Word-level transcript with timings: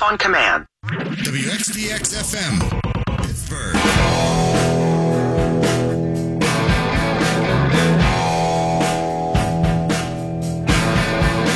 Jeff 0.00 0.10
on 0.10 0.18
command. 0.18 0.66
WXDX 0.84 2.14
FM, 2.14 3.16
Pittsburgh. 3.18 3.74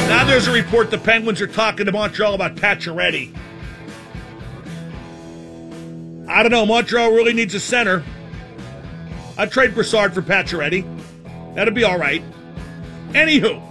Now 0.08 0.24
there's 0.24 0.48
a 0.48 0.52
report 0.52 0.90
the 0.90 0.98
Penguins 0.98 1.40
are 1.40 1.46
talking 1.46 1.86
to 1.86 1.92
Montreal 1.92 2.34
about 2.34 2.56
Pacioretty. 2.56 3.34
I 6.28 6.42
don't 6.42 6.52
know. 6.52 6.66
Montreal 6.66 7.12
really 7.12 7.32
needs 7.32 7.54
a 7.54 7.60
center. 7.60 8.02
I'd 9.36 9.50
trade 9.50 9.74
Brassard 9.74 10.14
for 10.14 10.22
Pacioretty. 10.22 10.84
That'd 11.54 11.74
be 11.74 11.84
all 11.84 11.98
right. 11.98 12.22
Anywho, 13.10 13.62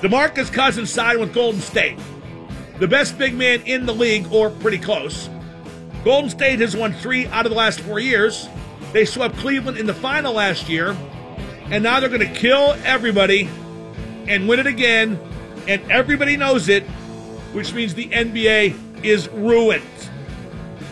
DeMarcus 0.00 0.52
Cousins 0.52 0.90
signed 0.90 1.20
with 1.20 1.32
Golden 1.32 1.60
State. 1.60 1.98
The 2.82 2.88
best 2.88 3.16
big 3.16 3.34
man 3.34 3.62
in 3.64 3.86
the 3.86 3.94
league, 3.94 4.26
or 4.32 4.50
pretty 4.50 4.76
close. 4.76 5.30
Golden 6.02 6.28
State 6.28 6.58
has 6.58 6.76
won 6.76 6.92
three 6.92 7.28
out 7.28 7.46
of 7.46 7.50
the 7.50 7.56
last 7.56 7.78
four 7.78 8.00
years. 8.00 8.48
They 8.92 9.04
swept 9.04 9.36
Cleveland 9.36 9.78
in 9.78 9.86
the 9.86 9.94
final 9.94 10.32
last 10.32 10.68
year. 10.68 10.96
And 11.70 11.84
now 11.84 12.00
they're 12.00 12.08
going 12.08 12.26
to 12.28 12.40
kill 12.40 12.74
everybody 12.82 13.48
and 14.26 14.48
win 14.48 14.58
it 14.58 14.66
again. 14.66 15.16
And 15.68 15.92
everybody 15.92 16.36
knows 16.36 16.68
it, 16.68 16.82
which 17.52 17.72
means 17.72 17.94
the 17.94 18.08
NBA 18.08 19.04
is 19.04 19.28
ruined. 19.28 19.84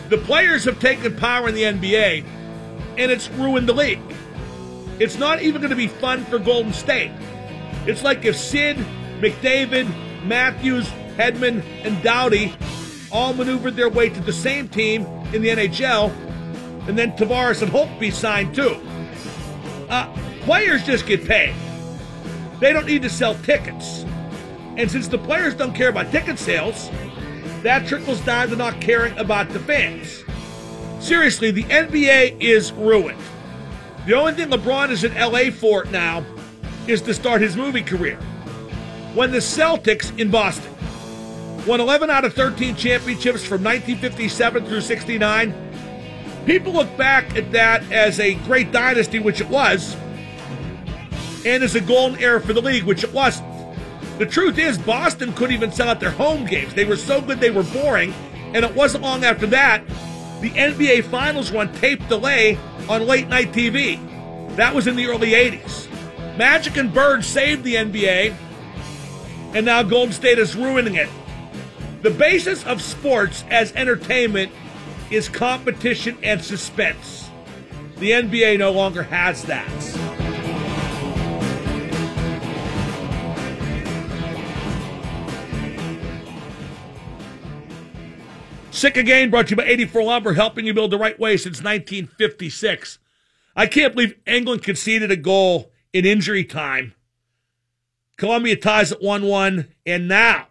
The 0.07 0.17
players 0.19 0.63
have 0.63 0.79
taken 0.79 1.13
power 1.17 1.49
in 1.49 1.55
the 1.55 1.63
NBA, 1.63 2.23
and 2.99 3.11
it's 3.11 3.29
ruined 3.31 3.67
the 3.67 3.73
league. 3.73 3.99
It's 4.97 5.17
not 5.17 5.41
even 5.41 5.59
going 5.59 5.71
to 5.71 5.75
be 5.75 5.87
fun 5.87 6.23
for 6.23 6.39
Golden 6.39 6.71
State. 6.71 7.11
It's 7.85 8.01
like 8.01 8.23
if 8.23 8.37
Sid, 8.37 8.77
McDavid, 9.19 9.93
Matthews, 10.23 10.89
Hedman, 11.17 11.63
and 11.83 12.01
Doughty 12.03 12.53
all 13.11 13.33
maneuvered 13.33 13.75
their 13.75 13.89
way 13.89 14.09
to 14.09 14.19
the 14.21 14.33
same 14.33 14.67
team 14.69 15.05
in 15.33 15.41
the 15.41 15.49
NHL, 15.49 16.09
and 16.87 16.97
then 16.97 17.11
Tavares 17.13 17.61
and 17.61 17.71
Holtby 17.71 18.13
signed 18.13 18.55
too. 18.55 18.79
Uh, 19.89 20.11
players 20.41 20.85
just 20.85 21.05
get 21.05 21.25
paid. 21.25 21.53
They 22.59 22.73
don't 22.73 22.85
need 22.85 23.01
to 23.01 23.09
sell 23.09 23.35
tickets. 23.35 24.05
And 24.77 24.89
since 24.89 25.07
the 25.07 25.17
players 25.17 25.53
don't 25.53 25.73
care 25.73 25.89
about 25.89 26.11
ticket 26.11 26.39
sales, 26.39 26.89
that 27.63 27.87
trickles 27.87 28.21
down 28.21 28.49
to 28.49 28.55
not 28.55 28.79
caring 28.79 29.17
about 29.17 29.49
the 29.49 29.59
fans. 29.59 30.23
Seriously, 30.99 31.51
the 31.51 31.63
NBA 31.63 32.39
is 32.39 32.71
ruined. 32.73 33.19
The 34.05 34.13
only 34.13 34.33
thing 34.33 34.49
LeBron 34.49 34.89
is 34.89 35.03
in 35.03 35.13
LA 35.13 35.51
for 35.51 35.85
now 35.85 36.25
is 36.87 37.01
to 37.03 37.13
start 37.13 37.41
his 37.41 37.55
movie 37.57 37.83
career. 37.83 38.17
When 39.13 39.31
the 39.31 39.39
Celtics 39.39 40.17
in 40.17 40.31
Boston 40.31 40.70
won 41.65 41.79
11 41.79 42.09
out 42.09 42.25
of 42.25 42.33
13 42.33 42.75
championships 42.75 43.43
from 43.43 43.63
1957 43.63 44.65
through 44.65 44.81
69, 44.81 45.53
people 46.45 46.73
look 46.73 46.95
back 46.97 47.35
at 47.35 47.51
that 47.51 47.89
as 47.91 48.19
a 48.19 48.35
great 48.45 48.71
dynasty, 48.71 49.19
which 49.19 49.41
it 49.41 49.49
was, 49.49 49.95
and 51.45 51.63
as 51.63 51.75
a 51.75 51.81
golden 51.81 52.19
era 52.19 52.41
for 52.41 52.53
the 52.53 52.61
league, 52.61 52.83
which 52.83 53.03
it 53.03 53.13
wasn't. 53.13 53.47
The 54.17 54.25
truth 54.25 54.57
is, 54.57 54.77
Boston 54.77 55.33
couldn't 55.33 55.55
even 55.55 55.71
sell 55.71 55.89
out 55.89 55.99
their 55.99 56.11
home 56.11 56.45
games. 56.45 56.73
They 56.73 56.85
were 56.85 56.97
so 56.97 57.21
good 57.21 57.39
they 57.39 57.51
were 57.51 57.63
boring, 57.63 58.13
and 58.53 58.65
it 58.65 58.75
wasn't 58.75 59.03
long 59.03 59.23
after 59.23 59.47
that 59.47 59.83
the 60.41 60.49
NBA 60.49 61.03
Finals 61.05 61.51
run 61.51 61.71
tape 61.73 62.05
delay 62.07 62.57
on 62.89 63.05
late 63.05 63.27
night 63.27 63.53
TV. 63.53 63.99
That 64.55 64.73
was 64.73 64.87
in 64.87 64.95
the 64.95 65.05
early 65.05 65.31
80s. 65.31 65.87
Magic 66.35 66.77
and 66.77 66.91
Bird 66.91 67.23
saved 67.23 67.63
the 67.63 67.75
NBA, 67.75 68.35
and 69.53 69.65
now 69.65 69.83
Golden 69.83 70.13
State 70.13 70.39
is 70.39 70.55
ruining 70.55 70.95
it. 70.95 71.09
The 72.01 72.09
basis 72.09 72.65
of 72.65 72.81
sports 72.81 73.43
as 73.51 73.71
entertainment 73.73 74.51
is 75.11 75.29
competition 75.29 76.17
and 76.23 76.43
suspense. 76.43 77.29
The 77.97 78.11
NBA 78.11 78.57
no 78.57 78.71
longer 78.71 79.03
has 79.03 79.43
that. 79.43 79.69
Sick 88.71 88.97
Again 88.97 89.29
brought 89.29 89.45
to 89.47 89.51
you 89.51 89.57
by 89.57 89.65
84 89.65 90.03
Lumber, 90.03 90.33
helping 90.33 90.65
you 90.65 90.73
build 90.73 90.89
the 90.89 90.97
right 90.97 91.19
way 91.19 91.37
since 91.37 91.61
1956. 91.61 92.97
I 93.55 93.67
can't 93.67 93.93
believe 93.93 94.15
England 94.25 94.63
conceded 94.63 95.11
a 95.11 95.15
goal 95.15 95.71
in 95.93 96.05
injury 96.05 96.45
time. 96.45 96.95
Colombia 98.17 98.55
ties 98.55 98.91
at 98.91 99.03
1 99.03 99.23
1, 99.23 99.67
and 99.85 100.07
now 100.07 100.47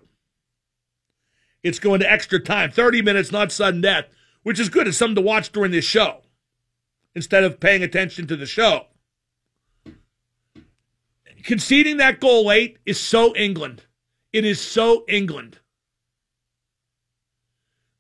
it's 1.63 1.79
going 1.79 2.01
to 2.01 2.11
extra 2.11 2.41
time 2.41 2.71
30 2.71 3.03
minutes, 3.03 3.33
not 3.33 3.53
sudden 3.53 3.81
death, 3.81 4.07
which 4.43 4.59
is 4.59 4.69
good. 4.69 4.89
It's 4.89 4.97
something 4.97 5.17
to 5.17 5.21
watch 5.21 5.53
during 5.53 5.71
this 5.71 5.85
show 5.85 6.23
instead 7.15 7.45
of 7.45 7.61
paying 7.61 7.83
attention 7.83 8.27
to 8.27 8.37
the 8.37 8.47
show. 8.47 8.87
Conceding 11.45 11.97
that 11.99 12.21
goal 12.21 12.47
late 12.47 12.79
is 12.85 13.01
so 13.01 13.35
England. 13.35 13.85
It 14.33 14.45
is 14.45 14.61
so 14.61 15.05
England. 15.09 15.59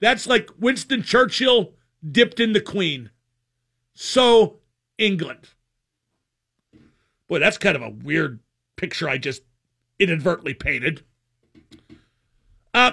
That's 0.01 0.27
like 0.27 0.51
Winston 0.59 1.03
Churchill 1.03 1.75
dipped 2.09 2.41
in 2.41 2.53
the 2.53 2.61
Queen. 2.61 3.11
So 3.95 4.61
England. 4.99 5.51
Boy, 7.29 7.39
that's 7.39 7.59
kind 7.59 7.77
of 7.77 7.83
a 7.83 7.91
weird 7.91 8.41
picture 8.77 9.09
I 9.09 9.19
just 9.19 9.43
inadvertently 9.99 10.55
painted. 10.55 11.05
Uh, 12.73 12.93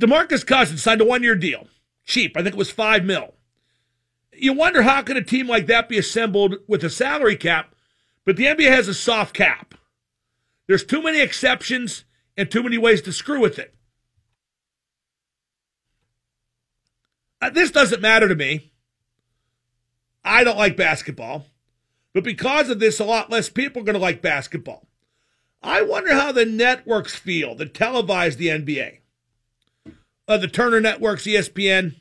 DeMarcus 0.00 0.46
Cousins 0.46 0.82
signed 0.82 1.02
a 1.02 1.04
one-year 1.04 1.36
deal. 1.36 1.68
Cheap. 2.04 2.36
I 2.36 2.42
think 2.42 2.54
it 2.54 2.58
was 2.58 2.70
five 2.70 3.04
mil. 3.04 3.34
You 4.32 4.54
wonder 4.54 4.82
how 4.82 5.02
could 5.02 5.18
a 5.18 5.22
team 5.22 5.46
like 5.46 5.66
that 5.66 5.88
be 5.88 5.98
assembled 5.98 6.56
with 6.66 6.82
a 6.82 6.90
salary 6.90 7.36
cap, 7.36 7.74
but 8.24 8.36
the 8.36 8.46
NBA 8.46 8.70
has 8.70 8.88
a 8.88 8.94
soft 8.94 9.34
cap. 9.34 9.74
There's 10.66 10.84
too 10.84 11.02
many 11.02 11.20
exceptions 11.20 12.04
and 12.36 12.50
too 12.50 12.62
many 12.62 12.78
ways 12.78 13.02
to 13.02 13.12
screw 13.12 13.40
with 13.40 13.58
it. 13.58 13.74
Uh, 17.42 17.50
this 17.50 17.70
doesn't 17.70 18.00
matter 18.00 18.28
to 18.28 18.34
me. 18.34 18.72
I 20.24 20.44
don't 20.44 20.58
like 20.58 20.76
basketball. 20.76 21.46
But 22.14 22.24
because 22.24 22.70
of 22.70 22.80
this, 22.80 22.98
a 23.00 23.04
lot 23.04 23.30
less 23.30 23.48
people 23.48 23.82
are 23.82 23.84
going 23.84 23.94
to 23.94 24.00
like 24.00 24.22
basketball. 24.22 24.86
I 25.62 25.82
wonder 25.82 26.14
how 26.14 26.32
the 26.32 26.46
networks 26.46 27.14
feel 27.14 27.54
that 27.56 27.74
televise 27.74 28.36
the 28.36 28.48
NBA. 28.48 28.99
Uh, 30.30 30.36
the 30.36 30.46
Turner 30.46 30.80
Networks, 30.80 31.24
ESPN, 31.24 31.96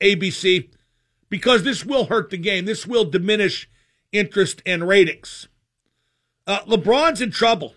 ABC, 0.00 0.68
because 1.28 1.62
this 1.62 1.84
will 1.84 2.06
hurt 2.06 2.30
the 2.30 2.36
game. 2.36 2.64
This 2.64 2.88
will 2.88 3.04
diminish 3.04 3.70
interest 4.10 4.60
and 4.66 4.88
ratings. 4.88 5.46
Uh, 6.44 6.62
LeBron's 6.62 7.20
in 7.20 7.30
trouble. 7.30 7.76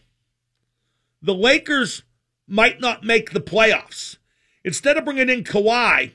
The 1.22 1.36
Lakers 1.36 2.02
might 2.48 2.82
not 2.82 3.04
make 3.04 3.30
the 3.30 3.40
playoffs. 3.40 4.18
Instead 4.64 4.98
of 4.98 5.06
bringing 5.06 5.30
in 5.30 5.44
Kawhi, 5.44 6.14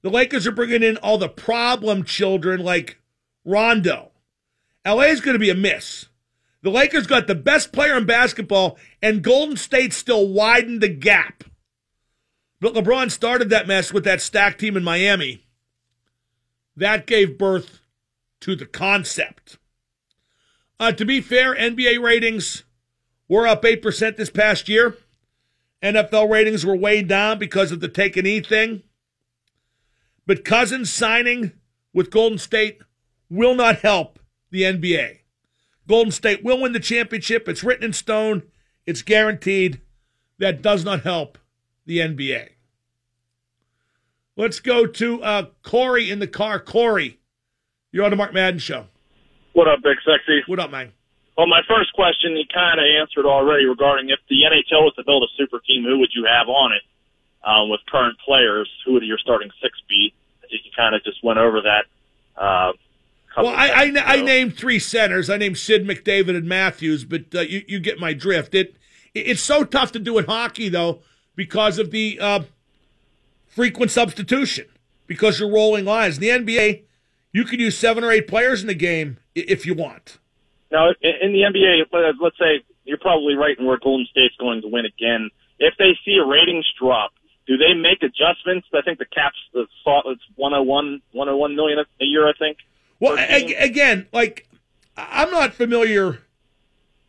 the 0.00 0.08
Lakers 0.08 0.46
are 0.46 0.52
bringing 0.52 0.82
in 0.82 0.96
all 0.96 1.18
the 1.18 1.28
problem 1.28 2.04
children 2.04 2.60
like 2.60 2.96
Rondo. 3.44 4.12
LA 4.86 5.02
is 5.02 5.20
going 5.20 5.34
to 5.34 5.38
be 5.38 5.50
a 5.50 5.54
miss. 5.54 6.06
The 6.62 6.70
Lakers 6.70 7.06
got 7.06 7.26
the 7.26 7.34
best 7.34 7.70
player 7.70 7.98
in 7.98 8.06
basketball, 8.06 8.78
and 9.02 9.22
Golden 9.22 9.58
State 9.58 9.92
still 9.92 10.26
widened 10.26 10.80
the 10.80 10.88
gap. 10.88 11.44
But 12.60 12.74
LeBron 12.74 13.10
started 13.10 13.50
that 13.50 13.66
mess 13.66 13.92
with 13.92 14.04
that 14.04 14.20
stack 14.20 14.58
team 14.58 14.76
in 14.76 14.84
Miami. 14.84 15.44
That 16.76 17.06
gave 17.06 17.38
birth 17.38 17.80
to 18.40 18.56
the 18.56 18.66
concept. 18.66 19.58
Uh, 20.78 20.92
to 20.92 21.04
be 21.04 21.20
fair, 21.20 21.54
NBA 21.54 22.02
ratings 22.02 22.64
were 23.28 23.46
up 23.46 23.62
8% 23.62 24.16
this 24.16 24.30
past 24.30 24.68
year. 24.68 24.96
NFL 25.82 26.30
ratings 26.30 26.64
were 26.64 26.76
way 26.76 27.02
down 27.02 27.38
because 27.38 27.72
of 27.72 27.80
the 27.80 27.88
take 27.88 28.16
and 28.16 28.24
knee 28.24 28.40
thing. 28.40 28.82
But 30.26 30.44
Cousins 30.44 30.92
signing 30.92 31.52
with 31.92 32.10
Golden 32.10 32.38
State 32.38 32.80
will 33.30 33.54
not 33.54 33.80
help 33.80 34.18
the 34.50 34.62
NBA. 34.62 35.18
Golden 35.86 36.10
State 36.10 36.42
will 36.42 36.60
win 36.60 36.72
the 36.72 36.80
championship. 36.80 37.48
It's 37.48 37.62
written 37.62 37.84
in 37.84 37.92
stone. 37.92 38.42
It's 38.86 39.02
guaranteed. 39.02 39.80
That 40.38 40.62
does 40.62 40.84
not 40.84 41.02
help 41.02 41.38
the 41.86 41.98
NBA. 41.98 42.50
Let's 44.36 44.60
go 44.60 44.86
to 44.86 45.22
uh, 45.22 45.46
Corey 45.62 46.10
in 46.10 46.18
the 46.18 46.26
car. 46.26 46.60
Corey, 46.60 47.20
you're 47.90 48.04
on 48.04 48.10
the 48.10 48.16
Mark 48.16 48.34
Madden 48.34 48.60
show. 48.60 48.86
What 49.54 49.68
up, 49.68 49.82
Big 49.82 49.96
Sexy? 50.04 50.42
What 50.46 50.58
up, 50.58 50.70
man? 50.70 50.92
Well, 51.38 51.46
my 51.46 51.60
first 51.68 51.92
question 51.94 52.36
you 52.36 52.44
kind 52.52 52.80
of 52.80 52.84
answered 53.00 53.26
already 53.26 53.64
regarding 53.64 54.10
if 54.10 54.18
the 54.28 54.36
NHL 54.44 54.84
was 54.84 54.94
to 54.96 55.04
build 55.04 55.22
a 55.22 55.32
super 55.36 55.60
team, 55.60 55.84
who 55.84 55.98
would 55.98 56.10
you 56.14 56.26
have 56.28 56.48
on 56.48 56.72
it? 56.72 56.82
Um, 57.44 57.70
with 57.70 57.80
current 57.88 58.18
players, 58.26 58.68
who 58.84 58.94
would 58.94 59.04
your 59.04 59.18
starting 59.18 59.50
six 59.62 59.78
be? 59.88 60.12
I 60.42 60.48
think 60.48 60.62
you 60.64 60.70
kind 60.76 60.94
of 60.94 61.04
just 61.04 61.22
went 61.22 61.38
over 61.38 61.62
that. 61.62 61.84
Uh, 62.36 62.72
well, 63.36 63.54
I, 63.54 63.68
I, 63.68 64.14
I, 64.14 64.22
named 64.22 64.56
three 64.56 64.78
centers. 64.78 65.28
I 65.28 65.36
named 65.36 65.58
Sid, 65.58 65.86
McDavid, 65.86 66.36
and 66.36 66.48
Matthews, 66.48 67.04
but 67.04 67.34
uh, 67.34 67.40
you, 67.40 67.62
you 67.68 67.78
get 67.78 68.00
my 68.00 68.14
drift. 68.14 68.54
It 68.54 68.76
It's 69.14 69.42
so 69.42 69.62
tough 69.62 69.92
to 69.92 69.98
do 69.98 70.16
in 70.18 70.24
hockey, 70.24 70.70
though, 70.70 71.00
because 71.36 71.78
of 71.78 71.90
the 71.90 72.18
uh, 72.20 72.40
frequent 73.46 73.90
substitution, 73.92 74.66
because 75.06 75.38
you're 75.38 75.50
rolling 75.52 75.84
lines. 75.84 76.18
In 76.18 76.22
the 76.22 76.54
NBA, 76.54 76.82
you 77.32 77.44
can 77.44 77.60
use 77.60 77.78
seven 77.78 78.02
or 78.02 78.10
eight 78.10 78.26
players 78.26 78.62
in 78.62 78.66
the 78.66 78.74
game 78.74 79.18
if 79.34 79.64
you 79.64 79.74
want. 79.74 80.18
Now, 80.72 80.88
in 80.88 81.32
the 81.32 81.42
NBA, 81.42 82.14
let's 82.20 82.38
say 82.38 82.64
you're 82.84 82.98
probably 82.98 83.34
right 83.34 83.56
in 83.58 83.66
where 83.66 83.78
Golden 83.78 84.06
State's 84.10 84.34
going 84.36 84.62
to 84.62 84.68
win 84.68 84.84
again. 84.84 85.30
If 85.58 85.74
they 85.78 85.96
see 86.04 86.18
a 86.22 86.26
ratings 86.26 86.66
drop, 86.78 87.12
do 87.46 87.56
they 87.56 87.74
make 87.74 88.02
adjustments? 88.02 88.66
I 88.74 88.82
think 88.82 88.98
the 88.98 89.04
cap's 89.04 89.36
the 89.52 89.60
it's 89.60 90.22
101, 90.34 91.02
101 91.12 91.56
million 91.56 91.78
a 91.78 92.04
year. 92.04 92.28
I 92.28 92.32
think. 92.38 92.58
Well, 92.98 93.16
a- 93.18 93.54
again, 93.54 94.08
like 94.12 94.48
I'm 94.96 95.30
not 95.30 95.54
familiar 95.54 96.18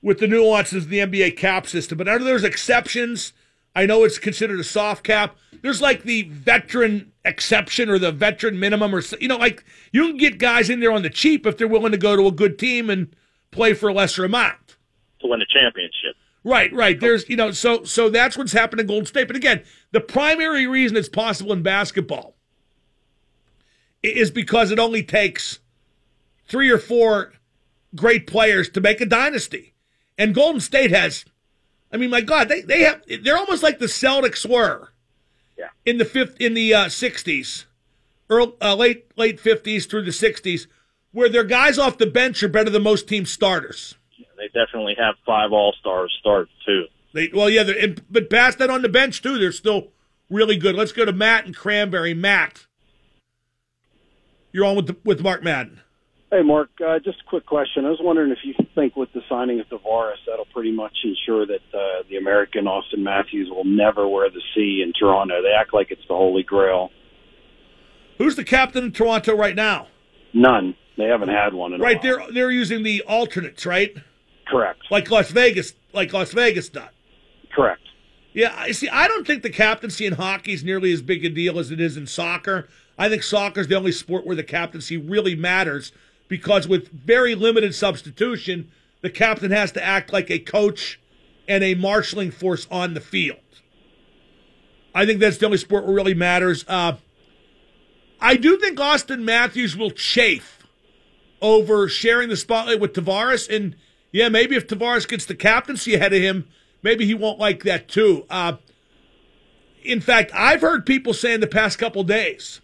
with 0.02 0.20
the 0.20 0.28
nuances 0.28 0.84
of 0.84 0.90
the 0.90 1.00
NBA 1.00 1.38
cap 1.38 1.68
system, 1.68 1.98
but 1.98 2.08
I 2.08 2.18
know 2.18 2.24
there's 2.26 2.44
exceptions. 2.44 3.34
I 3.78 3.86
know 3.86 4.04
it's 4.04 4.18
considered 4.18 4.60
a 4.60 4.64
soft 4.64 5.04
cap. 5.04 5.38
There's 5.62 5.82
like 5.82 6.02
the 6.02 6.24
veteran 6.24 7.12
exception 7.24 7.92
or 7.92 8.00
the 8.00 8.12
veteran 8.12 8.60
minimum, 8.60 8.96
or 8.96 9.04
you 9.22 9.28
know, 9.28 9.38
like 9.38 9.64
you 9.92 10.08
can 10.08 10.18
get 10.18 10.40
guys 10.40 10.72
in 10.72 10.80
there 10.80 10.92
on 10.92 11.04
the 11.04 11.12
cheap 11.12 11.46
if 11.46 11.60
they're 11.60 11.68
willing 11.68 11.92
to 11.92 11.98
go 12.00 12.16
to 12.16 12.26
a 12.26 12.32
good 12.32 12.58
team 12.58 12.90
and 12.90 13.16
play 13.52 13.76
for 13.76 13.90
a 13.90 13.94
lesser 13.94 14.26
amount 14.26 14.78
to 15.20 15.28
win 15.28 15.44
a 15.44 15.46
championship. 15.46 16.16
Right, 16.44 16.74
right. 16.74 17.00
There's, 17.00 17.30
you 17.30 17.36
know, 17.36 17.52
so 17.52 17.84
so 17.84 18.10
that's 18.10 18.36
what's 18.36 18.52
happened 18.52 18.82
in 18.82 18.88
Golden 18.88 19.06
State. 19.06 19.28
But 19.28 19.36
again, 19.36 19.64
the 19.92 20.02
primary 20.02 20.66
reason 20.66 20.98
it's 20.98 21.08
possible 21.08 21.54
in 21.54 21.62
basketball 21.62 22.36
is 24.02 24.32
because 24.32 24.72
it 24.72 24.80
only 24.80 25.04
takes 25.04 25.60
three 26.48 26.72
or 26.72 26.80
four 26.80 27.34
great 27.96 28.26
players 28.26 28.70
to 28.70 28.82
make 28.82 29.02
a 29.02 29.06
dynasty. 29.06 29.76
And 30.18 30.34
Golden 30.34 30.62
State 30.62 30.90
has, 30.90 31.26
I 31.92 31.98
mean, 31.98 32.10
my 32.10 32.22
God, 32.22 32.50
they, 32.50 32.62
they 32.62 32.84
have, 32.84 33.02
they're 33.24 33.38
almost 33.38 33.64
like 33.64 33.80
the 33.80 33.86
Celtics 33.86 34.48
were 34.48 34.90
yeah. 35.58 35.70
in 35.86 35.98
the 35.98 36.06
fifth, 36.06 36.40
in 36.40 36.54
the 36.54 36.74
uh, 36.74 36.86
60s, 36.86 37.66
early, 38.30 38.54
uh, 38.62 38.76
late, 38.76 39.12
late 39.18 39.42
50s 39.42 39.90
through 39.90 40.04
the 40.04 40.12
60s, 40.12 40.68
where 41.12 41.30
their 41.30 41.44
guys 41.44 41.78
off 41.78 41.98
the 41.98 42.06
bench 42.06 42.44
are 42.44 42.50
better 42.50 42.70
than 42.70 42.84
most 42.84 43.08
team 43.08 43.26
starters. 43.26 43.96
Yeah, 44.18 44.28
they 44.38 44.48
definitely 44.48 44.96
have 45.00 45.16
five 45.26 45.52
all 45.52 45.74
stars 45.80 46.16
start 46.20 46.50
too. 46.66 46.86
They, 47.14 47.30
well, 47.34 47.50
yeah, 47.50 47.64
but 48.10 48.30
past 48.30 48.58
that 48.60 48.70
on 48.70 48.82
the 48.82 48.90
bench 48.90 49.22
too, 49.22 49.40
they're 49.40 49.52
still 49.52 49.88
really 50.30 50.58
good. 50.58 50.76
Let's 50.76 50.92
go 50.92 51.06
to 51.06 51.14
Matt 51.14 51.46
and 51.46 51.56
Cranberry. 51.56 52.14
Matt, 52.14 52.68
you're 54.52 54.66
on 54.66 54.76
with 54.76 54.88
the, 54.88 54.98
with 55.04 55.22
Mark 55.22 55.42
Madden. 55.42 55.82
Hey, 56.30 56.42
Mark, 56.42 56.70
uh, 56.86 57.00
just 57.00 57.22
a 57.22 57.30
quick 57.30 57.46
question. 57.46 57.86
I 57.86 57.90
was 57.90 58.00
wondering 58.02 58.32
if 58.32 58.40
you 58.44 58.54
think 58.76 58.98
with 58.98 59.12
the 59.14 59.22
signing 59.30 59.62
of 59.62 59.68
Tavares, 59.68 60.18
that'll 60.28 60.37
pretty 60.58 60.72
much 60.72 60.98
ensure 61.04 61.46
that 61.46 61.62
uh, 61.72 62.02
the 62.10 62.16
American 62.18 62.66
Auston 62.66 63.04
Matthews 63.04 63.48
will 63.52 63.64
never 63.64 64.08
wear 64.08 64.28
the 64.32 64.42
C 64.56 64.82
in 64.84 64.92
Toronto. 65.00 65.44
They 65.44 65.52
act 65.52 65.72
like 65.72 65.92
it's 65.92 66.02
the 66.08 66.16
Holy 66.16 66.42
Grail. 66.42 66.90
Who's 68.18 68.36
the 68.36 68.44
captain 68.44 68.86
in 68.86 68.92
Toronto 68.92 69.36
right 69.36 69.54
now? 69.54 69.86
None. 70.34 70.76
They 70.98 71.04
haven't 71.04 71.30
had 71.30 71.54
one 71.54 71.74
in 71.74 71.80
right. 71.80 72.02
They're 72.02 72.24
they're 72.34 72.50
using 72.50 72.82
the 72.82 73.04
alternates, 73.04 73.68
right? 73.68 73.96
Correct. 74.48 74.80
Like 74.90 75.12
Las 75.12 75.30
Vegas, 75.30 75.76
like 75.94 76.12
Las 76.12 76.32
Vegas 76.32 76.74
not 76.74 76.92
Correct. 77.56 77.82
Yeah, 78.34 78.56
I 78.58 78.72
see. 78.72 78.90
I 78.90 79.08
don't 79.08 79.28
think 79.28 79.44
the 79.44 79.52
captaincy 79.52 80.08
in 80.08 80.14
hockey 80.14 80.54
is 80.54 80.64
nearly 80.64 80.92
as 80.92 81.04
big 81.04 81.24
a 81.24 81.30
deal 81.30 81.60
as 81.60 81.70
it 81.70 81.80
is 81.80 81.98
in 81.98 82.08
soccer. 82.08 82.68
I 82.98 83.10
think 83.10 83.22
soccer 83.22 83.62
is 83.62 83.68
the 83.68 83.76
only 83.76 83.92
sport 83.92 84.26
where 84.26 84.36
the 84.36 84.44
captaincy 84.44 84.98
really 84.98 85.36
matters 85.36 85.92
because 86.28 86.68
with 86.68 86.88
very 86.88 87.36
limited 87.36 87.76
substitution, 87.76 88.72
the 89.02 89.10
captain 89.10 89.52
has 89.52 89.72
to 89.74 89.84
act 89.84 90.12
like 90.12 90.30
a 90.30 90.40
coach 90.40 91.00
and 91.48 91.64
a 91.64 91.76
marshaling 91.76 92.32
force 92.32 92.68
on 92.70 92.94
the 92.94 93.00
field. 93.00 93.40
I 94.94 95.06
think 95.06 95.20
that's 95.20 95.38
the 95.38 95.46
only 95.46 95.58
sport 95.58 95.86
where 95.86 95.96
really 95.96 96.14
matters. 96.14 96.66
Uh, 96.68 96.98
I 98.20 98.36
do 98.36 98.58
think 98.58 98.80
Auston 98.80 99.22
Matthews 99.22 99.78
will 99.78 99.92
chafe 99.92 100.58
over 101.42 101.88
sharing 101.88 102.30
the 102.30 102.38
spotlight 102.38 102.80
with 102.80 102.94
Tavares. 102.94 103.54
And 103.54 103.76
yeah, 104.12 104.30
maybe 104.30 104.56
if 104.56 104.68
Tavares 104.68 105.08
gets 105.08 105.26
the 105.26 105.36
captaincy 105.36 105.94
ahead 105.94 106.14
of 106.14 106.22
him, 106.22 106.48
maybe 106.82 107.06
he 107.06 107.14
won't 107.14 107.40
like 107.40 107.64
that 107.64 107.88
too. 107.88 108.26
Uh, 108.30 108.54
in 109.84 110.02
fact, 110.02 110.32
I've 110.34 110.62
heard 110.62 110.86
people 110.86 111.14
say 111.14 111.34
in 111.34 111.42
the 111.42 111.48
past 111.48 111.78
couple 111.78 112.04
days 112.04 112.62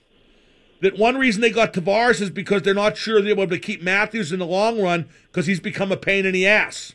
that 0.84 1.00
one 1.00 1.18
reason 1.18 1.42
they 1.42 1.50
got 1.50 1.72
Tavares 1.72 2.20
is 2.20 2.30
because 2.30 2.62
they're 2.62 2.74
not 2.74 2.98
sure 2.98 3.22
they're 3.22 3.32
able 3.32 3.48
to 3.48 3.58
keep 3.58 3.82
Matthews 3.82 4.34
in 4.34 4.40
the 4.40 4.46
long 4.46 4.82
run 4.82 5.08
because 5.28 5.46
he's 5.46 5.62
become 5.62 5.94
a 5.94 5.98
pain 5.98 6.26
in 6.26 6.34
the 6.34 6.46
ass. 6.46 6.92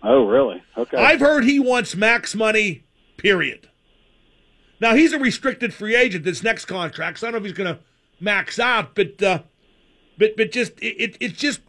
Oh, 0.00 0.24
really? 0.24 0.62
Okay. 0.78 0.96
I've 0.96 1.18
heard 1.18 1.42
he 1.42 1.58
wants 1.58 1.96
max 1.96 2.36
money, 2.36 2.84
period. 3.16 3.68
Now, 4.80 4.94
he's 4.94 5.12
a 5.12 5.18
restricted 5.18 5.74
free 5.74 5.96
agent 5.96 6.24
this 6.24 6.44
next 6.44 6.66
contract, 6.66 7.18
so 7.18 7.26
I 7.26 7.30
don't 7.32 7.42
know 7.42 7.44
if 7.44 7.50
he's 7.50 7.58
going 7.64 7.74
to 7.74 7.82
max 8.20 8.60
out, 8.60 8.94
but, 8.94 9.20
uh, 9.20 9.42
but, 10.18 10.36
but 10.36 10.52
just, 10.52 10.74
it, 10.80 11.16
it's 11.18 11.38
just 11.38 11.62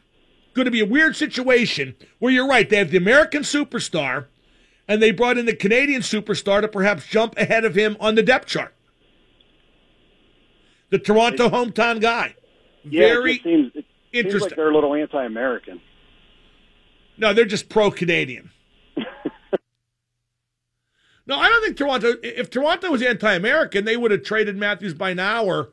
going 0.54 0.66
to 0.66 0.71
be 0.71 0.80
a 0.80 0.86
weird 0.86 1.16
situation 1.16 1.95
where 2.19 2.31
you're 2.31 2.48
right. 2.48 2.69
They 2.69 2.77
have 2.77 2.92
the 2.92 2.98
American 2.98 3.42
superstar, 3.42 4.27
and 4.88 5.01
they 5.01 5.09
brought 5.09 5.39
in 5.39 5.48
the 5.48 5.56
Canadian 5.56 6.04
superstar 6.04 6.62
to 6.62 6.68
perhaps 6.68 7.07
jump 7.07 7.36
ahead 7.36 7.66
of 7.66 7.74
him 7.74 7.98
on 8.00 8.13
the 8.13 8.21
depth 8.21 8.45
chart 8.45 8.75
the 10.94 11.00
Toronto 11.00 11.50
hometown 11.50 12.00
guy. 12.00 12.36
Yeah, 12.84 13.07
Very 13.07 13.34
it 13.34 13.44
seems, 13.44 13.72
it 13.75 13.84
interesting. 14.12 14.31
Seems 14.31 14.42
like 14.44 14.56
they're 14.56 14.69
a 14.69 14.74
little 14.75 14.94
anti-American. 14.94 15.81
No, 17.18 17.34
they're 17.34 17.45
just 17.45 17.68
pro-Canadian. 17.68 18.51
no, 21.25 21.36
I 21.40 21.50
don't 21.50 21.63
think 21.63 21.78
Toronto. 21.78 22.13
If 22.22 22.51
Toronto 22.51 22.92
was 22.92 23.01
anti-American, 23.01 23.86
they 23.86 23.98
would 23.98 24.12
have 24.12 24.22
traded 24.22 24.56
Matthews 24.56 24.94
by 24.94 25.16
now, 25.16 25.45
or, 25.45 25.69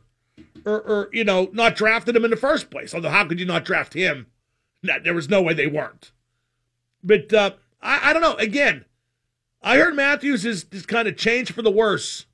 or, 0.65 0.81
or 0.81 1.11
you 1.13 1.23
know, 1.23 1.51
not 1.53 1.77
drafted 1.77 2.17
him 2.17 2.25
in 2.25 2.31
the 2.31 2.37
first 2.37 2.71
place. 2.71 2.95
Although, 2.95 3.11
how 3.11 3.27
could 3.27 3.39
you 3.39 3.45
not 3.45 3.67
draft 3.67 3.93
him? 3.93 4.27
No, 4.83 4.95
there 5.05 5.13
was 5.13 5.29
no 5.29 5.43
way 5.43 5.53
they 5.53 5.67
weren't. 5.67 6.13
But 7.05 7.31
uh, 7.35 7.51
I, 7.83 8.09
I 8.09 8.13
don't 8.15 8.23
know. 8.23 8.37
Again, 8.37 8.87
I 9.61 9.77
heard 9.77 9.95
Matthews 9.95 10.47
is, 10.47 10.65
is 10.73 10.87
kind 10.87 11.07
of 11.09 11.19
changed 11.19 11.53
for 11.53 11.61
the 11.61 11.71
worse 11.71 12.25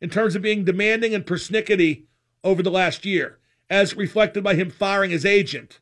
in 0.00 0.08
terms 0.08 0.34
of 0.34 0.40
being 0.40 0.64
demanding 0.64 1.14
and 1.14 1.26
persnickety 1.26 2.04
over 2.44 2.62
the 2.62 2.70
last 2.70 3.04
year, 3.04 3.38
as 3.70 3.96
reflected 3.96 4.42
by 4.42 4.54
him 4.54 4.70
firing 4.70 5.10
his 5.10 5.24
agent 5.24 5.80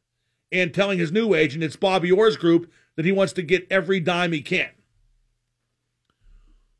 and 0.53 0.75
telling 0.75 0.99
his 0.99 1.13
new 1.13 1.35
agent, 1.35 1.65
it's 1.65 1.77
Bobby 1.77 2.11
Orr's 2.11 2.37
group, 2.37 2.71
that 2.97 3.05
he 3.05 3.13
wants 3.13 3.33
to 3.35 3.43
get 3.43 3.67
every 3.71 4.01
dime 4.01 4.33
he 4.33 4.43
can. 4.43 4.71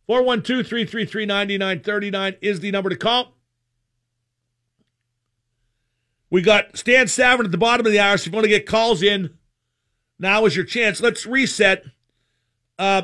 412 0.07 0.67
333 0.67 1.25
9939 1.25 2.37
is 2.41 2.61
the 2.61 2.71
number 2.71 2.91
to 2.91 2.97
call. 2.97 3.35
We 6.31 6.43
got 6.43 6.77
Stan 6.77 7.07
Savran 7.07 7.45
at 7.45 7.53
the 7.53 7.59
bottom 7.59 7.87
of 7.87 7.93
the 7.93 7.99
hour, 7.99 8.17
so 8.17 8.23
if 8.23 8.27
you 8.27 8.33
want 8.33 8.45
to 8.45 8.49
get 8.49 8.67
calls 8.67 9.03
in, 9.03 9.37
now 10.19 10.45
is 10.47 10.55
your 10.55 10.65
chance. 10.65 11.01
Let's 11.01 11.27
reset. 11.27 11.85
Uh, 12.79 13.03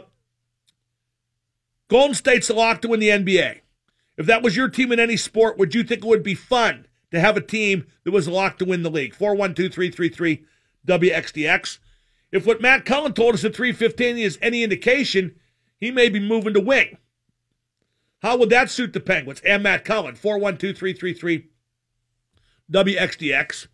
Golden 1.88 2.14
State's 2.14 2.50
locked 2.50 2.82
to 2.82 2.88
win 2.88 3.00
the 3.00 3.08
NBA. 3.08 3.60
If 4.16 4.26
that 4.26 4.42
was 4.42 4.56
your 4.56 4.68
team 4.68 4.92
in 4.92 5.00
any 5.00 5.16
sport, 5.16 5.58
would 5.58 5.74
you 5.74 5.82
think 5.82 6.02
it 6.02 6.08
would 6.08 6.22
be 6.22 6.34
fun 6.34 6.86
to 7.10 7.20
have 7.20 7.36
a 7.36 7.42
team 7.42 7.86
that 8.04 8.12
was 8.12 8.28
locked 8.28 8.58
to 8.60 8.64
win 8.64 8.82
the 8.82 8.90
league? 8.90 9.14
412 9.14 9.72
333 9.72 10.44
WXDX. 10.86 11.78
If 12.32 12.46
what 12.46 12.60
Matt 12.60 12.84
Cullen 12.84 13.12
told 13.12 13.34
us 13.34 13.44
at 13.44 13.54
315 13.54 14.18
is 14.18 14.38
any 14.40 14.62
indication, 14.62 15.36
he 15.78 15.90
may 15.90 16.08
be 16.08 16.20
moving 16.20 16.54
to 16.54 16.60
wing. 16.60 16.98
How 18.22 18.36
would 18.36 18.50
that 18.50 18.70
suit 18.70 18.92
the 18.92 19.00
Penguins 19.00 19.40
and 19.40 19.62
Matt 19.62 19.84
Cullen? 19.84 20.14
412 20.14 20.76
333 20.76 21.48
WXDX. 22.72 23.68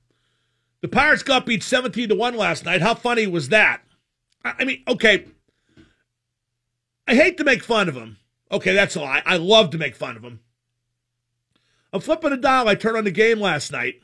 The 0.80 0.88
Pirates 0.88 1.22
got 1.22 1.46
beat 1.46 1.62
17 1.62 2.08
to 2.08 2.14
1 2.14 2.36
last 2.36 2.64
night. 2.64 2.82
How 2.82 2.94
funny 2.94 3.26
was 3.26 3.48
that? 3.50 3.82
I 4.44 4.64
mean, 4.64 4.82
okay. 4.88 5.26
I 7.06 7.14
hate 7.14 7.38
to 7.38 7.44
make 7.44 7.62
fun 7.62 7.88
of 7.88 7.94
them 7.94 8.18
Okay, 8.52 8.74
that's 8.74 8.96
a 8.96 9.00
lie. 9.00 9.22
I 9.24 9.38
love 9.38 9.70
to 9.70 9.78
make 9.78 9.96
fun 9.96 10.16
of 10.16 10.22
him. 10.22 10.40
I'm 11.92 12.00
flipping 12.00 12.32
a 12.32 12.36
dial. 12.36 12.68
I 12.68 12.74
turned 12.74 12.98
on 12.98 13.04
the 13.04 13.10
game 13.10 13.40
last 13.40 13.72
night. 13.72 13.94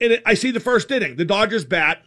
And 0.00 0.22
I 0.24 0.34
see 0.34 0.52
the 0.52 0.60
first 0.60 0.90
inning. 0.90 1.16
The 1.16 1.24
Dodgers 1.24 1.64
bat. 1.64 2.04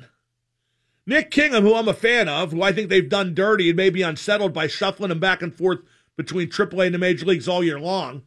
Nick 1.05 1.31
Kingham, 1.31 1.63
who 1.63 1.75
I'm 1.75 1.89
a 1.89 1.93
fan 1.93 2.29
of, 2.29 2.51
who 2.51 2.61
I 2.61 2.71
think 2.71 2.89
they've 2.89 3.09
done 3.09 3.33
dirty 3.33 3.69
and 3.69 3.75
maybe 3.75 4.01
unsettled 4.01 4.53
by 4.53 4.67
shuffling 4.67 5.11
him 5.11 5.19
back 5.19 5.41
and 5.41 5.53
forth 5.53 5.79
between 6.15 6.47
AAA 6.47 6.85
and 6.85 6.95
the 6.95 6.99
major 6.99 7.25
leagues 7.25 7.47
all 7.47 7.63
year 7.63 7.79
long. 7.79 8.21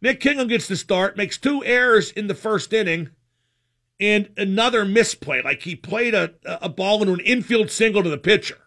Nick 0.00 0.20
Kingham 0.20 0.48
gets 0.48 0.68
the 0.68 0.76
start, 0.76 1.16
makes 1.16 1.36
two 1.36 1.62
errors 1.64 2.10
in 2.12 2.28
the 2.28 2.34
first 2.34 2.72
inning, 2.72 3.10
and 3.98 4.30
another 4.36 4.84
misplay. 4.84 5.42
Like 5.42 5.62
he 5.62 5.76
played 5.76 6.14
a, 6.14 6.34
a 6.44 6.68
ball 6.68 7.02
into 7.02 7.14
an 7.14 7.20
infield 7.20 7.70
single 7.70 8.02
to 8.02 8.10
the 8.10 8.18
pitcher 8.18 8.63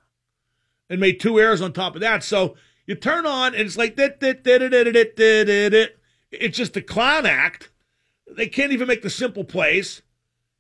and 0.89 0.99
made 0.99 1.19
two 1.19 1.39
errors 1.39 1.61
on 1.61 1.73
top 1.73 1.95
of 1.95 2.01
that. 2.01 2.23
So 2.23 2.55
you 2.85 2.95
turn 2.95 3.25
on 3.25 3.53
and 3.53 3.63
it's 3.63 3.77
like 3.77 3.95
that 3.97 4.19
that 4.21 4.43
that 4.43 4.59
that 4.59 4.71
that 4.93 5.15
that 5.15 5.89
it's 6.31 6.57
just 6.57 6.77
a 6.77 6.81
clown 6.81 7.25
act. 7.25 7.69
They 8.35 8.47
can't 8.47 8.71
even 8.71 8.87
make 8.87 9.01
the 9.01 9.09
simple 9.09 9.43
plays. 9.43 10.01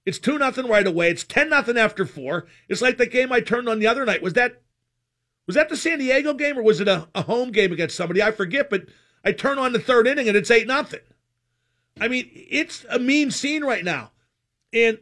It's 0.05 0.19
two 0.19 0.37
nothing 0.37 0.67
right 0.67 0.87
away. 0.87 1.09
It's 1.09 1.23
ten 1.23 1.49
nothing 1.49 1.77
after 1.77 2.05
four. 2.05 2.47
It's 2.69 2.81
like 2.81 2.97
the 2.97 3.07
game 3.07 3.31
I 3.31 3.41
turned 3.41 3.67
on 3.67 3.79
the 3.79 3.87
other 3.87 4.05
night. 4.05 4.21
Was 4.21 4.33
that 4.33 4.61
Was 5.47 5.55
that 5.55 5.69
the 5.69 5.77
San 5.77 5.99
Diego 5.99 6.33
game 6.33 6.57
or 6.57 6.63
was 6.63 6.81
it 6.81 6.87
a, 6.87 7.07
a 7.15 7.23
home 7.23 7.51
game 7.51 7.71
against 7.71 7.95
somebody? 7.95 8.21
I 8.21 8.31
forget, 8.31 8.69
but 8.69 8.85
I 9.23 9.31
turn 9.31 9.59
on 9.59 9.73
the 9.73 9.79
third 9.79 10.07
inning 10.07 10.27
and 10.27 10.37
it's 10.37 10.51
eight 10.51 10.67
nothing. 10.67 11.01
I 11.99 12.07
mean, 12.07 12.29
it's 12.33 12.85
a 12.89 12.99
mean 12.99 13.31
scene 13.31 13.63
right 13.63 13.83
now. 13.83 14.11
And 14.73 14.99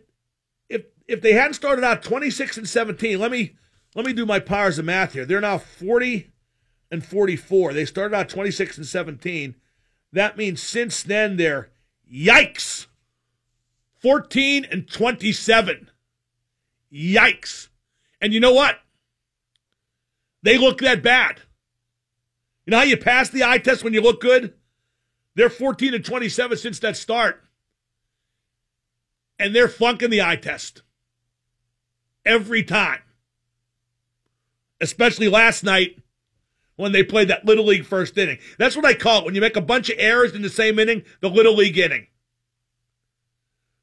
if 0.70 0.86
if 1.08 1.22
they 1.22 1.34
hadn't 1.34 1.54
started 1.54 1.84
out 1.84 2.04
26 2.04 2.58
and 2.58 2.70
17, 2.70 3.20
let 3.20 3.32
me 3.32 3.56
let 3.96 4.06
me 4.06 4.14
do 4.14 4.26
my 4.26 4.40
powers 4.40 4.78
of 4.78 4.86
math 4.86 5.14
here. 5.14 5.26
They're 5.26 5.42
now 5.42 5.58
40 5.58 6.30
and 6.92 7.04
44. 7.04 7.74
They 7.74 7.86
started 7.86 8.16
out 8.16 8.30
26 8.30 8.78
and 8.78 8.86
17. 8.86 9.56
That 10.12 10.38
means 10.38 10.62
since 10.62 11.02
then 11.02 11.38
they're 11.38 11.72
yikes. 12.12 12.88
14 14.02 14.68
and 14.70 14.88
27. 14.88 15.90
Yikes. 16.94 17.70
And 18.22 18.34
you 18.34 18.40
know 18.40 18.54
what? 18.54 18.80
They 20.44 20.58
look 20.58 20.80
that 20.80 21.02
bad. 21.02 21.42
You 22.66 22.72
know 22.72 22.78
how 22.78 22.84
you 22.84 22.98
pass 22.98 23.30
the 23.30 23.44
eye 23.44 23.60
test 23.60 23.84
when 23.84 23.94
you 23.94 24.02
look 24.02 24.22
good? 24.22 24.54
They're 25.36 25.50
14 25.50 25.94
and 25.94 26.04
27 26.06 26.58
since 26.58 26.80
that 26.80 26.98
start. 26.98 27.44
And 29.40 29.56
they're 29.56 29.68
flunking 29.68 30.10
the 30.10 30.22
eye 30.22 30.38
test 30.38 30.82
every 32.26 32.64
time. 32.64 33.00
Especially 34.82 35.30
last 35.30 35.64
night 35.64 35.98
when 36.76 36.92
they 36.92 37.04
played 37.04 37.30
that 37.30 37.46
Little 37.46 37.66
League 37.66 37.86
first 37.86 38.18
inning. 38.18 38.38
That's 38.58 38.76
what 38.76 38.86
I 38.86 38.94
call 38.94 39.20
it 39.20 39.26
when 39.26 39.36
you 39.36 39.42
make 39.42 39.56
a 39.56 39.62
bunch 39.62 39.90
of 39.90 39.96
errors 39.98 40.34
in 40.34 40.42
the 40.42 40.50
same 40.50 40.80
inning, 40.80 41.04
the 41.22 41.30
Little 41.30 41.56
League 41.56 41.78
inning. 41.78 42.08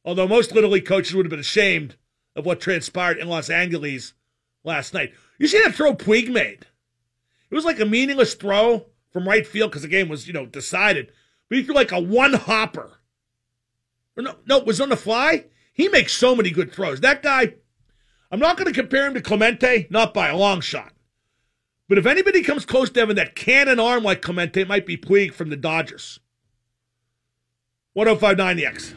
Although 0.05 0.29
most 0.29 0.53
Little 0.53 0.71
League 0.71 0.87
coaches 0.87 1.15
would 1.15 1.25
have 1.25 1.31
been 1.31 1.41
ashamed 1.41 1.97
of 2.35 2.45
what 2.45 2.61
transpired 2.61 3.19
in 3.19 3.29
Los 3.29 3.51
Angeles 3.51 4.15
last 4.65 4.95
night. 4.95 5.13
You 5.39 5.49
see 5.49 5.63
that 5.63 5.75
throw 5.75 5.95
Puig 5.95 6.31
made? 6.31 6.67
It 7.51 7.55
was 7.55 7.65
like 7.65 7.81
a 7.81 7.87
meaningless 7.87 8.35
throw 8.35 8.87
from 9.11 9.29
right 9.29 9.47
field 9.47 9.71
because 9.71 9.83
the 9.83 9.89
game 9.89 10.09
was, 10.09 10.27
you 10.27 10.33
know, 10.33 10.47
decided. 10.47 11.13
But 11.49 11.59
he 11.59 11.65
threw 11.65 11.75
like 11.75 11.93
a 11.93 12.01
one 12.01 12.35
hopper. 12.35 12.99
No, 14.17 14.37
no, 14.47 14.59
it 14.59 14.67
was 14.67 14.81
on 14.81 14.89
the 14.89 14.97
fly. 14.97 15.47
He 15.73 15.89
makes 15.89 16.13
so 16.13 16.35
many 16.37 16.51
good 16.51 16.73
throws. 16.73 17.01
That 17.01 17.23
guy, 17.23 17.55
I'm 18.33 18.41
not 18.41 18.57
going 18.57 18.73
to 18.73 18.81
compare 18.81 19.07
him 19.07 19.12
to 19.15 19.21
Clemente, 19.21 19.87
not 19.91 20.15
by 20.15 20.29
a 20.29 20.37
long 20.37 20.62
shot. 20.62 20.93
But 21.89 21.99
if 21.99 22.07
anybody 22.07 22.43
comes 22.43 22.65
close 22.65 22.89
to 22.91 23.01
having 23.01 23.17
that 23.17 23.35
cannon 23.37 23.79
arm 23.79 24.03
like 24.03 24.23
Clemente, 24.23 24.62
it 24.62 24.69
might 24.69 24.87
be 24.87 24.97
Puig 24.97 25.35
from 25.35 25.51
the 25.51 25.57
Dodgers. 25.57 26.19
1059 27.93 28.57
the 28.57 28.65
X. 28.67 28.95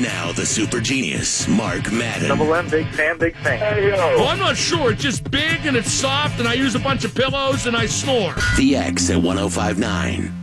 Now 0.00 0.32
the 0.32 0.44
super 0.44 0.80
genius, 0.80 1.46
Mark 1.46 1.90
Madden. 1.92 2.28
Double 2.28 2.52
M, 2.52 2.68
big 2.68 2.88
fan, 2.88 3.16
big 3.16 3.34
fan. 3.36 3.58
Hey, 3.58 3.92
Oh, 3.96 4.26
I'm 4.26 4.38
not 4.40 4.56
sure. 4.56 4.90
It's 4.92 5.00
just 5.00 5.30
big 5.30 5.64
and 5.64 5.76
it's 5.76 5.92
soft, 5.92 6.40
and 6.40 6.48
I 6.48 6.54
use 6.54 6.74
a 6.74 6.80
bunch 6.80 7.04
of 7.04 7.14
pillows 7.14 7.66
and 7.66 7.76
I 7.76 7.86
snore. 7.86 8.34
The 8.56 8.74
X 8.76 9.08
at 9.08 9.22
1059. 9.22 10.34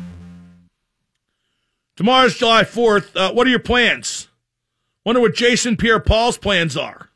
Tomorrow's 1.98 2.38
July 2.38 2.64
4th. 2.64 3.16
Uh, 3.16 3.34
what 3.34 3.46
are 3.46 3.50
your 3.50 3.60
plans? 3.60 4.30
Wonder 5.06 5.22
what 5.22 5.36
Jason 5.36 5.76
Pierre 5.78 6.00
Paul's 6.00 6.38
plans 6.38 6.76
are. 6.76 7.10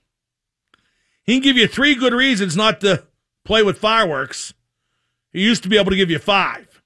He 1.24 1.34
can 1.34 1.42
give 1.42 1.58
you 1.58 1.68
three 1.68 1.96
good 1.96 2.14
reasons 2.14 2.56
not 2.56 2.82
to 2.82 3.04
play 3.46 3.64
with 3.64 3.78
fireworks. 3.78 4.54
He 5.32 5.42
used 5.42 5.64
to 5.64 5.70
be 5.70 5.78
able 5.78 5.92
to 5.92 5.98
give 5.98 6.10
you 6.10 6.20
five. 6.20 6.82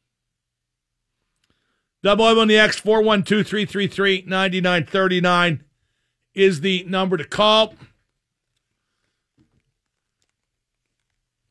Double 2.04 2.28
M 2.28 2.38
on 2.38 2.48
the 2.50 2.58
X, 2.58 2.78
412 2.80 3.48
333 3.48 4.26
9939 4.28 5.64
is 6.34 6.62
the 6.62 6.84
number 6.88 7.16
to 7.16 7.24
call. 7.24 7.76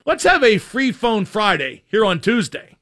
Let's 0.05 0.25
have 0.25 0.43
a 0.43 0.59
free 0.59 0.93
phone 0.93 1.25
Friday 1.25 1.85
here 1.87 2.05
on 2.05 2.21
Tuesday. 2.21 2.77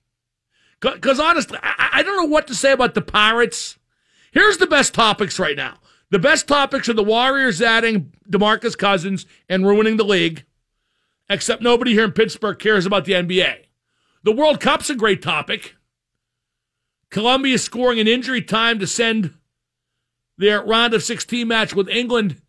Because 0.80 1.21
honestly, 1.21 1.59
I, 1.62 1.90
I 1.95 2.02
don't 2.02 2.16
know 2.16 2.33
what 2.33 2.47
to 2.49 2.54
say 2.54 2.73
about 2.73 2.95
the 2.95 3.02
Pirates. 3.02 3.78
Here's 4.33 4.59
the 4.59 4.66
best 4.66 4.95
topics 4.95 5.38
right 5.38 5.57
now. 5.57 5.78
The 6.10 6.18
best 6.18 6.48
topics 6.48 6.88
are 6.88 6.94
the 6.94 7.04
Warriors 7.04 7.62
adding 7.62 8.12
DeMarcus 8.28 8.76
Cousins 8.76 9.26
and 9.48 9.66
ruining 9.66 9.96
the 9.96 10.04
league, 10.04 10.44
except 11.28 11.62
nobody 11.62 11.92
here 11.92 12.04
in 12.04 12.12
Pittsburgh 12.12 12.58
cares 12.58 12.84
about 12.84 13.04
the 13.04 13.12
NBA. 13.12 13.66
The 14.24 14.32
World 14.32 14.60
Cup's 14.60 14.90
a 14.90 14.96
great 14.96 15.22
topic. 15.22 15.76
Colombia 17.10 17.58
scoring 17.58 18.00
an 18.00 18.08
injury 18.08 18.42
time 18.42 18.78
to 18.80 18.86
send 18.86 19.34
their 20.36 20.62
round 20.62 20.94
of 20.94 21.02
16 21.02 21.46
match 21.46 21.74
with 21.74 21.88
England 21.88 22.40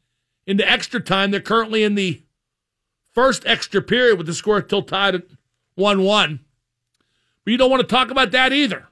into 0.47 0.69
extra 0.69 0.99
time. 0.99 1.31
They're 1.31 1.39
currently 1.39 1.83
in 1.83 1.95
the 1.95 2.23
first 3.13 3.45
extra 3.45 3.81
period 3.81 4.17
with 4.17 4.27
the 4.27 4.33
score 4.33 4.63
still 4.63 4.83
tied 4.83 5.15
at 5.15 5.23
1 5.75 6.03
1. 6.03 6.39
But 7.43 7.51
you 7.51 7.57
don't 7.57 7.69
want 7.71 7.81
to 7.81 7.87
talk 7.87 8.09
about 8.11 8.31
that 8.31 8.53
either. 8.53 8.87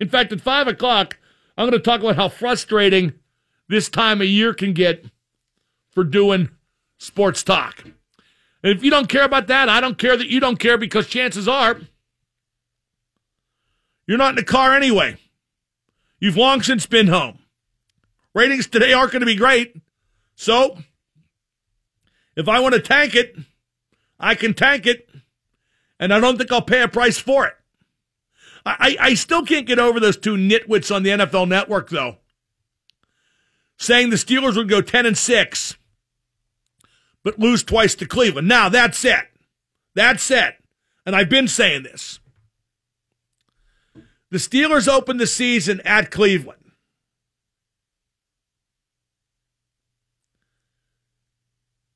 In 0.00 0.08
fact, 0.08 0.32
at 0.32 0.40
5 0.40 0.68
o'clock, 0.68 1.17
I'm 1.58 1.68
going 1.68 1.72
to 1.72 1.80
talk 1.80 2.00
about 2.00 2.14
how 2.14 2.28
frustrating 2.28 3.14
this 3.68 3.88
time 3.88 4.20
of 4.20 4.28
year 4.28 4.54
can 4.54 4.72
get 4.72 5.04
for 5.90 6.04
doing 6.04 6.50
sports 6.98 7.42
talk. 7.42 7.82
And 8.62 8.76
if 8.76 8.84
you 8.84 8.92
don't 8.92 9.08
care 9.08 9.24
about 9.24 9.48
that, 9.48 9.68
I 9.68 9.80
don't 9.80 9.98
care 9.98 10.16
that 10.16 10.28
you 10.28 10.38
don't 10.38 10.60
care 10.60 10.78
because 10.78 11.08
chances 11.08 11.48
are 11.48 11.80
you're 14.06 14.18
not 14.18 14.30
in 14.30 14.36
the 14.36 14.44
car 14.44 14.74
anyway. 14.74 15.16
You've 16.20 16.36
long 16.36 16.62
since 16.62 16.86
been 16.86 17.08
home. 17.08 17.40
Ratings 18.34 18.68
today 18.68 18.92
aren't 18.92 19.10
going 19.10 19.20
to 19.20 19.26
be 19.26 19.34
great. 19.34 19.76
So, 20.36 20.78
if 22.36 22.48
I 22.48 22.60
want 22.60 22.74
to 22.74 22.80
tank 22.80 23.16
it, 23.16 23.36
I 24.18 24.36
can 24.36 24.54
tank 24.54 24.86
it. 24.86 25.08
And 25.98 26.14
I 26.14 26.20
don't 26.20 26.38
think 26.38 26.52
I'll 26.52 26.62
pay 26.62 26.82
a 26.82 26.88
price 26.88 27.18
for 27.18 27.46
it. 27.46 27.54
I, 28.66 28.96
I 29.00 29.14
still 29.14 29.44
can't 29.44 29.66
get 29.66 29.78
over 29.78 30.00
those 30.00 30.16
two 30.16 30.36
nitwits 30.36 30.94
on 30.94 31.02
the 31.02 31.10
NFL 31.10 31.48
network, 31.48 31.90
though, 31.90 32.16
saying 33.76 34.10
the 34.10 34.16
Steelers 34.16 34.56
would 34.56 34.68
go 34.68 34.80
10 34.80 35.06
and 35.06 35.16
6, 35.16 35.76
but 37.22 37.38
lose 37.38 37.62
twice 37.62 37.94
to 37.96 38.06
Cleveland. 38.06 38.48
Now, 38.48 38.68
that's 38.68 39.04
it. 39.04 39.26
That's 39.94 40.30
it. 40.30 40.54
And 41.06 41.16
I've 41.16 41.28
been 41.28 41.48
saying 41.48 41.84
this. 41.84 42.20
The 44.30 44.38
Steelers 44.38 44.88
opened 44.88 45.20
the 45.20 45.26
season 45.26 45.80
at 45.84 46.10
Cleveland. 46.10 46.58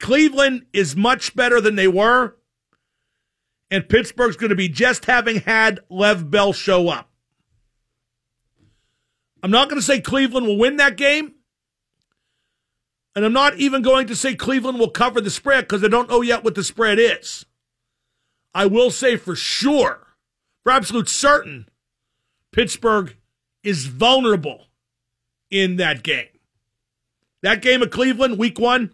Cleveland 0.00 0.66
is 0.72 0.96
much 0.96 1.36
better 1.36 1.60
than 1.60 1.76
they 1.76 1.86
were, 1.86 2.36
and 3.72 3.88
Pittsburgh's 3.88 4.36
going 4.36 4.50
to 4.50 4.54
be 4.54 4.68
just 4.68 5.06
having 5.06 5.40
had 5.40 5.80
Lev 5.88 6.30
Bell 6.30 6.52
show 6.52 6.90
up. 6.90 7.08
I'm 9.42 9.50
not 9.50 9.70
going 9.70 9.80
to 9.80 9.84
say 9.84 9.98
Cleveland 9.98 10.46
will 10.46 10.58
win 10.58 10.76
that 10.76 10.98
game, 10.98 11.32
and 13.16 13.24
I'm 13.24 13.32
not 13.32 13.56
even 13.56 13.80
going 13.80 14.06
to 14.08 14.14
say 14.14 14.34
Cleveland 14.34 14.78
will 14.78 14.90
cover 14.90 15.22
the 15.22 15.30
spread 15.30 15.64
because 15.64 15.82
I 15.82 15.88
don't 15.88 16.10
know 16.10 16.20
yet 16.20 16.44
what 16.44 16.54
the 16.54 16.62
spread 16.62 16.98
is. 16.98 17.46
I 18.54 18.66
will 18.66 18.90
say 18.90 19.16
for 19.16 19.34
sure, 19.34 20.06
for 20.62 20.70
absolute 20.70 21.08
certain, 21.08 21.66
Pittsburgh 22.52 23.16
is 23.62 23.86
vulnerable 23.86 24.66
in 25.50 25.76
that 25.76 26.02
game. 26.02 26.28
That 27.40 27.62
game 27.62 27.80
of 27.80 27.90
Cleveland, 27.90 28.38
week 28.38 28.58
one, 28.60 28.92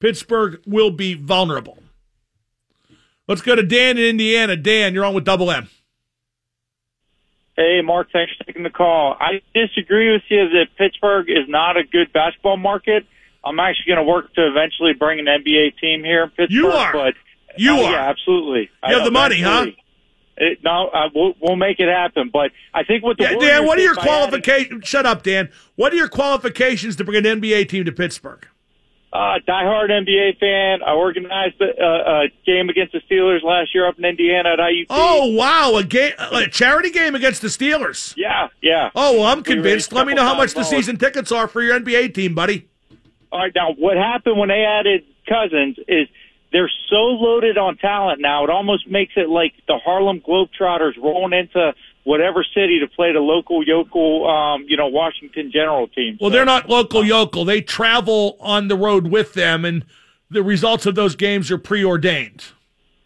Pittsburgh 0.00 0.62
will 0.66 0.90
be 0.90 1.12
vulnerable. 1.12 1.78
Let's 3.28 3.42
go 3.42 3.54
to 3.54 3.62
Dan 3.62 3.98
in 3.98 4.04
Indiana. 4.04 4.56
Dan, 4.56 4.94
you're 4.94 5.04
on 5.04 5.14
with 5.14 5.24
Double 5.24 5.50
M. 5.50 5.68
Hey, 7.56 7.82
Mark, 7.84 8.08
thanks 8.12 8.32
for 8.36 8.44
taking 8.44 8.62
the 8.62 8.70
call. 8.70 9.16
I 9.18 9.42
disagree 9.52 10.12
with 10.12 10.22
you 10.28 10.48
that 10.48 10.66
Pittsburgh 10.78 11.28
is 11.28 11.48
not 11.48 11.76
a 11.76 11.82
good 11.84 12.12
basketball 12.12 12.56
market. 12.56 13.04
I'm 13.44 13.58
actually 13.60 13.94
going 13.94 14.06
to 14.06 14.10
work 14.10 14.32
to 14.34 14.46
eventually 14.46 14.92
bring 14.98 15.18
an 15.18 15.26
NBA 15.26 15.78
team 15.78 16.04
here 16.04 16.24
in 16.24 16.30
Pittsburgh. 16.30 16.50
You 16.50 16.68
are. 16.68 16.92
But, 16.92 17.14
you 17.56 17.72
oh, 17.72 17.84
are. 17.84 17.92
Yeah, 17.92 18.08
absolutely. 18.08 18.70
You 18.86 18.94
have 18.94 19.04
the 19.04 19.10
money, 19.10 19.42
huh? 19.42 19.66
It, 20.36 20.60
no, 20.62 20.88
uh, 20.88 21.08
we'll, 21.12 21.34
we'll 21.42 21.56
make 21.56 21.80
it 21.80 21.88
happen. 21.88 22.30
But 22.32 22.52
I 22.72 22.84
think 22.84 23.02
what 23.02 23.18
the 23.18 23.24
Yeah, 23.24 23.34
Warriors 23.34 23.50
Dan, 23.50 23.66
what 23.66 23.78
are 23.78 23.82
your 23.82 23.94
qualifications? 23.96 24.88
Shut 24.88 25.04
up, 25.04 25.24
Dan. 25.24 25.50
What 25.74 25.92
are 25.92 25.96
your 25.96 26.08
qualifications 26.08 26.94
to 26.96 27.04
bring 27.04 27.26
an 27.26 27.40
NBA 27.40 27.68
team 27.68 27.84
to 27.84 27.92
Pittsburgh? 27.92 28.46
Uh, 29.10 29.38
diehard 29.48 29.88
NBA 29.90 30.38
fan. 30.38 30.82
I 30.86 30.92
organized 30.92 31.60
a, 31.60 31.82
a, 31.82 32.24
a 32.24 32.28
game 32.44 32.68
against 32.68 32.92
the 32.92 33.00
Steelers 33.10 33.42
last 33.42 33.74
year 33.74 33.88
up 33.88 33.98
in 33.98 34.04
Indiana 34.04 34.50
at 34.50 34.58
IUP. 34.58 34.86
Oh, 34.90 35.32
wow. 35.32 35.76
A, 35.76 35.82
game, 35.84 36.12
a 36.18 36.46
charity 36.48 36.90
game 36.90 37.14
against 37.14 37.40
the 37.40 37.48
Steelers. 37.48 38.12
yeah, 38.16 38.48
yeah. 38.62 38.90
Oh, 38.94 39.18
well, 39.18 39.26
I'm 39.26 39.42
convinced. 39.42 39.92
Let 39.92 40.06
me 40.06 40.12
know 40.12 40.24
how 40.24 40.36
much 40.36 40.52
the 40.52 40.62
season 40.62 40.98
tickets 40.98 41.32
are 41.32 41.48
for 41.48 41.62
your 41.62 41.80
NBA 41.80 42.12
team, 42.14 42.34
buddy. 42.34 42.68
All 43.32 43.40
right, 43.40 43.52
now 43.54 43.72
what 43.78 43.96
happened 43.96 44.38
when 44.38 44.48
they 44.48 44.64
added 44.64 45.04
Cousins 45.26 45.76
is 45.86 46.08
they're 46.52 46.70
so 46.88 46.96
loaded 46.96 47.58
on 47.58 47.76
talent 47.76 48.20
now. 48.20 48.44
It 48.44 48.50
almost 48.50 48.88
makes 48.88 49.12
it 49.16 49.28
like 49.28 49.52
the 49.66 49.78
Harlem 49.78 50.20
Globetrotters 50.20 50.96
rolling 50.96 51.38
into 51.38 51.74
whatever 52.08 52.42
city 52.54 52.80
to 52.80 52.86
play 52.86 53.12
the 53.12 53.20
local 53.20 53.62
yokel, 53.62 54.26
um, 54.26 54.64
you 54.66 54.76
know, 54.78 54.86
Washington 54.86 55.50
General 55.52 55.86
team. 55.88 56.16
Well, 56.18 56.30
So- 56.30 56.36
they're 56.36 56.46
not 56.46 56.66
local 56.68 57.04
yokel. 57.04 57.44
They 57.44 57.60
travel 57.60 58.38
on 58.40 58.68
the 58.68 58.76
road 58.76 59.08
with 59.08 59.34
them, 59.34 59.64
and 59.66 59.84
the 60.30 60.42
results 60.42 60.86
of 60.86 60.94
those 60.94 61.16
games 61.16 61.50
are 61.50 61.58
preordained. 61.58 62.46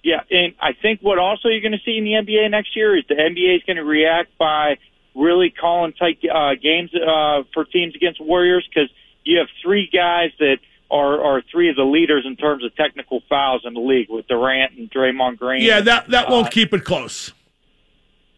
Yeah, 0.05 0.21
and 0.31 0.55
I 0.61 0.73
think 0.73 1.01
what 1.01 1.19
also 1.19 1.49
you're 1.49 1.61
going 1.61 1.73
to 1.73 1.85
see 1.85 1.97
in 1.97 2.05
the 2.05 2.15
NBA 2.15 2.49
next 2.49 2.77
year 2.77 2.97
is 2.97 3.05
the 3.09 3.15
NBA 3.19 3.57
is 3.57 3.63
going 3.67 3.77
to 3.77 3.85
react 3.85 4.37
by 4.39 4.79
really 5.17 5.51
calling 5.51 5.93
tight 5.93 6.19
uh, 6.33 6.55
games 6.61 6.91
uh, 6.95 7.43
for 7.55 7.65
teams 7.65 7.95
against 7.97 8.21
Warriors 8.21 8.67
because 8.73 8.89
you 9.25 9.39
have 9.39 9.49
three 9.63 9.89
guys 9.93 10.31
that 10.39 10.59
are 10.91 11.23
are 11.25 11.43
three 11.51 11.71
of 11.71 11.77
the 11.77 11.85
leaders 11.85 12.25
in 12.27 12.37
terms 12.37 12.65
of 12.65 12.75
technical 12.77 13.21
fouls 13.29 13.63
in 13.65 13.75
the 13.75 13.81
league 13.81 14.09
with 14.11 14.27
Durant 14.29 14.73
and 14.77 14.91
Draymond 14.91 15.39
Green. 15.39 15.63
Yeah, 15.63 15.81
that 15.81 16.09
that 16.11 16.29
won't 16.31 16.49
Uh, 16.49 16.51
keep 16.51 16.73
it 16.75 16.85
close. 16.85 17.33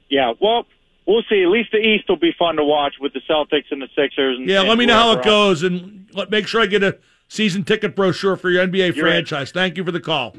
Yeah, 0.08 0.32
well, 0.40 0.66
we'll 1.06 1.22
see. 1.28 1.42
At 1.42 1.48
least 1.48 1.70
the 1.72 1.78
East 1.78 2.04
will 2.08 2.16
be 2.16 2.32
fun 2.38 2.56
to 2.56 2.64
watch 2.64 2.94
with 3.00 3.12
the 3.12 3.20
Celtics 3.28 3.70
and 3.70 3.80
the 3.82 3.88
Sixers. 3.96 4.38
And, 4.38 4.48
Yeah, 4.48 4.60
and 4.60 4.68
let 4.68 4.78
me 4.78 4.86
know 4.86 4.94
how 4.94 5.12
it 5.12 5.16
else. 5.18 5.26
goes, 5.26 5.62
and 5.62 6.08
let, 6.12 6.30
make 6.30 6.46
sure 6.46 6.60
I 6.60 6.66
get 6.66 6.82
a 6.82 6.98
season 7.28 7.64
ticket 7.64 7.96
brochure 7.96 8.36
for 8.36 8.50
your 8.50 8.66
NBA 8.66 8.94
You're 8.94 9.06
franchise. 9.06 9.50
Thank 9.50 9.76
you 9.76 9.84
for 9.84 9.92
the 9.92 10.00
call. 10.00 10.36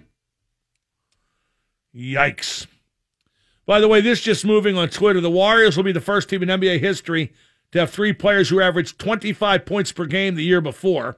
Yikes. 1.96 2.68
By 3.66 3.80
the 3.80 3.88
way, 3.88 4.02
this 4.02 4.22
just 4.22 4.46
moving 4.46 4.78
on 4.78 4.90
Twitter. 4.90 5.22
The 5.22 5.32
Warriors 5.32 5.76
will 5.76 5.84
be 5.84 5.92
the 5.92 6.02
first 6.02 6.30
team 6.30 6.44
in 6.44 6.50
NBA 6.50 6.80
history 6.80 7.34
to 7.72 7.80
have 7.80 7.90
three 7.90 8.14
players 8.14 8.50
who 8.50 8.62
averaged 8.62 9.00
25 9.00 9.66
points 9.66 9.92
per 9.92 10.06
game 10.06 10.36
the 10.36 10.44
year 10.44 10.62
before. 10.62 11.18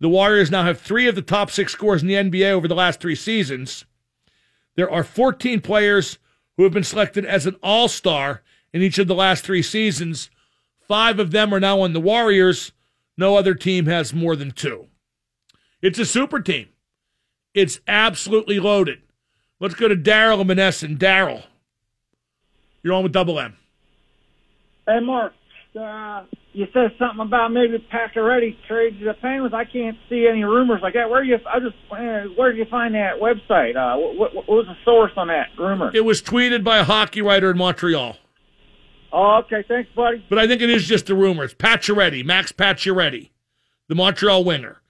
The 0.00 0.08
Warriors 0.08 0.50
now 0.50 0.62
have 0.62 0.80
three 0.80 1.08
of 1.08 1.16
the 1.16 1.22
top 1.22 1.50
six 1.50 1.72
scores 1.72 2.02
in 2.02 2.08
the 2.08 2.14
NBA 2.14 2.52
over 2.52 2.68
the 2.68 2.74
last 2.74 3.00
three 3.00 3.16
seasons. 3.16 3.84
There 4.76 4.90
are 4.90 5.02
14 5.02 5.60
players 5.60 6.18
who 6.58 6.64
have 6.64 6.72
been 6.72 6.84
selected 6.84 7.24
as 7.24 7.46
an 7.46 7.56
all 7.62 7.88
star 7.88 8.42
in 8.74 8.82
each 8.82 8.98
of 8.98 9.06
the 9.06 9.14
last 9.14 9.44
three 9.44 9.62
seasons. 9.62 10.28
Five 10.86 11.18
of 11.18 11.30
them 11.30 11.54
are 11.54 11.60
now 11.60 11.80
on 11.80 11.94
the 11.94 12.00
Warriors. 12.00 12.72
No 13.16 13.36
other 13.36 13.54
team 13.54 13.86
has 13.86 14.12
more 14.12 14.36
than 14.36 14.50
two. 14.50 14.88
It's 15.80 16.00
a 16.00 16.04
super 16.04 16.40
team. 16.40 16.68
It's 17.54 17.80
absolutely 17.86 18.58
loaded. 18.58 19.00
Let's 19.60 19.74
go 19.74 19.88
to 19.88 19.96
Daryl 19.96 20.44
and. 20.44 20.98
Daryl, 20.98 21.44
you're 22.82 22.92
on 22.92 23.04
with 23.04 23.12
Double 23.12 23.38
M. 23.38 23.56
Hey, 24.86 25.00
Mark, 25.00 25.32
uh, 25.76 26.24
you 26.52 26.66
said 26.72 26.92
something 26.98 27.20
about 27.20 27.52
maybe 27.52 27.78
Pacioretty 27.92 28.56
trade 28.66 28.98
to 28.98 29.04
the 29.04 29.14
Penguins. 29.14 29.54
I 29.54 29.64
can't 29.64 29.96
see 30.08 30.26
any 30.30 30.42
rumors 30.44 30.80
like 30.82 30.94
that. 30.94 31.08
Where 31.10 31.22
you? 31.22 31.36
I 31.46 31.60
just 31.60 31.76
uh, 31.90 32.28
where 32.36 32.52
did 32.52 32.58
you 32.58 32.66
find 32.70 32.94
that 32.94 33.20
website? 33.20 33.76
Uh, 33.76 33.96
what, 33.98 34.16
what, 34.16 34.34
what 34.34 34.48
was 34.48 34.66
the 34.66 34.76
source 34.84 35.12
on 35.16 35.28
that 35.28 35.48
rumor? 35.58 35.90
It 35.94 36.04
was 36.04 36.20
tweeted 36.22 36.64
by 36.64 36.78
a 36.78 36.84
hockey 36.84 37.22
writer 37.22 37.50
in 37.50 37.58
Montreal, 37.58 38.16
Oh, 39.12 39.40
okay, 39.44 39.64
thanks, 39.66 39.90
buddy. 39.96 40.24
but 40.28 40.38
I 40.38 40.46
think 40.46 40.60
it 40.62 40.68
is 40.70 40.86
just 40.86 41.08
a 41.10 41.14
rumor. 41.14 41.44
It's 41.44 41.54
Pacioretty, 41.54 42.24
Max 42.24 42.52
Pacioretty, 42.52 43.30
the 43.88 43.94
Montreal 43.94 44.44
winger. 44.44 44.82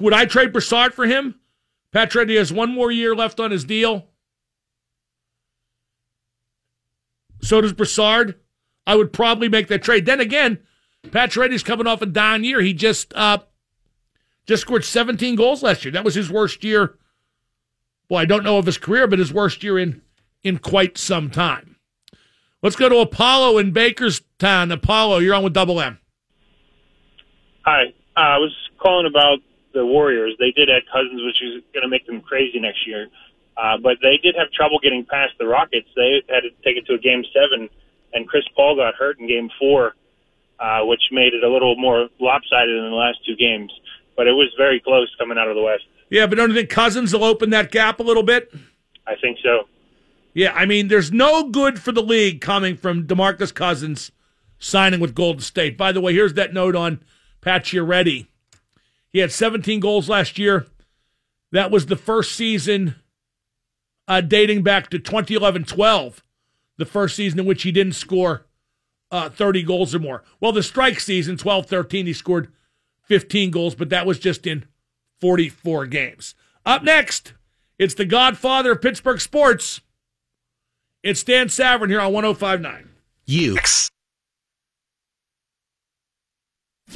Would 0.00 0.12
I 0.14 0.24
trade 0.26 0.52
Brassard 0.52 0.94
for 0.94 1.06
him? 1.06 1.34
Pacioretty 1.92 2.36
has 2.36 2.52
one 2.52 2.72
more 2.74 2.90
year 2.90 3.14
left 3.14 3.38
on 3.40 3.50
his 3.50 3.64
deal. 3.64 4.06
So 7.42 7.60
does 7.60 7.72
Brassard. 7.72 8.36
I 8.86 8.94
would 8.94 9.12
probably 9.12 9.48
make 9.48 9.68
that 9.68 9.82
trade. 9.82 10.06
Then 10.06 10.20
again, 10.20 10.60
Pacioretty's 11.10 11.62
coming 11.62 11.86
off 11.86 12.02
a 12.02 12.06
down 12.06 12.44
year. 12.44 12.60
He 12.60 12.72
just 12.72 13.12
uh, 13.14 13.38
just 14.46 14.62
scored 14.62 14.84
17 14.84 15.34
goals 15.36 15.62
last 15.62 15.84
year. 15.84 15.92
That 15.92 16.04
was 16.04 16.14
his 16.14 16.30
worst 16.30 16.62
year. 16.64 16.98
Well, 18.08 18.20
I 18.20 18.24
don't 18.24 18.44
know 18.44 18.58
of 18.58 18.66
his 18.66 18.78
career, 18.78 19.06
but 19.06 19.18
his 19.18 19.32
worst 19.32 19.62
year 19.64 19.78
in 19.78 20.02
in 20.42 20.58
quite 20.58 20.96
some 20.96 21.30
time. 21.30 21.76
Let's 22.62 22.76
go 22.76 22.88
to 22.88 22.98
Apollo 22.98 23.58
in 23.58 23.72
Bakerstown. 23.72 24.72
Apollo, 24.72 25.18
you're 25.18 25.34
on 25.34 25.42
with 25.42 25.52
Double 25.52 25.80
M. 25.80 25.98
Hi. 27.64 27.92
Uh, 28.16 28.20
I 28.20 28.38
was 28.38 28.54
calling 28.78 29.06
about 29.06 29.38
the 29.74 29.84
Warriors. 29.84 30.34
They 30.38 30.52
did 30.52 30.70
add 30.70 30.82
Cousins, 30.90 31.20
which 31.24 31.42
is 31.42 31.62
going 31.74 31.82
to 31.82 31.88
make 31.88 32.06
them 32.06 32.20
crazy 32.22 32.58
next 32.58 32.86
year. 32.86 33.08
Uh, 33.56 33.76
but 33.82 33.98
they 34.02 34.18
did 34.22 34.34
have 34.38 34.50
trouble 34.52 34.78
getting 34.82 35.04
past 35.04 35.32
the 35.38 35.46
Rockets. 35.46 35.88
They 35.96 36.22
had 36.28 36.40
to 36.40 36.50
take 36.64 36.76
it 36.76 36.86
to 36.86 36.94
a 36.94 36.98
game 36.98 37.24
seven, 37.32 37.68
and 38.12 38.26
Chris 38.26 38.44
Paul 38.54 38.76
got 38.76 38.94
hurt 38.94 39.18
in 39.18 39.28
game 39.28 39.50
four, 39.58 39.94
uh, 40.58 40.80
which 40.82 41.00
made 41.12 41.34
it 41.34 41.44
a 41.44 41.48
little 41.48 41.76
more 41.76 42.08
lopsided 42.20 42.76
in 42.76 42.90
the 42.90 42.96
last 42.96 43.18
two 43.26 43.36
games. 43.36 43.72
But 44.16 44.26
it 44.26 44.32
was 44.32 44.52
very 44.56 44.80
close 44.80 45.14
coming 45.18 45.38
out 45.38 45.48
of 45.48 45.56
the 45.56 45.62
West. 45.62 45.84
Yeah, 46.08 46.26
but 46.26 46.36
don't 46.36 46.50
you 46.50 46.56
think 46.56 46.70
Cousins 46.70 47.12
will 47.12 47.24
open 47.24 47.50
that 47.50 47.70
gap 47.70 48.00
a 48.00 48.02
little 48.02 48.22
bit? 48.22 48.52
I 49.06 49.14
think 49.20 49.38
so. 49.42 49.68
Yeah, 50.34 50.52
I 50.54 50.66
mean, 50.66 50.88
there's 50.88 51.12
no 51.12 51.48
good 51.48 51.80
for 51.80 51.92
the 51.92 52.02
league 52.02 52.40
coming 52.40 52.76
from 52.76 53.06
DeMarcus 53.06 53.54
Cousins 53.54 54.12
signing 54.58 55.00
with 55.00 55.14
Golden 55.14 55.40
State. 55.40 55.76
By 55.76 55.92
the 55.92 56.00
way, 56.00 56.12
here's 56.12 56.34
that 56.34 56.52
note 56.52 56.76
on 56.76 57.02
Pacioretty. 57.40 58.26
He 59.12 59.20
had 59.20 59.32
17 59.32 59.80
goals 59.80 60.08
last 60.08 60.38
year. 60.38 60.66
That 61.52 61.70
was 61.70 61.86
the 61.86 61.96
first 61.96 62.32
season 62.32 62.96
uh, 64.08 64.20
dating 64.20 64.62
back 64.62 64.90
to 64.90 64.98
2011-12, 64.98 66.18
the 66.78 66.84
first 66.84 67.16
season 67.16 67.40
in 67.40 67.46
which 67.46 67.62
he 67.62 67.72
didn't 67.72 67.94
score 67.94 68.46
uh, 69.10 69.28
30 69.28 69.62
goals 69.62 69.94
or 69.94 69.98
more. 69.98 70.22
Well, 70.40 70.52
the 70.52 70.62
strike 70.62 71.00
season, 71.00 71.36
12-13, 71.36 72.06
he 72.06 72.12
scored 72.12 72.52
15 73.04 73.50
goals, 73.50 73.74
but 73.74 73.90
that 73.90 74.06
was 74.06 74.18
just 74.18 74.46
in 74.46 74.64
44 75.20 75.86
games. 75.86 76.34
Up 76.64 76.82
next, 76.82 77.34
it's 77.78 77.94
the 77.94 78.04
godfather 78.04 78.72
of 78.72 78.82
Pittsburgh 78.82 79.20
sports. 79.20 79.80
It's 81.02 81.20
Stan 81.20 81.46
Savran 81.46 81.88
here 81.88 82.00
on 82.00 82.12
1059. 82.12 82.90
You. 83.26 83.56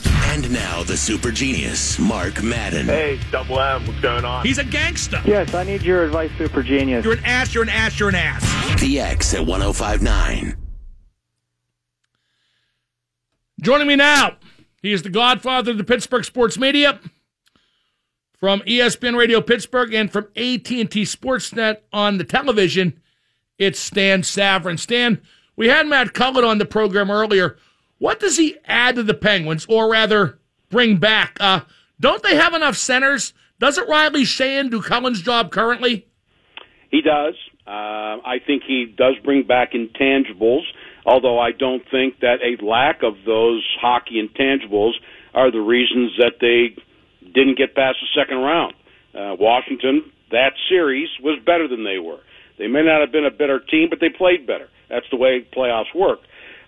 And 0.05 0.53
now 0.53 0.83
the 0.85 0.97
super 0.97 1.31
genius, 1.31 1.99
Mark 1.99 2.43
Madden. 2.43 2.87
Hey, 2.87 3.21
Double 3.31 3.61
M, 3.61 3.87
what's 3.87 4.01
going 4.01 4.25
on? 4.25 4.47
He's 4.47 4.59
a 4.59 4.65
gangster. 4.65 5.21
Yes, 5.25 5.53
I 5.55 5.65
need 5.65 5.83
your 5.83 6.05
advice, 6.05 6.31
Super 6.39 6.63
Genius. 6.63 7.05
You're 7.05 7.15
an 7.15 7.25
ass, 7.25 7.53
you're 7.53 7.65
an 7.65 7.69
ass, 7.69 7.99
you're 7.99 8.09
an 8.09 8.15
ass. 8.15 8.45
The 8.81 8.99
X 8.99 9.35
at 9.35 9.45
1059. 9.45 10.57
Joining 13.61 13.87
me 13.87 13.95
now, 13.95 14.39
he 14.81 14.95
is 14.95 15.03
the 15.03 15.11
godfather 15.11 15.73
of 15.73 15.77
the 15.77 15.85
Pittsburgh 15.85 16.25
sports 16.25 16.57
media 16.57 16.99
from 18.39 18.61
ESPN 18.61 19.19
Radio 19.19 19.43
Pittsburgh 19.43 19.93
and 19.93 20.11
from 20.11 20.29
AT&T 20.35 20.87
Sportsnet 20.87 21.83
on 21.93 22.17
the 22.17 22.25
television. 22.25 22.99
It's 23.59 23.79
Stan 23.79 24.23
Savran. 24.23 24.79
Stan, 24.79 25.21
we 25.57 25.69
had 25.69 25.87
Matt 25.87 26.15
Cullen 26.15 26.43
on 26.43 26.57
the 26.57 26.65
program 26.65 27.11
earlier. 27.11 27.59
What 27.99 28.19
does 28.19 28.39
he 28.39 28.57
add 28.65 28.95
to 28.95 29.03
the 29.03 29.13
Penguins, 29.13 29.67
or 29.69 29.91
rather, 29.91 30.39
bring 30.71 30.97
back? 30.97 31.37
Uh, 31.39 31.61
don't 32.01 32.23
they 32.23 32.35
have 32.35 32.55
enough 32.55 32.79
centers? 32.79 33.35
Doesn't 33.59 33.91
Riley 33.91 34.23
Sheahan 34.23 34.71
do 34.71 34.81
Cullen's 34.81 35.21
job 35.21 35.51
currently? 35.51 36.09
He 36.91 37.03
does. 37.03 37.35
Uh, 37.71 38.19
I 38.27 38.41
think 38.45 38.65
he 38.67 38.85
does 38.85 39.15
bring 39.23 39.45
back 39.47 39.75
intangibles, 39.75 40.65
although 41.07 41.39
I 41.39 41.53
don't 41.53 41.85
think 41.89 42.19
that 42.19 42.39
a 42.43 42.59
lack 42.65 43.05
of 43.05 43.15
those 43.25 43.65
hockey 43.81 44.21
intangibles 44.21 44.95
are 45.35 45.53
the 45.53 45.61
reasons 45.61 46.19
that 46.19 46.41
they 46.41 46.75
didn't 47.25 47.57
get 47.57 47.77
past 47.77 47.99
the 48.01 48.21
second 48.21 48.39
round. 48.39 48.75
Uh, 49.15 49.37
Washington, 49.39 50.11
that 50.33 50.55
series 50.69 51.09
was 51.23 51.39
better 51.47 51.69
than 51.69 51.85
they 51.85 52.01
were. 52.01 52.19
They 52.59 52.67
may 52.67 52.83
not 52.83 53.03
have 53.03 53.13
been 53.13 53.25
a 53.25 53.31
better 53.31 53.61
team, 53.61 53.87
but 53.89 54.01
they 54.01 54.09
played 54.09 54.49
better. 54.49 54.69
That's 54.89 55.07
the 55.13 55.17
way 55.17 55.47
playoffs 55.57 55.95
work. 55.95 56.19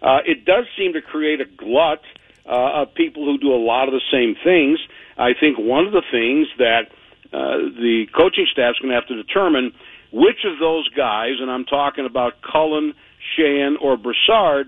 Uh, 0.03 0.19
it 0.25 0.45
does 0.45 0.67
seem 0.79 0.93
to 0.93 1.03
create 1.03 1.41
a 1.41 1.47
glut 1.47 2.03
uh, 2.47 2.83
of 2.83 2.95
people 2.95 3.25
who 3.25 3.39
do 3.39 3.53
a 3.53 3.59
lot 3.59 3.89
of 3.89 3.93
the 3.93 4.07
same 4.13 4.37
things. 4.45 4.79
I 5.19 5.35
think 5.35 5.59
one 5.59 5.85
of 5.85 5.93
the 5.93 6.03
things 6.13 6.47
that 6.59 6.95
uh, 7.33 7.75
the 7.75 8.07
coaching 8.15 8.47
staff's 8.53 8.79
going 8.79 8.91
to 8.91 8.95
have 8.95 9.09
to 9.09 9.17
determine 9.17 9.73
which 10.13 10.45
of 10.45 10.59
those 10.61 10.89
guys, 10.91 11.41
and 11.41 11.51
I'm 11.51 11.65
talking 11.65 12.07
about 12.07 12.35
Cullen, 12.43 12.95
Sheahan, 13.33 13.75
or 13.81 13.97
Brassard, 13.97 14.67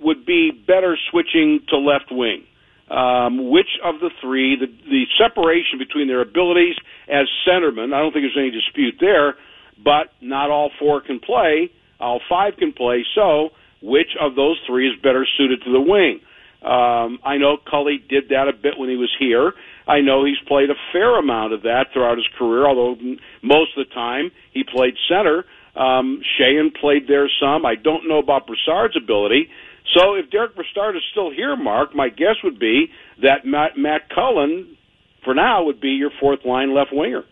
would 0.00 0.24
be 0.24 0.50
better 0.50 0.96
switching 1.10 1.60
to 1.68 1.76
left 1.76 2.06
wing. 2.10 2.44
Um, 2.90 3.50
which 3.50 3.68
of 3.84 4.00
the 4.00 4.08
three, 4.22 4.56
the, 4.56 4.66
the 4.66 5.04
separation 5.20 5.78
between 5.78 6.08
their 6.08 6.22
abilities 6.22 6.74
as 7.06 7.26
centermen, 7.46 7.92
I 7.92 8.00
don't 8.00 8.12
think 8.12 8.24
there's 8.24 8.38
any 8.38 8.50
dispute 8.50 8.94
there, 8.98 9.34
but 9.82 10.08
not 10.22 10.50
all 10.50 10.70
four 10.78 11.02
can 11.02 11.20
play, 11.20 11.70
all 12.00 12.20
five 12.30 12.54
can 12.58 12.72
play, 12.72 13.04
so 13.14 13.50
which 13.82 14.16
of 14.18 14.36
those 14.36 14.58
three 14.66 14.88
is 14.88 14.94
better 15.02 15.26
suited 15.36 15.60
to 15.64 15.72
the 15.72 15.80
wing? 15.80 16.20
Um, 16.62 17.18
I 17.24 17.36
know 17.36 17.58
Cully 17.58 18.02
did 18.08 18.30
that 18.30 18.48
a 18.48 18.52
bit 18.52 18.78
when 18.78 18.88
he 18.88 18.96
was 18.96 19.14
here. 19.20 19.52
I 19.88 20.02
know 20.02 20.24
he's 20.24 20.38
played 20.46 20.68
a 20.68 20.74
fair 20.92 21.18
amount 21.18 21.54
of 21.54 21.62
that 21.62 21.86
throughout 21.92 22.18
his 22.18 22.28
career, 22.38 22.66
although 22.66 22.94
most 23.42 23.70
of 23.76 23.88
the 23.88 23.94
time 23.94 24.30
he 24.52 24.62
played 24.62 24.94
center. 25.08 25.44
Um, 25.74 26.20
Sheahan 26.38 26.76
played 26.78 27.08
there 27.08 27.30
some. 27.40 27.64
I 27.64 27.74
don't 27.74 28.06
know 28.06 28.18
about 28.18 28.46
Brassard's 28.46 28.96
ability. 28.96 29.48
So 29.94 30.14
if 30.14 30.28
Derick 30.30 30.54
Brassard 30.54 30.96
is 30.96 31.02
still 31.10 31.30
here, 31.30 31.56
Mark, 31.56 31.94
my 31.94 32.10
guess 32.10 32.36
would 32.44 32.58
be 32.58 32.90
that 33.22 33.46
Matt, 33.46 33.78
Matt 33.78 34.10
Cullen, 34.14 34.76
for 35.24 35.34
now, 35.34 35.64
would 35.64 35.80
be 35.80 35.90
your 35.90 36.10
fourth 36.20 36.44
line 36.44 36.74
left 36.74 36.90
winger. 36.92 37.24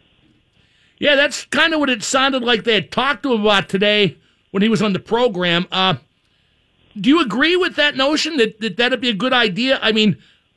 Yeah, 0.99 1.15
that's 1.15 1.45
kind 1.47 1.75
of 1.75 1.81
what 1.81 1.91
it 1.91 2.03
sounded 2.03 2.43
like 2.43 2.65
they 2.65 2.75
had 2.75 2.91
talked 2.91 3.23
to 3.25 3.35
him 3.35 3.43
about 3.43 3.69
today 3.69 4.17
when 4.51 4.63
he 4.63 4.71
was 4.71 4.81
on 4.81 4.95
the 4.95 4.99
program. 4.99 5.67
Uh, 5.71 5.97
do 6.99 7.11
you 7.11 7.21
agree 7.21 7.57
with 7.57 7.77
that 7.77 7.97
notion 7.97 8.39
that, 8.39 8.59
that 8.61 8.79
that'd 8.79 9.01
be 9.03 9.11
a 9.11 9.15
good 9.15 9.35
idea? 9.35 9.79
I 9.83 9.93
mean, 9.93 10.17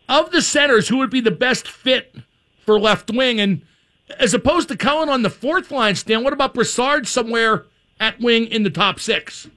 of 0.10 0.32
the 0.32 0.41
centers, 0.41 0.89
who 0.89 0.98
would 0.98 1.10
be 1.10 1.22
the 1.22 1.32
best 1.32 1.67
fit 1.67 2.15
for 2.65 2.80
left 2.80 3.10
wing? 3.12 3.39
And 3.39 3.62
as 4.19 4.34
opposed 4.34 4.67
to 4.69 4.76
Cullen 4.76 5.08
on 5.08 5.22
the 5.22 5.30
fourth 5.30 5.72
line, 5.72 5.95
Stan, 5.95 6.24
what 6.24 6.34
about 6.34 6.54
Brassard 6.54 7.08
somewhere 7.08 7.65
at 8.00 8.19
wing 8.19 8.48
in 8.48 8.63
the 8.63 8.69
top 8.69 9.00
six? 9.00 9.48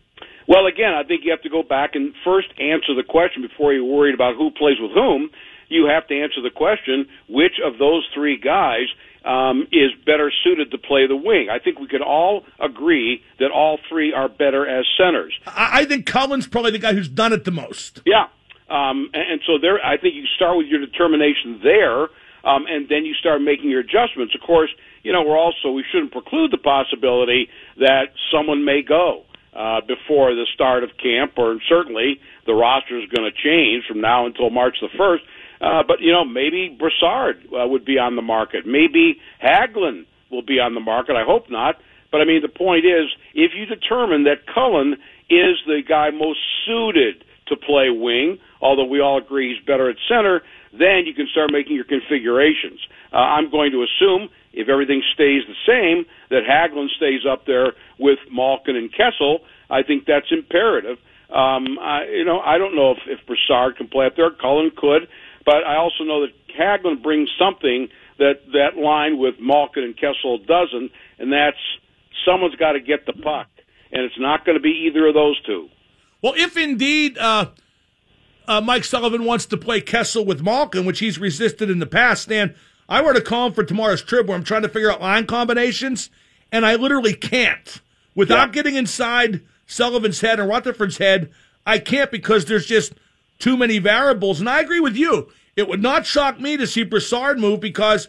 Well, 0.47 0.67
again, 0.67 0.93
I 0.93 1.05
think 1.05 1.25
you 1.25 1.31
have 1.31 1.43
to 1.43 1.49
go 1.49 1.63
back 1.63 1.95
and 1.95 2.15
first 2.25 2.49
answer 2.59 2.95
the 2.95 3.05
question 3.09 3.43
before 3.43 3.73
you're 3.73 3.85
worried 3.85 4.15
about 4.15 4.37
who 4.37 4.51
plays 4.51 4.77
with 4.81 4.93
whom. 4.93 5.31
You 5.69 5.87
have 5.87 6.07
to 6.09 6.21
answer 6.21 6.43
the 6.43 6.51
question 6.51 7.07
which 7.29 7.55
of 7.65 7.79
those 7.79 8.07
three 8.13 8.37
guys 8.37 8.87
um, 9.25 9.67
is 9.73 9.91
better 10.05 10.31
suited 10.45 10.71
to 10.73 10.79
play 10.79 11.07
the 11.07 11.17
wing. 11.17 11.49
I 11.51 11.59
think 11.59 11.79
we 11.79 11.87
could 11.87 12.03
all 12.03 12.45
agree 12.59 13.23
that 13.39 13.51
all 13.51 13.79
three 13.89 14.13
are 14.13 14.29
better 14.29 14.69
as 14.69 14.85
centers. 14.99 15.33
I, 15.47 15.81
I 15.81 15.85
think 15.85 16.07
Cullen's 16.07 16.47
probably 16.47 16.73
the 16.73 16.79
guy 16.79 16.93
who's 16.93 17.09
done 17.09 17.33
it 17.33 17.45
the 17.45 17.51
most. 17.51 18.01
Yeah, 18.05 18.27
um, 18.73 19.11
and, 19.13 19.37
and 19.37 19.41
so 19.47 19.59
there, 19.61 19.85
I 19.85 19.99
think 19.99 20.15
you 20.15 20.25
start 20.37 20.57
with 20.57 20.67
your 20.67 20.81
determination 20.81 21.61
there, 21.63 22.09
um, 22.45 22.65
and 22.67 22.89
then 22.89 23.05
you 23.05 23.15
start 23.15 23.43
making 23.43 23.69
your 23.69 23.81
adjustments. 23.81 24.35
Of 24.35 24.41
course, 24.41 24.71
you 25.03 25.13
know 25.13 25.23
we're 25.23 25.39
also 25.39 25.71
we 25.71 25.85
shouldn't 25.93 26.13
preclude 26.13 26.51
the 26.51 26.59
possibility 26.59 27.49
that 27.77 28.17
someone 28.33 28.65
may 28.65 28.81
go 28.81 29.25
uh, 29.53 29.81
before 29.87 30.35
the 30.35 30.47
start 30.55 30.83
of 30.83 30.91
camp, 30.97 31.33
or 31.37 31.59
certainly 31.69 32.19
the 32.47 32.55
roster 32.55 32.99
is 32.99 33.09
going 33.15 33.31
to 33.31 33.37
change 33.37 33.85
from 33.87 34.01
now 34.01 34.25
until 34.27 34.49
March 34.49 34.77
the 34.81 34.89
first. 34.97 35.23
Uh, 35.61 35.83
but 35.87 36.01
you 36.01 36.11
know, 36.11 36.25
maybe 36.25 36.75
Brassard 36.77 37.45
uh, 37.53 37.69
would 37.69 37.85
be 37.85 37.99
on 37.99 38.17
the 38.17 38.23
market. 38.23 38.67
Maybe 38.67 39.21
Hagelin 39.45 40.07
will 40.31 40.43
be 40.43 40.59
on 40.59 40.75
the 40.75 40.81
market. 40.81 41.15
I 41.15 41.25
hope 41.25 41.51
not. 41.51 41.77
But 42.11 42.21
I 42.21 42.25
mean, 42.25 42.43
the 42.43 42.49
point 42.49 42.85
is, 42.85 43.09
if 43.35 43.53
you 43.55 43.65
determine 43.67 44.25
that 44.25 44.47
Cullen 44.53 44.95
is 45.31 45.57
the 45.67 45.81
guy 45.87 46.11
most 46.11 46.41
suited 46.67 47.25
to 47.49 47.57
play 47.57 47.89
wing, 47.91 48.39
although 48.63 48.87
we 48.87 49.01
all 49.01 49.19
agree 49.19 49.55
he's 49.55 49.65
better 49.67 49.91
at 49.91 49.97
center, 50.09 50.41
then 50.73 51.05
you 51.05 51.13
can 51.13 51.27
start 51.31 51.51
making 51.53 51.77
your 51.77 51.85
configurations. 51.85 52.81
Uh, 53.13 53.17
I'm 53.17 53.51
going 53.51 53.73
to 53.73 53.85
assume, 53.85 54.31
if 54.55 54.69
everything 54.69 55.03
stays 55.13 55.43
the 55.47 55.59
same, 55.67 56.07
that 56.31 56.43
Hagelin 56.49 56.89
stays 56.97 57.27
up 57.31 57.45
there 57.45 57.75
with 57.99 58.19
Malkin 58.31 58.77
and 58.77 58.91
Kessel. 58.91 59.41
I 59.69 59.83
think 59.83 60.07
that's 60.07 60.31
imperative. 60.31 60.99
Um, 61.29 61.79
I, 61.81 62.05
you 62.05 62.25
know, 62.25 62.41
I 62.41 62.57
don't 62.59 62.75
know 62.75 62.93
if, 62.93 62.99
if 63.07 63.27
Brassard 63.27 63.77
can 63.77 63.89
play 63.89 64.07
up 64.07 64.17
there. 64.17 64.31
Cullen 64.31 64.71
could. 64.75 65.09
But 65.45 65.67
I 65.67 65.77
also 65.77 66.05
know 66.05 66.25
that 66.25 66.33
Hagelin 66.59 67.03
brings 67.03 67.29
something 67.39 67.89
that 68.19 68.41
that 68.53 68.77
line 68.77 69.19
with 69.19 69.35
Malkin 69.41 69.83
and 69.83 69.97
Kessel 69.97 70.39
doesn't, 70.39 70.93
and 71.19 71.33
that's 71.33 71.57
someone's 72.25 72.55
got 72.55 72.73
to 72.73 72.81
get 72.81 73.07
the 73.07 73.13
puck, 73.13 73.49
and 73.91 74.03
it's 74.03 74.19
not 74.19 74.45
going 74.45 74.57
to 74.57 74.63
be 74.63 74.87
either 74.87 75.09
of 75.09 75.15
those 75.15 75.41
two. 75.43 75.69
Well, 76.23 76.35
if 76.37 76.57
indeed 76.57 77.19
uh, 77.19 77.47
uh, 78.49 78.61
Mike 78.61 78.85
Sullivan 78.85 79.25
wants 79.25 79.47
to 79.47 79.57
play 79.57 79.81
Kessel 79.81 80.25
with 80.25 80.43
Malkin, 80.43 80.85
which 80.85 80.99
he's 80.99 81.19
resisted 81.19 81.71
in 81.71 81.79
the 81.79 81.87
past, 81.87 82.23
Stan, 82.23 82.55
I 82.89 83.01
wrote 83.01 83.17
a 83.17 83.23
column 83.23 83.53
for 83.53 83.65
tomorrow's 83.65 84.03
Trib 84.03 84.29
where 84.29 84.37
I'm 84.37 84.45
trying 84.45 84.63
to 84.63 84.69
figure 84.69 84.91
out 84.91 85.01
line 85.01 85.27
combinations, 85.27 86.11
and 86.51 86.67
I 86.67 86.75
literally 86.75 87.15
can't. 87.15 87.81
Without 88.15 88.49
yeah. 88.49 88.53
getting 88.53 88.75
inside 88.75 89.41
Sullivan's 89.67 90.21
head 90.21 90.39
and 90.39 90.49
Rutherford's 90.49 90.99
head, 90.99 91.31
I 91.67 91.79
can't 91.79 92.11
because 92.11 92.45
there's 92.45 92.67
just 92.67 92.93
too 93.39 93.57
many 93.57 93.79
variables. 93.79 94.41
And 94.41 94.49
I 94.49 94.61
agree 94.61 94.81
with 94.81 94.97
you. 94.97 95.33
It 95.57 95.69
would 95.69 95.83
not 95.83 96.07
shock 96.07 96.41
me 96.41 96.57
to 96.57 96.67
see 96.67 96.83
Brassard 96.83 97.39
move 97.39 97.61
because 97.61 98.09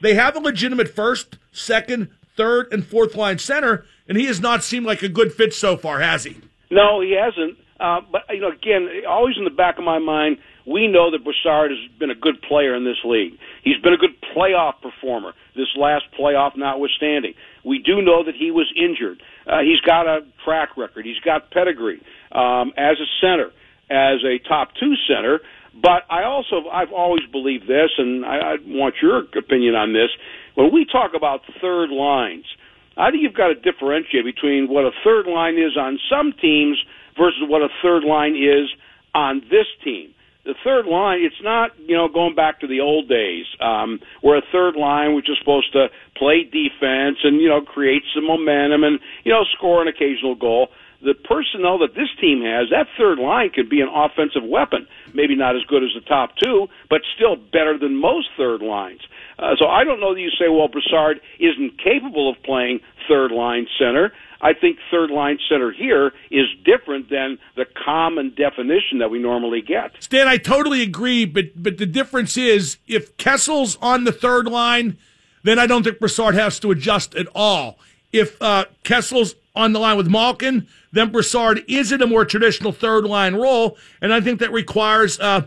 they 0.00 0.14
have 0.14 0.36
a 0.36 0.40
legitimate 0.40 0.88
first, 0.88 1.38
second, 1.52 2.08
third, 2.36 2.72
and 2.72 2.86
fourth 2.86 3.14
line 3.14 3.38
center, 3.38 3.86
and 4.08 4.18
he 4.18 4.26
has 4.26 4.40
not 4.40 4.62
seemed 4.62 4.86
like 4.86 5.02
a 5.02 5.08
good 5.08 5.32
fit 5.32 5.54
so 5.54 5.76
far, 5.76 6.00
has 6.00 6.24
he? 6.24 6.36
No, 6.70 7.00
he 7.00 7.12
hasn't. 7.12 7.58
Uh, 7.80 8.00
but 8.10 8.22
you 8.30 8.40
know, 8.40 8.50
again, 8.50 8.88
always 9.08 9.36
in 9.36 9.44
the 9.44 9.50
back 9.50 9.78
of 9.78 9.84
my 9.84 9.98
mind, 9.98 10.38
we 10.66 10.86
know 10.86 11.10
that 11.10 11.24
Brassard 11.24 11.70
has 11.70 11.78
been 11.98 12.10
a 12.10 12.14
good 12.14 12.42
player 12.42 12.74
in 12.74 12.84
this 12.84 12.98
league. 13.04 13.38
He's 13.62 13.78
been 13.82 13.94
a 13.94 13.96
good 13.96 14.16
playoff 14.36 14.74
performer. 14.82 15.32
This 15.56 15.68
last 15.76 16.04
playoff, 16.18 16.56
notwithstanding, 16.56 17.34
we 17.64 17.78
do 17.78 18.02
know 18.02 18.24
that 18.24 18.34
he 18.34 18.50
was 18.50 18.72
injured. 18.76 19.22
Uh, 19.46 19.60
he's 19.60 19.80
got 19.80 20.06
a 20.06 20.20
track 20.44 20.76
record. 20.76 21.06
He's 21.06 21.20
got 21.20 21.50
pedigree 21.50 22.02
um, 22.32 22.72
as 22.76 22.96
a 23.00 23.08
center 23.20 23.50
as 23.90 24.20
a 24.24 24.38
top 24.46 24.68
two 24.78 24.94
center. 25.08 25.40
But 25.74 26.02
I 26.10 26.24
also 26.24 26.68
I've 26.72 26.92
always 26.92 27.24
believed 27.30 27.64
this, 27.64 27.90
and 27.98 28.24
I, 28.24 28.36
I 28.36 28.56
want 28.66 28.96
your 29.00 29.18
opinion 29.18 29.74
on 29.74 29.92
this. 29.92 30.10
When 30.54 30.72
we 30.72 30.84
talk 30.84 31.12
about 31.14 31.42
third 31.60 31.90
lines, 31.90 32.44
I 32.96 33.10
think 33.10 33.22
you've 33.22 33.34
got 33.34 33.48
to 33.48 33.54
differentiate 33.54 34.24
between 34.24 34.68
what 34.68 34.84
a 34.84 34.90
third 35.04 35.26
line 35.26 35.54
is 35.54 35.76
on 35.78 35.98
some 36.10 36.34
teams 36.40 36.82
versus 37.18 37.42
what 37.42 37.62
a 37.62 37.68
third 37.82 38.04
line 38.04 38.34
is 38.36 38.70
on 39.14 39.40
this 39.50 39.66
team. 39.84 40.14
The 40.44 40.54
third 40.64 40.86
line, 40.86 41.20
it's 41.20 41.42
not, 41.42 41.72
you 41.76 41.94
know, 41.94 42.08
going 42.08 42.34
back 42.34 42.60
to 42.60 42.66
the 42.66 42.80
old 42.80 43.08
days, 43.08 43.44
um, 43.60 44.00
where 44.22 44.38
a 44.38 44.42
third 44.50 44.76
line 44.76 45.12
was 45.12 45.24
just 45.26 45.40
supposed 45.40 45.72
to 45.72 45.88
play 46.16 46.44
defense 46.44 47.18
and, 47.22 47.42
you 47.42 47.48
know, 47.48 47.60
create 47.60 48.02
some 48.14 48.26
momentum 48.26 48.82
and, 48.82 48.98
you 49.24 49.32
know, 49.32 49.44
score 49.56 49.82
an 49.82 49.88
occasional 49.88 50.34
goal 50.34 50.68
the 51.02 51.14
personnel 51.14 51.78
that 51.78 51.94
this 51.94 52.08
team 52.20 52.42
has, 52.42 52.70
that 52.70 52.86
third 52.98 53.18
line 53.18 53.50
could 53.50 53.68
be 53.68 53.80
an 53.80 53.88
offensive 53.88 54.42
weapon. 54.42 54.86
Maybe 55.14 55.36
not 55.36 55.56
as 55.56 55.62
good 55.68 55.82
as 55.84 55.90
the 55.94 56.00
top 56.00 56.36
two, 56.42 56.68
but 56.90 57.02
still 57.14 57.36
better 57.36 57.78
than 57.78 57.94
most 57.94 58.28
third 58.36 58.62
lines. 58.62 59.00
Uh, 59.38 59.54
so 59.58 59.66
I 59.66 59.84
don't 59.84 60.00
know 60.00 60.14
that 60.14 60.20
you 60.20 60.30
say, 60.30 60.48
well, 60.48 60.68
Brassard 60.68 61.20
isn't 61.38 61.78
capable 61.78 62.30
of 62.30 62.42
playing 62.42 62.80
third 63.08 63.30
line 63.30 63.66
center. 63.78 64.12
I 64.40 64.52
think 64.52 64.78
third 64.90 65.10
line 65.10 65.38
center 65.48 65.72
here 65.72 66.12
is 66.30 66.46
different 66.64 67.10
than 67.10 67.38
the 67.56 67.64
common 67.64 68.34
definition 68.36 68.98
that 68.98 69.10
we 69.10 69.18
normally 69.18 69.62
get. 69.62 69.92
Stan, 70.00 70.28
I 70.28 70.36
totally 70.36 70.82
agree, 70.82 71.24
but 71.24 71.60
but 71.60 71.78
the 71.78 71.86
difference 71.86 72.36
is 72.36 72.78
if 72.86 73.16
Kessel's 73.16 73.76
on 73.82 74.04
the 74.04 74.12
third 74.12 74.46
line, 74.46 74.96
then 75.42 75.58
I 75.58 75.66
don't 75.66 75.82
think 75.82 75.98
Brassard 75.98 76.34
has 76.34 76.60
to 76.60 76.70
adjust 76.70 77.14
at 77.14 77.26
all. 77.34 77.78
If 78.12 78.40
uh, 78.40 78.66
Kessel's 78.84 79.34
on 79.54 79.72
the 79.72 79.78
line 79.78 79.96
with 79.96 80.08
Malkin, 80.08 80.66
then 80.92 81.10
Brassard 81.10 81.62
is 81.68 81.92
in 81.92 82.00
a 82.00 82.06
more 82.06 82.24
traditional 82.24 82.72
third 82.72 83.04
line 83.04 83.34
role, 83.34 83.76
and 84.00 84.12
I 84.12 84.20
think 84.20 84.40
that 84.40 84.52
requires 84.52 85.18
uh, 85.20 85.42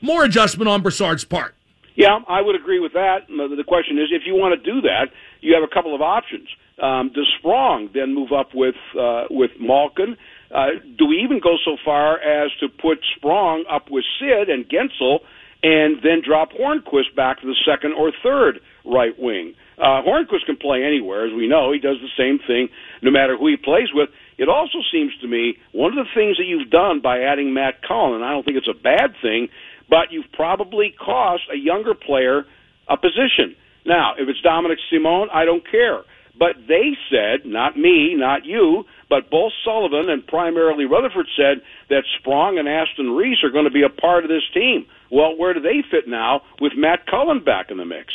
more 0.00 0.24
adjustment 0.24 0.68
on 0.68 0.82
Brassard's 0.82 1.24
part. 1.24 1.54
Yeah, 1.96 2.20
I 2.28 2.40
would 2.40 2.54
agree 2.54 2.80
with 2.80 2.94
that. 2.94 3.26
The 3.28 3.64
question 3.66 3.98
is, 3.98 4.08
if 4.12 4.22
you 4.24 4.34
want 4.34 4.62
to 4.62 4.72
do 4.72 4.80
that, 4.82 5.08
you 5.40 5.54
have 5.54 5.62
a 5.62 5.72
couple 5.72 5.94
of 5.94 6.00
options. 6.00 6.48
Um, 6.80 7.10
does 7.14 7.26
Sprong 7.38 7.90
then 7.92 8.14
move 8.14 8.32
up 8.32 8.54
with 8.54 8.76
uh, 8.98 9.24
with 9.28 9.50
Malkin? 9.60 10.16
Uh, 10.50 10.80
do 10.96 11.06
we 11.06 11.16
even 11.16 11.40
go 11.40 11.56
so 11.62 11.76
far 11.84 12.18
as 12.18 12.50
to 12.60 12.68
put 12.68 12.98
Sprong 13.16 13.64
up 13.68 13.90
with 13.90 14.04
Sid 14.18 14.48
and 14.48 14.66
Guentzel, 14.66 15.20
and 15.62 16.00
then 16.02 16.22
drop 16.24 16.52
Hornqvist 16.52 17.14
back 17.14 17.40
to 17.42 17.46
the 17.46 17.56
second 17.66 17.92
or 17.92 18.12
third 18.22 18.60
right 18.84 19.18
wing? 19.18 19.54
Uh, 19.78 20.02
Hornqvist 20.04 20.46
can 20.46 20.56
play 20.56 20.84
anywhere, 20.84 21.26
as 21.26 21.32
we 21.32 21.48
know. 21.48 21.72
He 21.72 21.78
does 21.78 21.96
the 22.00 22.12
same 22.16 22.38
thing 22.46 22.68
no 23.02 23.10
matter 23.10 23.36
who 23.36 23.48
he 23.48 23.56
plays 23.56 23.88
with. 23.94 24.10
It 24.36 24.48
also 24.48 24.78
seems 24.92 25.12
to 25.20 25.28
me 25.28 25.56
one 25.72 25.96
of 25.96 26.04
the 26.04 26.10
things 26.14 26.36
that 26.36 26.44
you've 26.44 26.70
done 26.70 27.00
by 27.00 27.20
adding 27.22 27.54
Matt 27.54 27.82
Cullen, 27.86 28.14
and 28.14 28.24
I 28.24 28.30
don't 28.30 28.44
think 28.44 28.56
it's 28.56 28.68
a 28.68 28.82
bad 28.82 29.14
thing, 29.22 29.48
but 29.88 30.12
you've 30.12 30.30
probably 30.32 30.94
cost 30.98 31.42
a 31.52 31.56
younger 31.56 31.94
player 31.94 32.44
a 32.88 32.96
position. 32.96 33.56
Now, 33.86 34.14
if 34.18 34.28
it's 34.28 34.40
Dominik 34.42 34.82
Simon, 34.90 35.28
I 35.32 35.44
don't 35.44 35.64
care. 35.70 36.02
But 36.38 36.56
they 36.68 36.96
said, 37.10 37.44
not 37.44 37.76
me, 37.76 38.14
not 38.16 38.44
you, 38.44 38.84
but 39.08 39.30
both 39.30 39.52
Sullivan 39.64 40.08
and 40.08 40.26
primarily 40.26 40.84
Rutherford 40.84 41.26
said 41.36 41.62
that 41.88 42.04
Sprong 42.18 42.58
and 42.58 42.68
Aston 42.68 43.10
Reese 43.10 43.44
are 43.44 43.50
going 43.50 43.64
to 43.64 43.70
be 43.70 43.82
a 43.82 43.90
part 43.90 44.24
of 44.24 44.30
this 44.30 44.48
team. 44.54 44.86
Well, 45.10 45.36
where 45.36 45.54
do 45.54 45.60
they 45.60 45.82
fit 45.90 46.08
now 46.08 46.42
with 46.60 46.72
Matt 46.76 47.06
Cullen 47.06 47.44
back 47.44 47.70
in 47.70 47.76
the 47.76 47.84
mix? 47.84 48.14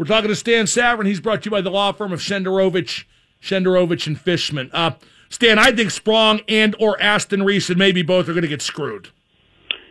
We're 0.00 0.06
talking 0.06 0.28
to 0.28 0.34
Stan 0.34 0.64
Savran. 0.64 1.04
He's 1.04 1.20
brought 1.20 1.42
to 1.42 1.48
you 1.48 1.50
by 1.50 1.60
the 1.60 1.68
law 1.68 1.92
firm 1.92 2.10
of 2.10 2.20
Shenderovich, 2.20 3.04
Shenderovich 3.42 4.06
and 4.06 4.18
Fishman. 4.18 4.70
Uh, 4.72 4.92
Stan, 5.28 5.58
I 5.58 5.72
think 5.72 5.90
Sprong 5.90 6.40
and 6.48 6.74
or 6.80 6.98
Aston 7.02 7.42
Reese 7.42 7.68
and 7.68 7.78
maybe 7.78 8.00
both 8.00 8.26
are 8.26 8.32
going 8.32 8.40
to 8.40 8.48
get 8.48 8.62
screwed. 8.62 9.10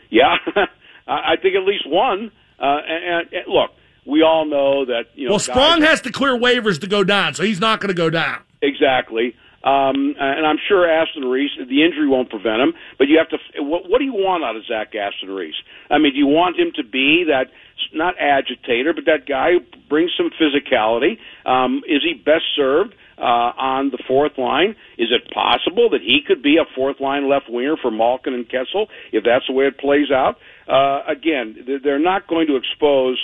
Yeah, 0.09 0.37
I 1.07 1.35
think 1.39 1.53
at 1.55 1.63
least 1.63 1.87
one. 1.87 2.31
Uh, 2.59 2.77
and, 2.87 3.31
and, 3.31 3.43
look, 3.47 3.69
we 4.03 4.23
all 4.23 4.45
know 4.47 4.85
that 4.85 5.03
you 5.13 5.27
know. 5.27 5.33
Well, 5.33 5.39
Sprong 5.39 5.83
has 5.83 6.01
to 6.01 6.11
clear 6.11 6.35
waivers 6.35 6.81
to 6.81 6.87
go 6.87 7.03
down, 7.03 7.35
so 7.35 7.43
he's 7.43 7.59
not 7.59 7.79
going 7.79 7.89
to 7.89 7.93
go 7.93 8.09
down. 8.09 8.41
Exactly. 8.63 9.35
Um, 9.63 10.15
and 10.17 10.47
I'm 10.47 10.57
sure 10.69 10.89
Aston 10.89 11.25
Reese, 11.25 11.51
the 11.57 11.83
injury 11.83 12.07
won't 12.07 12.29
prevent 12.29 12.61
him, 12.61 12.73
but 12.97 13.07
you 13.07 13.17
have 13.17 13.27
to. 13.29 13.37
What, 13.61 13.89
what 13.89 13.99
do 13.99 14.05
you 14.05 14.13
want 14.13 14.43
out 14.43 14.55
of 14.55 14.63
Zach 14.65 14.95
Aston 14.95 15.29
Reese? 15.29 15.59
I 15.89 15.97
mean, 15.97 16.13
do 16.13 16.17
you 16.17 16.27
want 16.27 16.57
him 16.57 16.71
to 16.77 16.83
be 16.83 17.25
that 17.27 17.51
not 17.93 18.15
agitator, 18.19 18.93
but 18.93 19.05
that 19.05 19.27
guy 19.27 19.51
who 19.53 19.59
brings 19.89 20.11
some 20.15 20.29
physicality? 20.39 21.17
Um, 21.45 21.81
is 21.87 22.03
he 22.03 22.13
best 22.13 22.45
served 22.55 22.95
uh, 23.17 23.51
on 23.59 23.91
the 23.91 24.01
fourth 24.07 24.37
line? 24.37 24.75
Is 24.97 25.09
it 25.11 25.29
possible 25.33 25.89
that 25.89 26.01
he 26.01 26.21
could 26.25 26.41
be 26.41 26.57
a 26.57 26.65
fourth 26.75 27.01
line 27.01 27.29
left 27.29 27.45
winger 27.49 27.75
for 27.81 27.91
Malkin 27.91 28.33
and 28.33 28.45
Kessel 28.47 28.87
if 29.11 29.23
that's 29.25 29.45
the 29.47 29.53
way 29.53 29.65
it 29.65 29.77
plays 29.77 30.11
out? 30.11 30.37
Uh, 30.67 31.03
again, 31.11 31.79
they're 31.83 31.99
not 31.99 32.27
going 32.27 32.47
to 32.47 32.55
expose 32.55 33.19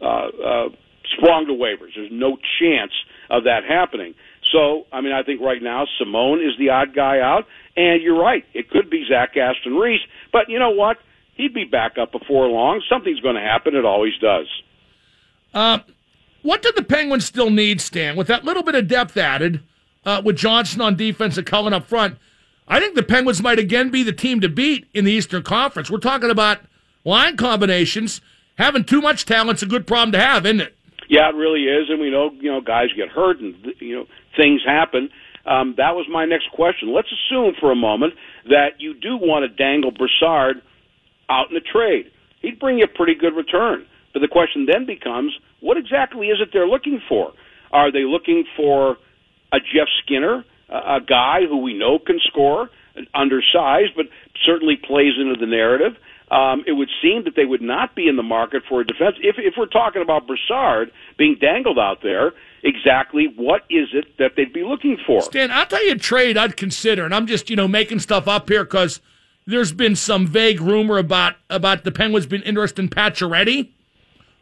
uh, 0.00 0.04
uh, 0.04 0.68
Sprong 1.16 1.46
to 1.46 1.52
waivers. 1.52 1.94
There's 1.96 2.10
no 2.12 2.36
chance 2.60 2.92
of 3.30 3.44
that 3.44 3.60
happening. 3.68 4.14
So, 4.52 4.86
I 4.92 5.00
mean, 5.00 5.12
I 5.12 5.22
think 5.22 5.40
right 5.40 5.62
now 5.62 5.86
Simon 5.98 6.40
is 6.40 6.56
the 6.58 6.70
odd 6.70 6.94
guy 6.94 7.20
out, 7.20 7.46
and 7.76 8.02
you're 8.02 8.18
right. 8.18 8.44
It 8.54 8.70
could 8.70 8.88
be 8.88 9.04
Zach 9.08 9.36
Aston 9.36 9.74
Reese, 9.74 10.00
but 10.32 10.48
you 10.48 10.58
know 10.58 10.70
what? 10.70 10.96
He'd 11.34 11.54
be 11.54 11.64
back 11.64 11.98
up 12.00 12.12
before 12.12 12.48
long. 12.48 12.82
Something's 12.88 13.20
going 13.20 13.36
to 13.36 13.40
happen. 13.40 13.76
It 13.76 13.84
always 13.84 14.14
does. 14.20 14.46
Uh, 15.54 15.78
what 16.42 16.62
do 16.62 16.72
the 16.74 16.82
Penguins 16.82 17.24
still 17.24 17.50
need, 17.50 17.80
Stan? 17.80 18.16
With 18.16 18.26
that 18.28 18.44
little 18.44 18.62
bit 18.62 18.74
of 18.74 18.88
depth 18.88 19.16
added, 19.16 19.62
uh, 20.04 20.22
with 20.24 20.36
Johnson 20.36 20.80
on 20.80 20.96
defense 20.96 21.36
and 21.36 21.46
Cullen 21.46 21.74
up 21.74 21.86
front, 21.86 22.16
I 22.66 22.80
think 22.80 22.94
the 22.94 23.02
Penguins 23.02 23.42
might 23.42 23.58
again 23.58 23.90
be 23.90 24.02
the 24.02 24.12
team 24.12 24.40
to 24.40 24.48
beat 24.48 24.88
in 24.94 25.04
the 25.04 25.12
Eastern 25.12 25.42
Conference. 25.42 25.90
We're 25.90 25.98
talking 25.98 26.30
about 26.30 26.60
line 27.04 27.36
combinations. 27.36 28.20
Having 28.56 28.84
too 28.84 29.00
much 29.00 29.24
talent's 29.24 29.62
a 29.62 29.66
good 29.66 29.86
problem 29.86 30.12
to 30.12 30.18
have, 30.18 30.44
isn't 30.44 30.60
it? 30.60 30.77
Yeah, 31.08 31.30
it 31.30 31.36
really 31.36 31.64
is, 31.64 31.88
and 31.88 32.00
we 32.00 32.10
know 32.10 32.30
you 32.38 32.50
know 32.50 32.60
guys 32.60 32.88
get 32.96 33.08
hurt 33.08 33.40
and 33.40 33.54
you 33.80 33.96
know 33.96 34.04
things 34.36 34.60
happen. 34.64 35.08
Um, 35.46 35.74
that 35.78 35.96
was 35.96 36.06
my 36.12 36.26
next 36.26 36.50
question. 36.52 36.92
Let's 36.94 37.08
assume 37.08 37.54
for 37.58 37.72
a 37.72 37.76
moment 37.76 38.14
that 38.48 38.78
you 38.78 38.92
do 38.92 39.16
want 39.16 39.48
to 39.48 39.48
dangle 39.48 39.90
Brassard 39.90 40.60
out 41.30 41.50
in 41.50 41.56
a 41.56 41.60
trade. 41.60 42.12
He'd 42.42 42.60
bring 42.60 42.78
you 42.78 42.84
a 42.84 42.96
pretty 42.96 43.14
good 43.14 43.34
return. 43.34 43.86
But 44.12 44.20
the 44.20 44.28
question 44.28 44.66
then 44.70 44.84
becomes, 44.86 45.32
what 45.60 45.76
exactly 45.76 46.28
is 46.28 46.38
it 46.40 46.50
they're 46.52 46.66
looking 46.66 47.00
for? 47.08 47.32
Are 47.72 47.90
they 47.92 48.04
looking 48.04 48.44
for 48.56 48.96
a 49.52 49.58
Jeff 49.58 49.88
Skinner, 50.04 50.44
a 50.68 51.00
guy 51.06 51.40
who 51.48 51.58
we 51.58 51.72
know 51.72 51.98
can 51.98 52.18
score, 52.28 52.68
undersized, 53.14 53.92
but 53.96 54.06
certainly 54.44 54.76
plays 54.76 55.12
into 55.20 55.38
the 55.38 55.46
narrative? 55.46 55.92
Um, 56.30 56.62
it 56.66 56.72
would 56.72 56.90
seem 57.02 57.24
that 57.24 57.36
they 57.36 57.46
would 57.46 57.62
not 57.62 57.94
be 57.94 58.06
in 58.06 58.16
the 58.16 58.22
market 58.22 58.62
for 58.68 58.80
a 58.80 58.86
defense. 58.86 59.16
If, 59.22 59.36
if 59.38 59.54
we're 59.56 59.66
talking 59.66 60.02
about 60.02 60.26
Brassard 60.26 60.90
being 61.16 61.36
dangled 61.40 61.78
out 61.78 62.02
there, 62.02 62.32
exactly 62.62 63.28
what 63.34 63.62
is 63.70 63.88
it 63.94 64.18
that 64.18 64.32
they'd 64.36 64.52
be 64.52 64.62
looking 64.62 64.98
for? 65.06 65.22
Stan, 65.22 65.50
I'll 65.50 65.66
tell 65.66 65.84
you 65.84 65.92
a 65.92 65.98
trade 65.98 66.36
I'd 66.36 66.56
consider, 66.56 67.04
and 67.04 67.14
I'm 67.14 67.26
just 67.26 67.48
you 67.48 67.56
know 67.56 67.68
making 67.68 68.00
stuff 68.00 68.28
up 68.28 68.48
here 68.48 68.64
because 68.64 69.00
there's 69.46 69.72
been 69.72 69.96
some 69.96 70.26
vague 70.26 70.60
rumor 70.60 70.98
about 70.98 71.36
about 71.48 71.84
the 71.84 71.92
Penguins 71.92 72.26
being 72.26 72.42
interested 72.42 72.82
in 72.82 72.90
Pacioretty, 72.90 73.70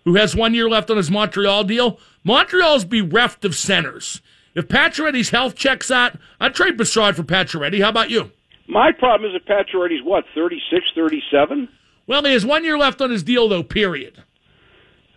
who 0.05 0.16
has 0.16 0.35
one 0.35 0.55
year 0.55 0.68
left 0.68 0.90
on 0.90 0.96
his 0.96 1.11
Montreal 1.11 1.64
deal. 1.64 2.01
Montreal's 2.25 2.85
bereft 2.85 3.44
of 3.44 3.55
centers. 3.55 4.20
If 4.57 4.68
Pacioretty's 4.68 5.31
health 5.31 5.55
checks 5.55 5.90
out, 5.90 6.18
I'd 6.40 6.55
trade 6.55 6.77
Brassard 6.77 7.14
for 7.14 7.22
Pacioretty. 7.22 7.83
How 7.83 7.90
about 7.90 8.11
you? 8.11 8.33
My 8.68 8.90
problem 8.92 9.31
is 9.31 9.40
that 9.40 9.46
Pacioretty's 9.46 10.02
what, 10.02 10.24
36, 10.35 10.85
37? 10.94 11.68
Well, 12.07 12.24
he 12.24 12.33
has 12.33 12.44
one 12.44 12.64
year 12.64 12.79
left 12.79 13.00
on 13.00 13.11
his 13.11 13.22
deal, 13.22 13.48
though, 13.48 13.62
period. 13.62 14.22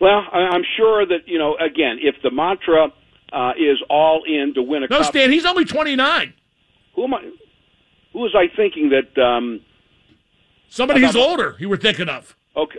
Well, 0.00 0.22
I'm 0.32 0.62
sure 0.76 1.06
that, 1.06 1.26
you 1.26 1.38
know, 1.38 1.56
again, 1.56 1.98
if 2.00 2.16
the 2.22 2.30
mantra 2.30 2.88
uh, 3.32 3.52
is 3.56 3.82
all 3.88 4.22
in 4.26 4.54
to 4.54 4.62
win 4.62 4.82
a 4.82 4.88
no, 4.88 4.98
cup. 4.98 5.06
Stan, 5.06 5.30
he's 5.30 5.44
only 5.44 5.64
29. 5.64 6.32
Who 6.94 7.04
am 7.04 7.14
I? 7.14 7.20
Who 8.12 8.18
was 8.18 8.34
I 8.34 8.54
thinking 8.54 8.90
that. 8.90 9.20
Um, 9.22 9.60
Somebody 10.68 11.00
who's 11.00 11.16
older, 11.16 11.56
you 11.58 11.68
were 11.68 11.76
thinking 11.76 12.08
of. 12.08 12.36
Okay. 12.56 12.78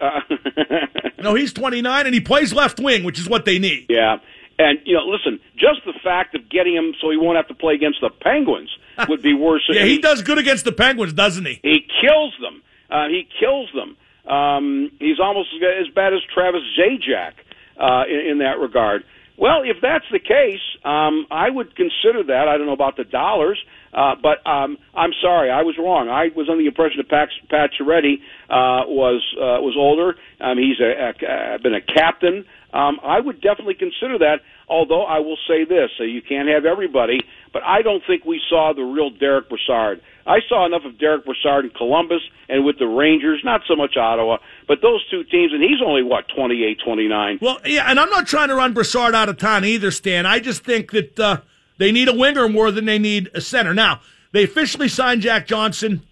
no, 1.19 1.36
he's 1.36 1.51
29 1.53 2.05
and 2.05 2.13
he 2.13 2.21
plays 2.21 2.53
left 2.53 2.79
wing, 2.79 3.03
which 3.03 3.19
is 3.19 3.27
what 3.27 3.45
they 3.45 3.60
need. 3.60 3.88
Yeah. 3.89 4.17
And, 4.59 4.79
you 4.85 4.93
know, 4.95 5.05
listen, 5.05 5.39
just 5.55 5.81
the 5.85 5.93
fact 6.03 6.35
of 6.35 6.49
getting 6.49 6.75
him 6.75 6.93
so 7.01 7.09
he 7.09 7.17
won't 7.17 7.35
have 7.35 7.47
to 7.47 7.55
play 7.55 7.73
against 7.73 7.99
the 8.01 8.09
Penguins 8.09 8.69
would 9.07 9.21
be 9.21 9.33
worse. 9.33 9.63
yeah, 9.69 9.83
he, 9.83 9.95
he 9.95 9.97
does 9.99 10.21
good 10.21 10.37
against 10.37 10.65
the 10.65 10.71
Penguins, 10.71 11.13
doesn't 11.13 11.45
he? 11.45 11.59
He 11.63 11.87
kills 12.01 12.35
them. 12.39 12.61
Uh, 12.89 13.07
he 13.07 13.27
kills 13.39 13.69
them. 13.73 13.97
Um, 14.31 14.91
he's 14.99 15.19
almost 15.19 15.49
as 15.53 15.87
bad 15.93 16.13
as 16.13 16.19
Travis 16.33 16.61
Zajac 16.77 17.33
uh, 17.79 18.03
in, 18.07 18.31
in 18.31 18.37
that 18.39 18.59
regard. 18.59 19.03
Well, 19.37 19.63
if 19.63 19.77
that's 19.81 20.05
the 20.11 20.19
case, 20.19 20.61
um, 20.85 21.25
I 21.31 21.49
would 21.49 21.75
consider 21.75 22.23
that. 22.27 22.47
I 22.47 22.57
don't 22.57 22.67
know 22.67 22.73
about 22.73 22.95
the 22.95 23.05
dollars, 23.05 23.57
uh, 23.91 24.13
but 24.21 24.45
um, 24.45 24.77
I'm 24.93 25.13
sorry, 25.19 25.49
I 25.49 25.63
was 25.63 25.77
wrong. 25.79 26.09
I 26.09 26.29
was 26.35 26.47
under 26.47 26.61
the 26.61 26.67
impression 26.67 26.97
that 26.97 27.09
Pat, 27.09 27.29
Pat 27.49 27.71
Chiretti, 27.73 28.21
uh, 28.49 28.85
was 28.85 29.23
uh, 29.35 29.57
was 29.61 29.75
older. 29.75 30.15
Um, 30.39 30.59
he's 30.59 30.79
a, 30.79 31.55
a, 31.55 31.57
been 31.57 31.73
a 31.73 31.81
captain. 31.81 32.45
Um, 32.73 32.99
I 33.03 33.19
would 33.19 33.41
definitely 33.41 33.73
consider 33.75 34.17
that. 34.19 34.39
Although 34.69 35.03
I 35.03 35.19
will 35.19 35.38
say 35.47 35.65
this, 35.65 35.89
so 35.97 36.03
you 36.03 36.21
can't 36.21 36.47
have 36.47 36.65
everybody, 36.65 37.19
but 37.51 37.62
I 37.63 37.81
don't 37.81 38.01
think 38.07 38.23
we 38.23 38.39
saw 38.49 38.71
the 38.73 38.84
real 38.84 39.10
Derick 39.10 39.49
Brassard. 39.49 40.01
I 40.25 40.39
saw 40.47 40.65
enough 40.65 40.84
of 40.86 40.97
Derick 40.97 41.25
Brassard 41.25 41.65
in 41.65 41.71
Columbus 41.71 42.21
and 42.47 42.63
with 42.63 42.79
the 42.79 42.86
Rangers, 42.86 43.41
not 43.43 43.62
so 43.67 43.75
much 43.75 43.97
Ottawa, 43.97 44.38
but 44.67 44.81
those 44.81 45.03
two 45.10 45.23
teams, 45.25 45.51
and 45.51 45.62
he's 45.62 45.81
only, 45.86 46.03
what, 46.03 46.25
28, 46.34 46.79
29. 46.86 47.39
Well, 47.41 47.60
yeah, 47.65 47.89
and 47.89 47.99
I'm 47.99 48.10
not 48.10 48.27
trying 48.27 48.47
to 48.47 48.55
run 48.55 48.73
Brassard 48.73 49.15
out 49.15 49.27
of 49.27 49.38
town 49.38 49.65
either, 49.65 49.91
Stan. 49.91 50.25
I 50.25 50.39
just 50.39 50.63
think 50.63 50.91
that 50.91 51.19
uh, 51.19 51.41
they 51.77 51.91
need 51.91 52.07
a 52.07 52.15
winger 52.15 52.47
more 52.47 52.71
than 52.71 52.86
they 52.86 52.99
need 52.99 53.29
a 53.34 53.41
center. 53.41 53.73
Now, 53.73 53.99
they 54.31 54.43
officially 54.43 54.88
signed 54.88 55.21
Jack 55.21 55.47
Johnson. 55.47 56.03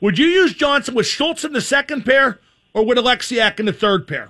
Would 0.00 0.18
you 0.18 0.26
use 0.26 0.54
Johnson 0.54 0.94
with 0.94 1.06
Schultz 1.06 1.44
in 1.44 1.52
the 1.52 1.60
second 1.60 2.04
pair 2.04 2.38
or 2.74 2.84
with 2.84 2.98
Oleksiak 2.98 3.58
in 3.58 3.66
the 3.66 3.72
third 3.72 4.06
pair? 4.06 4.28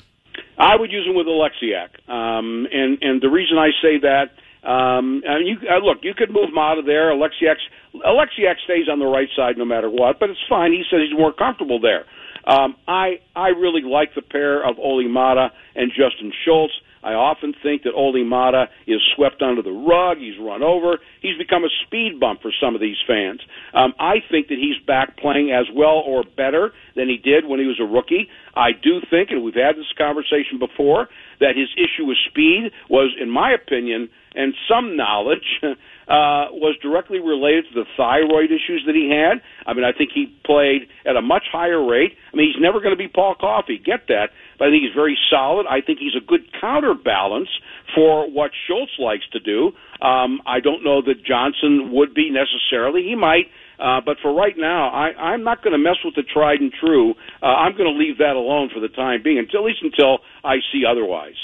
I 0.59 0.77
would 0.77 0.93
use 0.93 1.07
him 1.07 1.17
with 1.17 1.27
Oleksiak, 1.27 2.09
um, 2.09 2.67
and 2.71 2.99
and 3.03 3.21
the 3.21 3.29
reason 3.29 3.59
I 3.59 3.71
say 3.83 3.99
that, 4.03 4.31
um, 4.69 5.23
and 5.25 5.47
you 5.47 5.57
uh, 5.69 5.79
look, 5.85 5.99
you 6.03 6.15
could 6.15 6.31
move 6.31 6.51
him 6.51 6.59
out 6.59 6.79
of 6.79 6.87
there. 6.87 7.11
Oleksiak 7.11 7.57
Oleksiak 7.95 8.57
stays 8.65 8.89
on 8.91 8.99
the 8.99 9.07
right 9.07 9.29
side 9.37 9.59
no 9.59 9.65
matter 9.65 9.91
what, 9.91 10.21
but 10.21 10.31
it's 10.31 10.41
fine. 10.49 10.73
He 10.73 10.85
says 10.91 11.01
he's 11.09 11.19
more 11.19 11.33
comfortable 11.33 11.81
there. 11.81 12.05
Um, 12.47 12.77
I 12.87 13.21
I 13.35 13.49
really 13.49 13.83
like 13.83 14.15
the 14.15 14.23
pair 14.23 14.63
of 14.67 14.79
Olli 14.79 15.09
Maatta 15.09 15.51
and 15.75 15.91
Justin 15.91 16.33
Schultz. 16.45 16.75
I 17.05 17.13
often 17.13 17.53
think 17.63 17.83
that 17.85 17.93
Olli 17.93 18.25
Maatta 18.25 18.73
is 18.87 19.01
swept 19.15 19.43
under 19.43 19.61
the 19.61 19.71
rug. 19.71 20.17
He's 20.19 20.41
run 20.41 20.63
over. 20.63 20.97
He's 21.21 21.37
become 21.37 21.63
a 21.63 21.73
speed 21.85 22.19
bump 22.19 22.41
for 22.41 22.51
some 22.59 22.75
of 22.75 22.81
these 22.81 22.97
fans. 23.07 23.41
Um, 23.75 23.93
I 24.01 24.25
think 24.31 24.49
that 24.49 24.57
he's 24.57 24.81
back 24.87 25.19
playing 25.19 25.53
as 25.53 25.67
well 25.69 26.01
or 26.01 26.25
better 26.25 26.73
than 26.97 27.09
he 27.09 27.19
did 27.21 27.45
when 27.45 27.61
he 27.61 27.67
was 27.67 27.79
a 27.79 27.85
rookie. 27.85 28.29
I 28.57 28.73
do 28.73 29.05
think, 29.11 29.31
and 29.31 29.45
we've 29.45 29.55
had 29.55 29.77
this 29.77 29.93
conversation 29.99 30.59
before, 30.59 31.09
that 31.41 31.53
his 31.57 31.69
issue 31.77 32.07
with 32.07 32.17
speed 32.31 32.73
was, 32.89 33.13
in 33.21 33.29
my 33.29 33.53
opinion, 33.53 34.09
and 34.35 34.55
some 34.67 34.97
knowledge, 34.97 35.61
uh, 36.09 36.53
was 36.53 36.77
directly 36.83 37.19
related 37.19 37.65
to 37.73 37.75
the 37.75 37.89
thyroid 37.97 38.51
issues 38.53 38.85
that 38.87 38.95
he 38.95 39.09
had. 39.09 39.41
I 39.67 39.75
mean, 39.75 39.85
I 39.85 39.97
think 39.97 40.11
he 40.15 40.33
played 40.45 40.89
at 41.07 41.17
a 41.17 41.23
much 41.23 41.45
higher 41.51 41.81
rate. 41.81 42.13
I 42.33 42.37
mean, 42.37 42.53
he's 42.53 42.61
never 42.61 42.81
going 42.81 42.93
to 42.93 43.01
be 43.01 43.09
Paul 43.09 43.35
Coffey, 43.39 43.79
get 43.79 44.09
that. 44.09 44.29
But 44.59 44.69
I 44.69 44.71
think 44.71 44.83
he's 44.85 44.95
very 44.95 45.19
solid. 45.31 45.67
I 45.67 45.81
think 45.81 45.99
he's 45.99 46.17
a 46.17 46.25
good 46.25 46.43
counterbalance 46.61 47.49
for 47.95 48.31
what 48.31 48.51
Schultz 48.67 48.93
likes 48.99 49.25
to 49.33 49.41
do. 49.41 49.73
Um, 50.01 50.41
I 50.47 50.61
don't 50.61 50.85
know 50.85 51.03
that 51.03 51.25
Johnson 51.25 51.93
would 51.93 52.15
be 52.15 52.31
necessarily. 52.31 53.03
He 53.03 53.15
might. 53.15 53.51
Uh, 53.79 54.01
but 54.05 54.19
for 54.23 54.33
right 54.33 54.57
now, 54.57 54.89
I, 54.91 55.13
I'm 55.19 55.43
not 55.43 55.63
going 55.63 55.73
to 55.73 55.79
mess 55.79 55.97
with 56.05 56.15
the 56.15 56.23
tried 56.23 56.61
and 56.61 56.73
true. 56.73 57.15
Uh, 57.43 57.47
I'm 57.47 57.77
going 57.77 57.93
to 57.93 57.99
leave 57.99 58.19
that 58.19 58.37
alone 58.37 58.71
for 58.73 58.81
the 58.81 58.89
time 58.89 59.23
being, 59.23 59.39
until, 59.39 59.61
at 59.61 59.67
least 59.67 59.83
until 59.83 60.19
I 60.45 60.57
see 60.73 60.85
otherwise. 60.89 61.35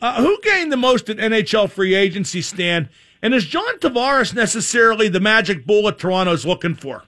Uh, 0.00 0.22
who 0.22 0.38
gained 0.42 0.72
the 0.72 0.76
most 0.76 1.08
at 1.10 1.16
NHL 1.16 1.70
free 1.70 1.94
agency, 1.94 2.42
Stan? 2.42 2.88
And 3.22 3.34
is 3.34 3.46
John 3.46 3.78
Tavares 3.78 4.34
necessarily 4.34 5.08
the 5.08 5.20
magic 5.20 5.64
bullet 5.64 5.98
Toronto's 5.98 6.44
looking 6.44 6.74
for? 6.74 7.04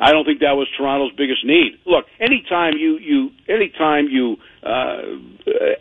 I 0.00 0.12
don't 0.12 0.24
think 0.24 0.40
that 0.40 0.54
was 0.54 0.68
Toronto's 0.76 1.12
biggest 1.16 1.44
need. 1.44 1.78
Look, 1.84 2.06
anytime 2.20 2.74
you 2.78 2.98
you 2.98 3.30
anytime 3.48 4.06
you 4.08 4.36
uh, 4.62 5.18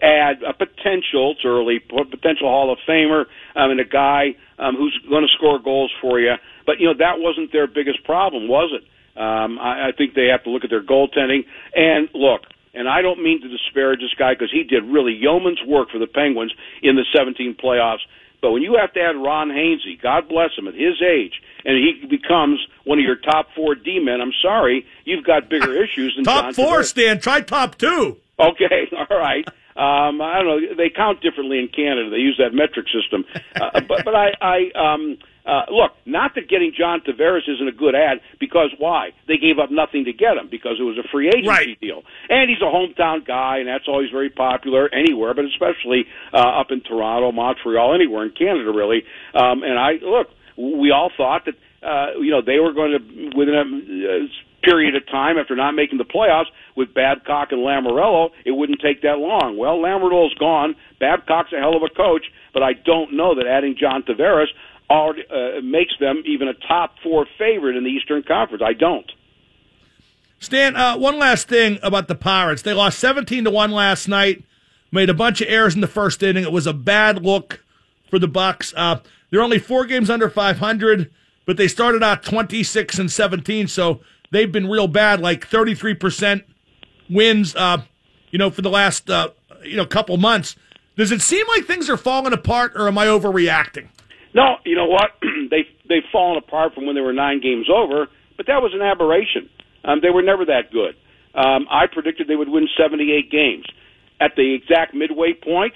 add 0.01 0.41
a 0.41 0.53
potential, 0.53 1.33
it's 1.37 1.45
early, 1.45 1.79
potential 1.79 2.49
Hall 2.49 2.71
of 2.71 2.79
Famer, 2.87 3.25
um, 3.55 3.71
and 3.71 3.79
a 3.79 3.85
guy 3.85 4.35
um, 4.57 4.75
who's 4.75 4.97
going 5.07 5.21
to 5.23 5.33
score 5.37 5.59
goals 5.59 5.91
for 6.01 6.19
you, 6.19 6.33
but 6.65 6.79
you 6.79 6.87
know 6.87 6.97
that 6.97 7.19
wasn't 7.19 7.51
their 7.51 7.67
biggest 7.67 8.03
problem, 8.03 8.47
was 8.47 8.71
it? 8.73 8.83
Um, 9.19 9.57
I, 9.59 9.89
I 9.89 9.91
think 9.97 10.13
they 10.13 10.27
have 10.27 10.43
to 10.43 10.49
look 10.49 10.63
at 10.63 10.69
their 10.69 10.83
goaltending 10.83 11.45
and 11.75 12.09
look. 12.13 12.41
And 12.77 12.87
I 12.87 13.01
don't 13.01 13.23
mean 13.23 13.41
to 13.41 13.49
disparage 13.49 14.01
this 14.01 14.13
guy 14.19 14.33
because 14.33 14.51
he 14.51 14.63
did 14.63 14.83
really 14.83 15.13
yeoman's 15.13 15.57
work 15.65 15.89
for 15.89 15.97
the 15.97 16.05
Penguins 16.05 16.53
in 16.83 16.95
the 16.95 17.05
17 17.11 17.57
playoffs. 17.57 18.05
But 18.41 18.51
when 18.51 18.61
you 18.61 18.77
have 18.79 18.93
to 18.93 18.99
add 18.99 19.15
Ron 19.15 19.49
Hainsey, 19.49 20.01
God 20.01 20.29
bless 20.29 20.51
him, 20.57 20.67
at 20.67 20.75
his 20.75 21.01
age, 21.01 21.41
and 21.65 21.75
he 21.75 22.05
becomes 22.07 22.59
one 22.83 22.99
of 22.99 23.03
your 23.03 23.15
top 23.15 23.47
four 23.55 23.75
D 23.75 23.99
men, 23.99 24.21
I'm 24.21 24.33
sorry, 24.41 24.85
you've 25.05 25.25
got 25.25 25.49
bigger 25.49 25.73
issues 25.83 26.15
than 26.15 26.23
top 26.25 26.45
John 26.45 26.53
four. 26.53 26.79
Tavares. 26.79 26.85
Stan, 26.85 27.19
try 27.19 27.41
top 27.41 27.77
two. 27.77 28.17
Okay, 28.39 28.89
all 29.09 29.17
right. 29.17 29.47
Um, 29.75 30.21
I 30.21 30.41
don't 30.41 30.47
know. 30.47 30.75
They 30.75 30.89
count 30.89 31.21
differently 31.21 31.59
in 31.59 31.67
Canada. 31.67 32.09
They 32.09 32.17
use 32.17 32.39
that 32.39 32.53
metric 32.53 32.87
system. 32.89 33.25
Uh, 33.55 33.81
but 33.87 34.05
but 34.05 34.15
I 34.15 34.31
I 34.41 34.71
um, 34.93 35.17
uh, 35.47 35.63
look. 35.71 35.91
Not 36.05 36.35
that 36.35 36.49
getting 36.49 36.73
John 36.77 37.01
Tavares 37.01 37.47
isn't 37.47 37.67
a 37.67 37.71
good 37.71 37.95
ad 37.95 38.19
because 38.39 38.69
why? 38.77 39.11
They 39.27 39.37
gave 39.37 39.59
up 39.59 39.71
nothing 39.71 40.05
to 40.05 40.13
get 40.13 40.35
him 40.37 40.47
because 40.51 40.75
it 40.79 40.83
was 40.83 40.97
a 40.97 41.07
free 41.11 41.27
agency 41.29 41.47
Right. 41.49 41.79
deal, 41.79 42.03
and 42.29 42.49
he's 42.49 42.61
a 42.61 42.65
hometown 42.69 43.25
guy, 43.25 43.57
and 43.59 43.67
that's 43.67 43.87
always 43.87 44.09
very 44.11 44.29
popular 44.29 44.89
anywhere, 44.93 45.33
but 45.33 45.45
especially 45.45 46.05
uh, 46.33 46.59
up 46.61 46.67
in 46.71 46.81
Toronto, 46.81 47.31
Montreal, 47.31 47.95
anywhere 47.95 48.25
in 48.25 48.31
Canada, 48.31 48.71
really. 48.71 49.03
Um, 49.33 49.63
and 49.63 49.79
I 49.79 49.93
look. 50.03 50.27
We 50.57 50.91
all 50.91 51.11
thought 51.15 51.45
that 51.45 51.55
uh, 51.87 52.19
you 52.19 52.31
know 52.31 52.41
they 52.41 52.59
were 52.59 52.73
going 52.73 52.91
to 52.97 53.37
within 53.37 53.55
a 53.55 53.61
uh, 53.61 54.27
period 54.63 54.95
of 54.95 55.05
time 55.07 55.37
after 55.37 55.55
not 55.55 55.71
making 55.75 55.97
the 55.97 56.03
playoffs 56.03 56.49
with 56.75 56.93
Babcock 56.93 57.49
and 57.51 57.61
Lamoriello, 57.61 58.31
it 58.43 58.51
wouldn't 58.51 58.81
take 58.81 59.01
that 59.03 59.17
long. 59.17 59.55
Well, 59.57 59.77
Lamoriello's 59.77 60.33
gone. 60.33 60.75
Babcock's 60.99 61.53
a 61.53 61.57
hell 61.59 61.75
of 61.77 61.83
a 61.83 61.93
coach, 61.95 62.25
but 62.53 62.63
I 62.63 62.73
don't 62.73 63.13
know 63.15 63.35
that 63.35 63.45
adding 63.47 63.75
John 63.79 64.03
Tavares 64.03 64.47
already, 64.89 65.23
uh, 65.29 65.61
makes 65.61 65.93
them 65.99 66.23
even 66.25 66.47
a 66.47 66.53
top 66.53 66.95
four 67.03 67.25
favorite 67.37 67.75
in 67.75 67.83
the 67.83 67.89
Eastern 67.89 68.23
Conference. 68.23 68.63
I 68.65 68.73
don't. 68.73 69.11
Stan, 70.39 70.75
uh, 70.75 70.97
one 70.97 71.17
last 71.17 71.47
thing 71.47 71.79
about 71.81 72.07
the 72.07 72.15
Pirates. 72.15 72.61
They 72.61 72.73
lost 72.73 72.99
17 72.99 73.45
to 73.45 73.51
1 73.51 73.71
last 73.71 74.07
night. 74.07 74.43
made 74.91 75.09
a 75.09 75.13
bunch 75.13 75.41
of 75.41 75.49
errors 75.49 75.75
in 75.75 75.81
the 75.81 75.87
first 75.87 76.23
inning. 76.23 76.43
It 76.43 76.51
was 76.51 76.67
a 76.67 76.73
bad 76.73 77.23
look 77.23 77.63
for 78.09 78.19
the 78.19 78.27
Bucs. 78.27 78.73
Uh, 78.77 78.99
they're 79.29 79.41
only 79.41 79.59
four 79.59 79.85
games 79.85 80.09
under 80.09 80.29
500, 80.29 81.11
but 81.45 81.57
they 81.57 81.67
started 81.67 82.03
out 82.03 82.23
26 82.23 82.97
and 82.99 83.11
17, 83.11 83.67
so 83.67 83.99
they've 84.31 84.51
been 84.51 84.69
real 84.69 84.87
bad, 84.87 85.19
like 85.19 85.45
33 85.45 85.93
percent 85.95 86.43
wins. 87.09 87.55
Uh, 87.55 87.81
you 88.31 88.39
know, 88.39 88.49
for 88.49 88.61
the 88.61 88.69
last 88.69 89.09
uh, 89.09 89.29
you 89.63 89.75
know 89.75 89.85
couple 89.85 90.15
months. 90.17 90.55
Does 90.95 91.11
it 91.11 91.21
seem 91.21 91.45
like 91.47 91.65
things 91.65 91.89
are 91.89 91.97
falling 91.97 92.33
apart, 92.33 92.73
or 92.75 92.87
am 92.87 92.97
I 92.97 93.05
overreacting? 93.05 93.89
No, 94.33 94.57
you 94.65 94.75
know 94.75 94.87
what? 94.87 95.11
they 95.49 95.67
they've 95.87 96.07
fallen 96.11 96.37
apart 96.37 96.73
from 96.73 96.85
when 96.85 96.95
they 96.95 97.01
were 97.01 97.13
nine 97.13 97.41
games 97.41 97.67
over, 97.73 98.07
but 98.35 98.47
that 98.47 98.61
was 98.61 98.71
an 98.73 98.81
aberration. 98.81 99.49
Um, 99.83 99.99
they 100.01 100.09
were 100.09 100.21
never 100.21 100.45
that 100.45 100.71
good. 100.71 100.95
Um, 101.33 101.67
I 101.69 101.85
predicted 101.91 102.27
they 102.27 102.35
would 102.35 102.49
win 102.49 102.67
78 102.77 103.31
games. 103.31 103.65
At 104.19 104.31
the 104.35 104.55
exact 104.55 104.95
midway 104.95 105.33
point, 105.33 105.73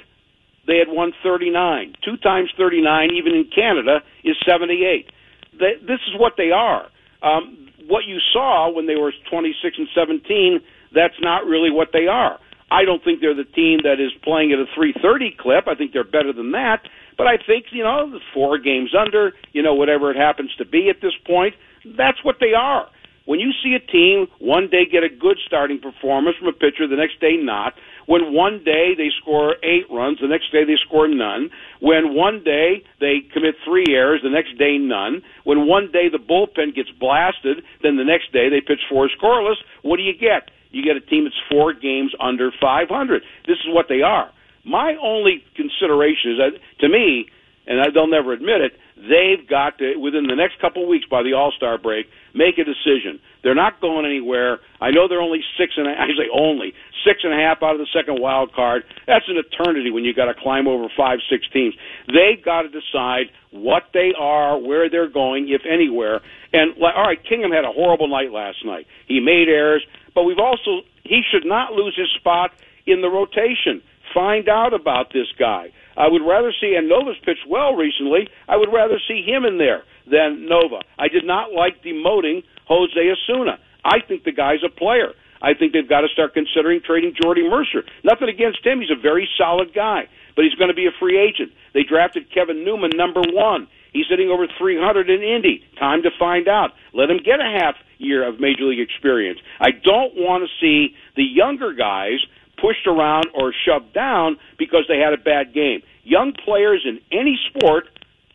they 0.67 0.77
had 0.77 0.87
won 0.89 1.13
39. 1.23 1.93
Two 2.03 2.17
times 2.17 2.49
39, 2.57 3.11
even 3.13 3.33
in 3.33 3.49
Canada, 3.53 4.01
is 4.23 4.35
78. 4.47 5.11
They, 5.53 5.73
this 5.81 5.99
is 6.07 6.19
what 6.19 6.33
they 6.37 6.51
are. 6.51 6.87
Um, 7.21 7.69
what 7.87 8.05
you 8.05 8.17
saw 8.33 8.71
when 8.71 8.87
they 8.87 8.95
were 8.95 9.13
26 9.29 9.77
and 9.77 9.87
17, 9.93 10.59
that's 10.93 11.19
not 11.21 11.45
really 11.45 11.69
what 11.69 11.89
they 11.93 12.07
are. 12.07 12.39
I 12.71 12.85
don't 12.85 13.03
think 13.03 13.19
they're 13.19 13.35
the 13.35 13.43
team 13.43 13.79
that 13.83 13.99
is 13.99 14.11
playing 14.23 14.53
at 14.53 14.59
a 14.59 14.65
330 14.73 15.35
clip. 15.37 15.67
I 15.67 15.75
think 15.75 15.91
they're 15.93 16.03
better 16.03 16.31
than 16.33 16.53
that. 16.53 16.87
But 17.21 17.27
I 17.27 17.37
think, 17.37 17.65
you 17.69 17.83
know, 17.83 18.17
four 18.33 18.57
games 18.57 18.95
under, 18.99 19.33
you 19.53 19.61
know, 19.61 19.75
whatever 19.75 20.09
it 20.09 20.17
happens 20.17 20.49
to 20.57 20.65
be 20.65 20.89
at 20.89 21.03
this 21.03 21.13
point, 21.23 21.53
that's 21.95 22.17
what 22.25 22.37
they 22.39 22.53
are. 22.57 22.89
When 23.25 23.39
you 23.39 23.51
see 23.63 23.77
a 23.77 23.91
team 23.91 24.25
one 24.39 24.69
day 24.71 24.89
get 24.91 25.03
a 25.03 25.09
good 25.09 25.37
starting 25.45 25.77
performance 25.77 26.35
from 26.37 26.47
a 26.47 26.51
pitcher, 26.51 26.87
the 26.89 26.95
next 26.95 27.21
day 27.21 27.37
not, 27.37 27.73
when 28.07 28.33
one 28.33 28.63
day 28.65 28.97
they 28.97 29.09
score 29.21 29.57
eight 29.61 29.85
runs, 29.91 30.17
the 30.19 30.27
next 30.27 30.51
day 30.51 30.65
they 30.65 30.81
score 30.83 31.07
none, 31.07 31.51
when 31.79 32.15
one 32.15 32.43
day 32.43 32.81
they 32.99 33.21
commit 33.31 33.53
three 33.63 33.85
errors, 33.93 34.21
the 34.23 34.33
next 34.33 34.57
day 34.57 34.79
none, 34.79 35.21
when 35.43 35.67
one 35.67 35.91
day 35.93 36.09
the 36.09 36.17
bullpen 36.17 36.73
gets 36.73 36.89
blasted, 36.99 37.61
then 37.83 37.97
the 37.97 38.03
next 38.03 38.33
day 38.33 38.49
they 38.49 38.61
pitch 38.65 38.81
four 38.89 39.07
scoreless, 39.13 39.61
what 39.83 39.97
do 39.97 40.01
you 40.01 40.17
get? 40.17 40.49
You 40.71 40.81
get 40.81 40.97
a 40.97 41.05
team 41.05 41.25
that's 41.25 41.37
four 41.51 41.71
games 41.73 42.15
under 42.19 42.49
500. 42.59 43.21
This 43.45 43.57
is 43.61 43.69
what 43.69 43.85
they 43.89 44.01
are. 44.01 44.31
My 44.63 44.95
only 45.01 45.43
consideration 45.55 46.31
is 46.31 46.37
that, 46.37 46.51
to 46.79 46.89
me, 46.89 47.27
and 47.67 47.79
they'll 47.93 48.07
never 48.07 48.33
admit 48.33 48.61
it, 48.61 48.73
they've 48.97 49.47
got 49.47 49.77
to, 49.79 49.97
within 49.97 50.27
the 50.27 50.35
next 50.35 50.59
couple 50.59 50.83
of 50.83 50.89
weeks 50.89 51.05
by 51.09 51.23
the 51.23 51.33
All 51.33 51.51
Star 51.55 51.77
break, 51.77 52.07
make 52.33 52.57
a 52.57 52.63
decision. 52.63 53.19
They're 53.43 53.55
not 53.55 53.81
going 53.81 54.05
anywhere. 54.05 54.59
I 54.79 54.91
know 54.91 55.07
they're 55.07 55.21
only 55.21 55.41
six 55.57 55.73
and 55.77 55.87
a, 55.87 55.91
I 55.99 56.07
say 56.13 56.29
only 56.33 56.73
six 57.05 57.21
and 57.23 57.33
a 57.33 57.37
half 57.37 57.63
out 57.63 57.73
of 57.73 57.79
the 57.79 57.89
second 57.93 58.21
wild 58.21 58.53
card. 58.53 58.83
That's 59.07 59.25
an 59.27 59.37
eternity 59.37 59.89
when 59.89 60.03
you 60.03 60.13
got 60.13 60.25
to 60.25 60.33
climb 60.37 60.67
over 60.67 60.87
five, 60.95 61.19
six 61.29 61.45
teams. 61.53 61.73
They've 62.07 62.43
got 62.43 62.63
to 62.63 62.69
decide 62.69 63.33
what 63.51 63.89
they 63.93 64.13
are, 64.17 64.57
where 64.57 64.89
they're 64.89 65.09
going, 65.09 65.49
if 65.49 65.61
anywhere. 65.65 66.21
And 66.53 66.73
all 66.81 67.03
right, 67.03 67.19
Kingham 67.27 67.51
had 67.51 67.65
a 67.65 67.71
horrible 67.73 68.07
night 68.07 68.31
last 68.31 68.65
night. 68.65 68.85
He 69.07 69.19
made 69.19 69.49
errors, 69.49 69.85
but 70.13 70.23
we've 70.23 70.39
also 70.39 70.85
he 71.03 71.21
should 71.31 71.45
not 71.45 71.73
lose 71.73 71.95
his 71.97 72.09
spot 72.19 72.51
in 72.85 73.01
the 73.01 73.09
rotation. 73.09 73.81
Find 74.13 74.49
out 74.49 74.73
about 74.73 75.13
this 75.13 75.27
guy. 75.37 75.71
I 75.97 76.07
would 76.07 76.21
rather 76.25 76.53
see, 76.59 76.75
and 76.77 76.89
Nova's 76.89 77.17
pitched 77.23 77.47
well 77.47 77.75
recently, 77.75 78.27
I 78.47 78.57
would 78.57 78.71
rather 78.73 78.99
see 79.07 79.23
him 79.25 79.45
in 79.45 79.57
there 79.57 79.83
than 80.09 80.47
Nova. 80.47 80.81
I 80.97 81.07
did 81.07 81.25
not 81.25 81.53
like 81.53 81.83
demoting 81.83 82.43
Jose 82.67 82.97
Osuna. 82.97 83.59
I 83.83 83.99
think 84.07 84.23
the 84.23 84.31
guy's 84.31 84.63
a 84.65 84.69
player. 84.69 85.13
I 85.41 85.53
think 85.53 85.73
they've 85.73 85.87
got 85.87 86.01
to 86.01 86.07
start 86.13 86.33
considering 86.33 86.81
trading 86.85 87.13
Jordy 87.19 87.47
Mercer. 87.47 87.83
Nothing 88.03 88.29
against 88.29 88.65
him. 88.65 88.79
He's 88.79 88.93
a 88.93 88.99
very 88.99 89.27
solid 89.37 89.73
guy, 89.73 90.05
but 90.35 90.45
he's 90.45 90.53
going 90.53 90.69
to 90.69 90.77
be 90.77 90.85
a 90.85 90.93
free 90.99 91.17
agent. 91.17 91.51
They 91.73 91.83
drafted 91.83 92.31
Kevin 92.31 92.63
Newman 92.63 92.91
number 92.93 93.21
one. 93.33 93.67
He's 93.91 94.05
hitting 94.07 94.29
over 94.29 94.47
300 94.47 95.09
in 95.09 95.21
Indy. 95.21 95.63
Time 95.77 96.03
to 96.03 96.09
find 96.17 96.47
out. 96.47 96.71
Let 96.93 97.09
him 97.09 97.17
get 97.17 97.41
a 97.41 97.57
half 97.59 97.75
year 97.97 98.27
of 98.27 98.39
major 98.39 98.63
league 98.63 98.79
experience. 98.79 99.39
I 99.59 99.71
don't 99.71 100.15
want 100.15 100.47
to 100.47 100.49
see 100.61 100.95
the 101.15 101.23
younger 101.23 101.73
guys 101.73 102.19
pushed 102.61 102.85
around 102.85 103.25
or 103.33 103.53
shoved 103.65 103.93
down 103.93 104.37
because 104.57 104.85
they 104.87 104.99
had 104.99 105.13
a 105.13 105.17
bad 105.17 105.53
game. 105.53 105.81
Young 106.03 106.33
players 106.45 106.85
in 106.85 106.99
any 107.11 107.39
sport, 107.49 107.85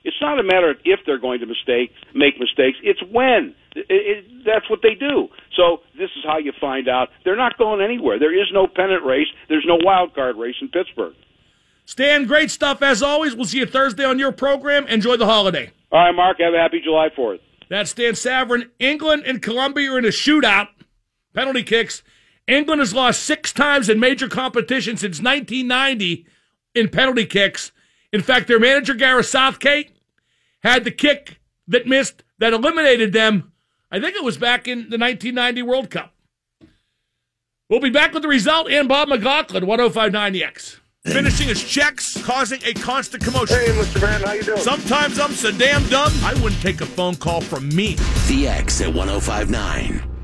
it's 0.04 0.16
not 0.20 0.38
a 0.38 0.42
matter 0.42 0.70
of 0.70 0.76
if 0.84 1.00
they're 1.06 1.18
going 1.18 1.40
to 1.40 1.46
mistake 1.46 1.92
make 2.14 2.38
mistakes. 2.38 2.78
It's 2.82 3.00
when. 3.10 3.54
It, 3.74 3.86
it, 3.88 4.44
that's 4.44 4.68
what 4.70 4.80
they 4.82 4.94
do. 4.94 5.28
So 5.54 5.82
this 5.98 6.10
is 6.16 6.24
how 6.24 6.38
you 6.38 6.52
find 6.60 6.88
out 6.88 7.08
they're 7.24 7.36
not 7.36 7.58
going 7.58 7.80
anywhere. 7.80 8.18
There 8.18 8.34
is 8.34 8.48
no 8.52 8.66
pennant 8.66 9.04
race. 9.04 9.28
There's 9.48 9.66
no 9.66 9.78
wild 9.82 10.14
card 10.14 10.36
race 10.36 10.56
in 10.60 10.68
Pittsburgh. 10.68 11.14
Stan, 11.84 12.26
great 12.26 12.50
stuff 12.50 12.82
as 12.82 13.02
always. 13.02 13.34
We'll 13.34 13.44
see 13.44 13.58
you 13.58 13.66
Thursday 13.66 14.04
on 14.04 14.18
your 14.18 14.32
program. 14.32 14.86
Enjoy 14.88 15.16
the 15.16 15.26
holiday. 15.26 15.70
All 15.92 16.00
right, 16.00 16.12
Mark. 16.14 16.38
Have 16.40 16.54
a 16.54 16.58
happy 16.58 16.80
July 16.80 17.08
4th. 17.16 17.38
That's 17.68 17.90
Stan 17.90 18.12
Savran. 18.14 18.70
England 18.78 19.24
and 19.26 19.42
Colombia 19.42 19.92
are 19.92 19.98
in 19.98 20.04
a 20.04 20.08
shootout. 20.08 20.68
Penalty 21.34 21.62
kicks. 21.62 22.02
England 22.46 22.80
has 22.80 22.94
lost 22.94 23.22
six 23.22 23.52
times 23.52 23.88
in 23.88 23.98
major 23.98 24.28
competition 24.28 24.96
since 24.96 25.20
1990 25.20 26.26
in 26.74 26.88
penalty 26.88 27.26
kicks. 27.26 27.72
In 28.12 28.22
fact, 28.22 28.46
their 28.46 28.60
manager, 28.60 28.94
Gareth 28.94 29.26
Southgate, 29.26 29.90
had 30.62 30.84
the 30.84 30.90
kick 30.90 31.40
that 31.68 31.86
missed, 31.86 32.22
that 32.38 32.52
eliminated 32.52 33.12
them. 33.12 33.52
I 33.90 34.00
think 34.00 34.16
it 34.16 34.24
was 34.24 34.38
back 34.38 34.68
in 34.68 34.90
the 34.90 34.98
1990 34.98 35.62
World 35.62 35.90
Cup. 35.90 36.14
We'll 37.68 37.80
be 37.80 37.90
back 37.90 38.12
with 38.12 38.22
the 38.22 38.28
result 38.28 38.70
and 38.70 38.88
Bob 38.88 39.08
McLaughlin, 39.08 39.64
1059X. 39.64 40.78
Finishing 41.04 41.48
his 41.48 41.62
checks, 41.62 42.20
causing 42.24 42.60
a 42.64 42.74
constant 42.74 43.24
commotion. 43.24 43.56
Hey, 43.56 43.66
Mr. 43.66 44.00
Van, 44.00 44.22
how 44.22 44.32
you 44.32 44.42
doing? 44.42 44.58
Sometimes 44.58 45.20
I'm 45.20 45.32
so 45.32 45.52
damn 45.52 45.84
dumb, 45.88 46.12
I 46.22 46.34
wouldn't 46.42 46.60
take 46.62 46.80
a 46.80 46.86
phone 46.86 47.14
call 47.14 47.40
from 47.40 47.68
me. 47.68 47.94
The 48.28 48.48
X 48.48 48.80
at 48.80 48.92
1059. 48.92 50.15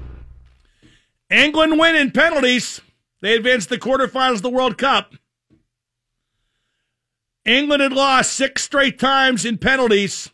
England 1.32 1.78
win 1.78 1.96
in 1.96 2.10
penalties. 2.10 2.80
They 3.22 3.34
advance 3.34 3.66
the 3.66 3.78
quarterfinals 3.78 4.36
of 4.36 4.42
the 4.42 4.50
World 4.50 4.76
Cup. 4.76 5.14
England 7.44 7.82
had 7.82 7.92
lost 7.92 8.32
six 8.32 8.62
straight 8.62 8.98
times 8.98 9.44
in 9.44 9.58
penalties 9.58 10.30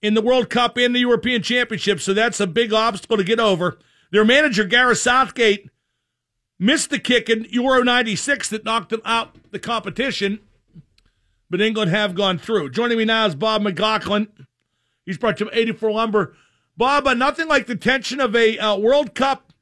in 0.00 0.14
the 0.14 0.22
World 0.22 0.48
Cup 0.50 0.76
and 0.76 0.94
the 0.94 1.00
European 1.00 1.42
Championship, 1.42 2.00
so 2.00 2.14
that's 2.14 2.40
a 2.40 2.46
big 2.46 2.72
obstacle 2.72 3.16
to 3.16 3.24
get 3.24 3.40
over. 3.40 3.78
Their 4.10 4.24
manager, 4.24 4.64
Gareth 4.64 4.98
Southgate, 4.98 5.68
missed 6.58 6.90
the 6.90 6.98
kick 6.98 7.28
in 7.28 7.46
Euro 7.50 7.82
96 7.82 8.48
that 8.50 8.64
knocked 8.64 8.90
them 8.90 9.02
out 9.04 9.36
the 9.50 9.58
competition, 9.58 10.40
but 11.50 11.60
England 11.60 11.90
have 11.90 12.14
gone 12.14 12.38
through. 12.38 12.70
Joining 12.70 12.98
me 12.98 13.04
now 13.04 13.26
is 13.26 13.34
Bob 13.34 13.62
McLaughlin. 13.62 14.28
He's 15.04 15.18
brought 15.18 15.36
to 15.38 15.50
84 15.52 15.90
Lumber. 15.90 16.36
Bob, 16.76 17.06
uh, 17.06 17.14
nothing 17.14 17.48
like 17.48 17.66
the 17.66 17.76
tension 17.76 18.20
of 18.20 18.34
a 18.34 18.58
uh, 18.58 18.76
World 18.76 19.14
Cup 19.14 19.52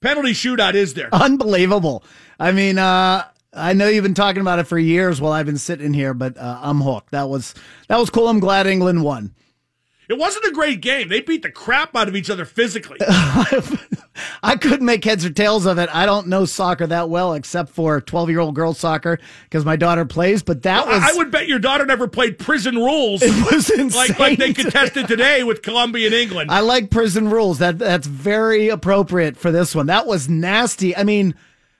penalty 0.00 0.32
shootout, 0.32 0.74
is 0.74 0.94
there? 0.94 1.08
Unbelievable. 1.12 2.02
I 2.40 2.52
mean, 2.52 2.78
uh, 2.78 3.24
I 3.52 3.72
know 3.72 3.88
you've 3.88 4.04
been 4.04 4.14
talking 4.14 4.40
about 4.40 4.58
it 4.58 4.64
for 4.64 4.78
years 4.78 5.20
while 5.20 5.32
I've 5.32 5.46
been 5.46 5.58
sitting 5.58 5.94
here, 5.94 6.14
but 6.14 6.36
uh, 6.36 6.60
I'm 6.62 6.80
hooked. 6.80 7.10
That 7.12 7.28
was 7.28 7.54
that 7.88 7.98
was 7.98 8.10
cool. 8.10 8.28
I'm 8.28 8.40
glad 8.40 8.66
England 8.66 9.02
won. 9.04 9.34
It 10.08 10.16
wasn't 10.16 10.46
a 10.46 10.52
great 10.52 10.80
game. 10.80 11.08
They 11.08 11.20
beat 11.20 11.42
the 11.42 11.50
crap 11.50 11.94
out 11.94 12.08
of 12.08 12.16
each 12.16 12.30
other 12.30 12.46
physically. 12.46 12.96
I 14.42 14.56
couldn't 14.56 14.86
make 14.86 15.04
heads 15.04 15.24
or 15.24 15.30
tails 15.30 15.66
of 15.66 15.78
it. 15.78 15.90
I 15.92 16.06
don't 16.06 16.28
know 16.28 16.46
soccer 16.46 16.86
that 16.86 17.10
well, 17.10 17.34
except 17.34 17.70
for 17.70 18.00
12 18.00 18.30
year 18.30 18.40
old 18.40 18.54
girls 18.54 18.78
soccer 18.78 19.18
because 19.44 19.66
my 19.66 19.76
daughter 19.76 20.06
plays. 20.06 20.42
But 20.42 20.62
that 20.62 20.86
well, 20.86 20.98
was. 20.98 21.10
I 21.10 21.16
would 21.16 21.30
bet 21.30 21.46
your 21.46 21.58
daughter 21.58 21.84
never 21.84 22.08
played 22.08 22.38
prison 22.38 22.76
rules. 22.76 23.22
It 23.22 23.52
was 23.52 23.68
insane. 23.68 23.90
Like, 23.90 24.18
like 24.18 24.38
they 24.38 24.54
contested 24.54 25.08
today 25.08 25.44
with 25.44 25.60
Colombia 25.60 26.06
and 26.06 26.14
England. 26.14 26.50
I 26.50 26.60
like 26.60 26.90
prison 26.90 27.28
rules. 27.28 27.58
That 27.58 27.78
That's 27.78 28.06
very 28.06 28.70
appropriate 28.70 29.36
for 29.36 29.50
this 29.50 29.74
one. 29.74 29.86
That 29.86 30.06
was 30.06 30.28
nasty. 30.28 30.96
I 30.96 31.04
mean, 31.04 31.34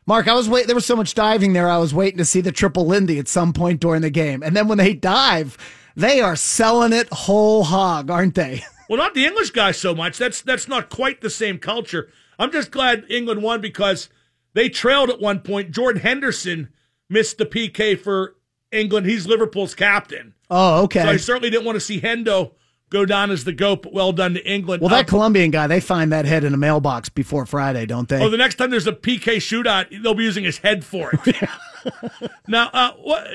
Mark, 0.06 0.28
I 0.28 0.34
was 0.34 0.48
wait. 0.48 0.66
There 0.66 0.76
was 0.76 0.86
so 0.86 0.96
much 0.96 1.14
diving 1.14 1.54
there. 1.54 1.68
I 1.68 1.78
was 1.78 1.94
waiting 1.94 2.18
to 2.18 2.24
see 2.24 2.42
the 2.42 2.52
triple 2.52 2.86
Lindy 2.86 3.18
at 3.18 3.28
some 3.28 3.54
point 3.54 3.80
during 3.80 4.02
the 4.02 4.10
game, 4.10 4.42
and 4.42 4.54
then 4.54 4.68
when 4.68 4.78
they 4.78 4.92
dive, 4.92 5.56
they 5.98 6.20
are 6.20 6.36
selling 6.36 6.92
it 6.92 7.08
whole 7.12 7.64
hog, 7.64 8.10
aren't 8.10 8.34
they? 8.34 8.62
Well, 8.88 8.96
not 8.96 9.12
the 9.12 9.26
English 9.26 9.50
guys 9.50 9.76
so 9.76 9.94
much. 9.94 10.16
That's 10.16 10.40
that's 10.40 10.66
not 10.66 10.88
quite 10.88 11.20
the 11.20 11.28
same 11.28 11.58
culture. 11.58 12.08
I'm 12.38 12.50
just 12.50 12.70
glad 12.70 13.04
England 13.10 13.42
won 13.42 13.60
because 13.60 14.08
they 14.54 14.70
trailed 14.70 15.10
at 15.10 15.20
one 15.20 15.40
point. 15.40 15.72
Jordan 15.72 16.00
Henderson 16.00 16.70
missed 17.10 17.36
the 17.36 17.44
PK 17.44 17.98
for 18.00 18.36
England. 18.72 19.04
He's 19.06 19.26
Liverpool's 19.26 19.74
captain. 19.74 20.32
Oh, 20.48 20.84
okay. 20.84 21.02
So 21.02 21.08
I 21.10 21.16
certainly 21.18 21.50
didn't 21.50 21.66
want 21.66 21.76
to 21.76 21.80
see 21.80 22.00
Hendo 22.00 22.52
go 22.90 23.04
down 23.04 23.30
as 23.30 23.44
the 23.44 23.52
goat, 23.52 23.82
but 23.82 23.92
well 23.92 24.12
done 24.12 24.34
to 24.34 24.50
England. 24.50 24.80
Well, 24.80 24.90
that 24.90 25.06
uh, 25.06 25.08
Colombian 25.08 25.50
guy, 25.50 25.66
they 25.66 25.80
find 25.80 26.12
that 26.12 26.24
head 26.24 26.44
in 26.44 26.54
a 26.54 26.56
mailbox 26.56 27.08
before 27.08 27.46
Friday, 27.46 27.86
don't 27.86 28.08
they? 28.08 28.22
Oh, 28.22 28.28
the 28.28 28.36
next 28.36 28.56
time 28.56 28.70
there's 28.70 28.86
a 28.86 28.92
PK 28.92 29.36
shootout, 29.36 30.02
they'll 30.02 30.14
be 30.14 30.24
using 30.24 30.44
his 30.44 30.58
head 30.58 30.84
for 30.84 31.10
it. 31.12 31.48
now, 32.48 32.70
uh, 32.72 32.92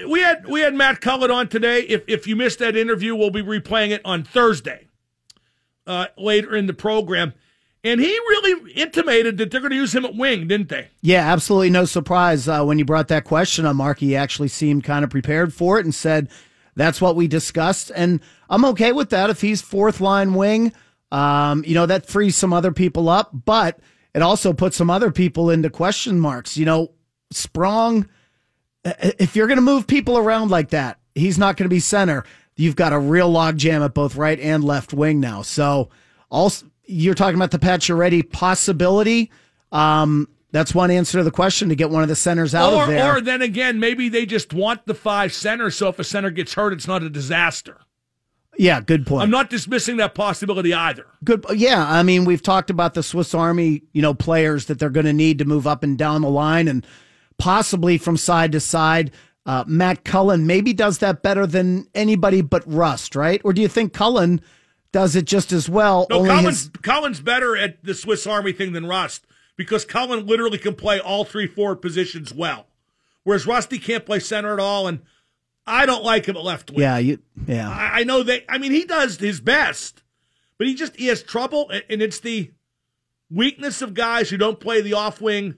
we 0.08 0.22
had 0.22 0.48
we 0.48 0.62
had 0.62 0.74
Matt 0.74 1.02
Cullen 1.02 1.32
on 1.32 1.48
today. 1.48 1.82
If 1.82 2.04
if 2.08 2.28
you 2.28 2.36
missed 2.36 2.60
that 2.60 2.76
interview, 2.76 3.16
we'll 3.16 3.32
be 3.32 3.44
replaying 3.44 3.90
it 3.90 4.02
on 4.04 4.24
Thursday, 4.24 4.88
uh, 5.88 6.08
later 6.18 6.56
in 6.56 6.68
the 6.68 6.74
program. 6.74 7.34
And 7.86 8.00
he 8.00 8.08
really 8.08 8.72
intimated 8.76 9.38
that 9.38 9.52
they're 9.52 9.60
going 9.60 9.72
to 9.72 9.76
use 9.76 9.94
him 9.94 10.06
at 10.06 10.16
wing, 10.16 10.48
didn't 10.48 10.70
they? 10.70 10.88
Yeah, 11.02 11.30
absolutely 11.34 11.70
no 11.70 11.84
surprise 11.84 12.48
uh, 12.48 12.64
when 12.64 12.80
you 12.80 12.86
brought 12.86 13.10
that 13.10 13.26
question 13.26 13.66
on. 13.66 13.76
Mark, 13.76 14.00
he 14.00 14.16
actually 14.16 14.48
seemed 14.48 14.86
kind 14.86 15.04
of 15.04 15.10
prepared 15.10 15.54
for 15.54 15.80
it 15.80 15.86
and 15.86 15.94
said 15.94 16.30
that's 16.76 17.02
what 17.02 17.16
we 17.16 17.28
discussed, 17.28 17.92
and 17.96 18.20
I'm 18.50 18.66
okay 18.66 18.92
with 18.92 19.10
that 19.12 19.30
if 19.30 19.42
he's 19.42 19.62
fourth 19.62 20.02
line 20.02 20.34
wing. 20.34 20.74
Um, 21.12 21.64
you 21.66 21.76
know 21.76 21.86
that 21.86 22.08
frees 22.08 22.36
some 22.36 22.54
other 22.54 22.72
people 22.72 23.08
up, 23.10 23.30
but 23.46 23.80
it 24.16 24.22
also 24.22 24.54
puts 24.54 24.78
some 24.78 24.90
other 24.90 25.12
people 25.12 25.50
into 25.50 25.70
question 25.70 26.20
marks. 26.20 26.58
You 26.58 26.66
know, 26.66 26.92
Sprong, 27.32 28.08
if 28.84 29.36
you're 29.36 29.48
going 29.48 29.58
to 29.58 29.62
move 29.62 29.88
people 29.88 30.18
around 30.18 30.50
like 30.50 30.70
that, 30.70 31.00
he's 31.16 31.38
not 31.38 31.58
going 31.58 31.66
to 31.66 31.74
be 31.74 31.80
center. 31.80 32.24
You've 32.56 32.76
got 32.76 32.94
a 32.94 33.00
real 33.00 33.32
logjam 33.32 33.84
at 33.84 33.94
both 33.94 34.16
right 34.16 34.40
and 34.40 34.64
left 34.64 34.94
wing 34.94 35.20
now. 35.20 35.42
So, 35.42 35.90
also 36.30 36.68
you're 36.86 37.16
talking 37.16 37.36
about 37.36 37.52
the 37.52 37.60
Pacioretty 37.60 38.30
possibility. 38.32 39.32
Um, 39.72 40.28
that's 40.54 40.74
one 40.74 40.92
answer 40.92 41.18
to 41.18 41.24
the 41.24 41.32
question 41.32 41.68
to 41.70 41.76
get 41.76 41.90
one 41.90 42.04
of 42.04 42.10
the 42.10 42.16
centers 42.16 42.54
out 42.54 42.74
or, 42.74 42.84
of 42.84 42.90
there. 42.90 43.18
Or 43.18 43.22
then 43.22 43.42
again, 43.42 43.80
maybe 43.80 44.08
they 44.08 44.28
just 44.28 44.54
want 44.54 44.86
the 44.86 44.94
five 44.94 45.34
centers, 45.34 45.76
so 45.76 45.90
if 45.90 45.98
a 45.98 46.04
center 46.04 46.30
gets 46.30 46.54
hurt, 46.54 46.72
it's 46.72 46.88
not 46.88 47.02
a 47.02 47.10
disaster. 47.10 47.82
Yeah, 48.56 48.80
good 48.80 49.08
point. 49.08 49.24
I'm 49.24 49.32
not 49.32 49.50
dismissing 49.50 49.98
that 49.98 50.14
possibility 50.14 50.72
either. 50.72 51.08
Good. 51.24 51.44
Yeah, 51.56 51.84
I 51.84 52.04
mean, 52.04 52.24
we've 52.24 52.44
talked 52.44 52.70
about 52.70 52.94
the 52.94 53.02
Swiss 53.02 53.34
Army, 53.34 53.82
you 53.94 54.02
know, 54.04 54.14
players 54.14 54.68
that 54.68 54.78
they're 54.78 54.92
going 54.92 55.08
to 55.08 55.14
need 55.14 55.40
to 55.40 55.46
move 55.46 55.66
up 55.66 55.82
and 55.82 55.98
down 55.98 56.22
the 56.22 56.30
line, 56.30 56.68
and 56.68 56.86
possibly 57.40 57.98
from 57.98 58.16
side 58.16 58.52
to 58.52 58.60
side. 58.60 59.12
Uh, 59.46 59.64
Matt 59.68 60.06
Cullen 60.06 60.48
maybe 60.48 60.72
does 60.72 61.00
that 61.00 61.24
better 61.24 61.46
than 61.48 61.88
anybody 61.94 62.42
but 62.42 62.64
Rust, 62.66 63.16
right? 63.16 63.42
Or 63.44 63.52
do 63.54 63.62
you 63.62 63.68
think 63.68 63.92
Cullen 63.92 64.40
does 64.94 65.16
it 65.16 65.26
just 65.26 65.52
as 65.52 65.68
well? 65.68 66.08
No, 66.10 66.24
Cullen's, 66.24 66.62
his... 66.62 66.70
Cullen's 66.82 67.20
better 67.20 67.58
at 67.58 67.84
the 67.84 67.94
Swiss 67.94 68.26
Army 68.26 68.54
thing 68.54 68.72
than 68.72 68.86
Rust 68.86 69.26
because 69.56 69.86
Cullen 69.86 70.26
literally 70.26 70.58
can 70.58 70.76
play 70.76 71.00
all 71.00 71.26
three 71.26 71.48
forward 71.48 71.78
positions 71.78 72.34
well, 72.34 72.68
whereas 73.24 73.48
Rusty 73.48 73.80
can't 73.80 74.06
play 74.06 74.20
center 74.20 74.54
at 74.54 74.60
all, 74.60 74.88
and 74.88 75.02
I 75.66 75.86
don't 75.86 76.04
like 76.04 76.26
him 76.26 76.38
at 76.38 76.44
left 76.44 76.72
wing. 76.72 76.82
Yeah, 76.82 76.98
you, 76.98 77.20
yeah. 77.48 77.70
I, 77.70 78.02
I 78.02 78.04
know 78.04 78.24
that. 78.24 78.44
I 78.50 78.58
mean, 78.58 78.72
he 78.72 78.86
does 78.86 79.18
his 79.18 79.40
best, 79.40 80.04
but 80.58 80.68
he 80.68 80.76
just 80.76 80.96
he 80.96 81.08
has 81.08 81.24
trouble, 81.24 81.72
and 81.90 82.02
it's 82.02 82.20
the 82.20 82.52
weakness 83.30 83.82
of 83.82 83.94
guys 83.94 84.30
who 84.30 84.38
don't 84.38 84.60
play 84.60 84.82
the 84.82 84.94
off 84.94 85.22
wing 85.22 85.56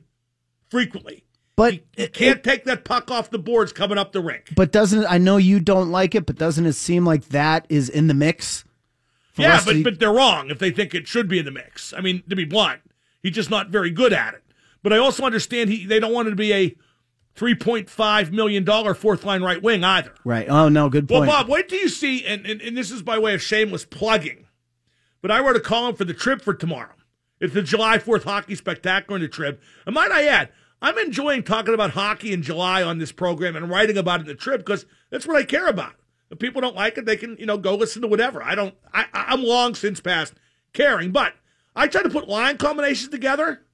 frequently. 0.69 1.23
But 1.55 1.73
he, 1.73 1.83
he 1.95 2.07
can't 2.07 2.39
it, 2.39 2.43
take 2.43 2.65
that 2.65 2.83
puck 2.83 3.09
off 3.09 3.29
the 3.29 3.39
boards 3.39 3.71
coming 3.71 3.97
up 3.97 4.11
the 4.11 4.21
rink. 4.21 4.49
But 4.55 4.71
doesn't 4.71 5.03
it, 5.03 5.05
I 5.09 5.17
know 5.17 5.37
you 5.37 5.59
don't 5.59 5.89
like 5.89 6.13
it, 6.13 6.25
but 6.25 6.35
doesn't 6.35 6.65
it 6.65 6.73
seem 6.73 7.05
like 7.05 7.29
that 7.29 7.65
is 7.69 7.87
in 7.87 8.07
the 8.07 8.13
mix? 8.13 8.65
Yeah, 9.37 9.61
but 9.65 9.83
but 9.83 9.99
they're 9.99 10.13
wrong 10.13 10.49
if 10.49 10.59
they 10.59 10.71
think 10.71 10.93
it 10.93 11.07
should 11.07 11.27
be 11.27 11.39
in 11.39 11.45
the 11.45 11.51
mix. 11.51 11.93
I 11.93 12.01
mean, 12.01 12.23
to 12.29 12.35
be 12.35 12.45
blunt, 12.45 12.81
he's 13.25 13.35
just 13.35 13.49
not 13.49 13.69
very 13.69 13.89
good 13.89 14.13
at 14.13 14.35
it. 14.35 14.43
But 14.83 14.93
I 14.93 14.97
also 14.97 15.23
understand 15.23 15.69
he 15.71 15.85
they 15.85 15.99
don't 15.99 16.13
want 16.13 16.27
it 16.27 16.31
to 16.31 16.35
be 16.35 16.53
a 16.53 16.75
$3.5 17.35 18.31
million 18.31 18.93
fourth 18.93 19.23
line 19.25 19.41
right 19.41 19.61
wing 19.61 19.83
either. 19.83 20.13
Right. 20.23 20.47
Oh, 20.47 20.69
no, 20.69 20.89
good 20.89 21.07
point. 21.09 21.27
Well, 21.27 21.43
Bob, 21.43 21.49
wait 21.49 21.67
do 21.67 21.75
you 21.75 21.89
see, 21.89 22.23
and, 22.25 22.45
and, 22.45 22.61
and 22.61 22.77
this 22.77 22.91
is 22.91 23.01
by 23.01 23.17
way 23.17 23.33
of 23.33 23.41
shameless 23.41 23.83
plugging, 23.83 24.45
but 25.21 25.31
I 25.31 25.39
wrote 25.39 25.55
a 25.55 25.61
column 25.61 25.95
for 25.95 26.05
the 26.05 26.13
Trib 26.13 26.41
for 26.41 26.53
tomorrow. 26.53 26.93
It's 27.41 27.53
the 27.53 27.63
July 27.63 27.97
4th 27.97 28.23
Hockey 28.23 28.55
Spectacular 28.55 29.17
in 29.17 29.21
the 29.23 29.27
Trib. 29.27 29.59
And 29.85 29.95
might 29.95 30.11
I 30.11 30.27
add, 30.27 30.49
I'm 30.81 30.97
enjoying 30.97 31.43
talking 31.43 31.73
about 31.73 31.91
hockey 31.91 32.31
in 32.31 32.43
July 32.43 32.83
on 32.83 32.99
this 32.99 33.11
program 33.11 33.55
and 33.55 33.69
writing 33.69 33.97
about 33.97 34.19
it 34.19 34.23
in 34.23 34.27
the 34.27 34.35
Trib 34.35 34.59
because 34.59 34.85
that's 35.09 35.27
what 35.27 35.35
I 35.35 35.43
care 35.43 35.67
about. 35.67 35.95
If 36.29 36.39
people 36.39 36.61
don't 36.61 36.75
like 36.75 36.97
it, 36.97 37.05
they 37.05 37.17
can, 37.17 37.35
you 37.37 37.45
know, 37.45 37.57
go 37.57 37.75
listen 37.75 38.01
to 38.03 38.07
whatever. 38.07 38.41
I 38.41 38.55
don't, 38.55 38.75
I, 38.93 39.05
I'm 39.13 39.43
long 39.43 39.75
since 39.75 39.99
past 39.99 40.35
caring, 40.73 41.11
but 41.11 41.33
I 41.75 41.87
try 41.87 42.03
to 42.03 42.09
put 42.09 42.27
line 42.27 42.57
combinations 42.57 43.09
together 43.09 43.65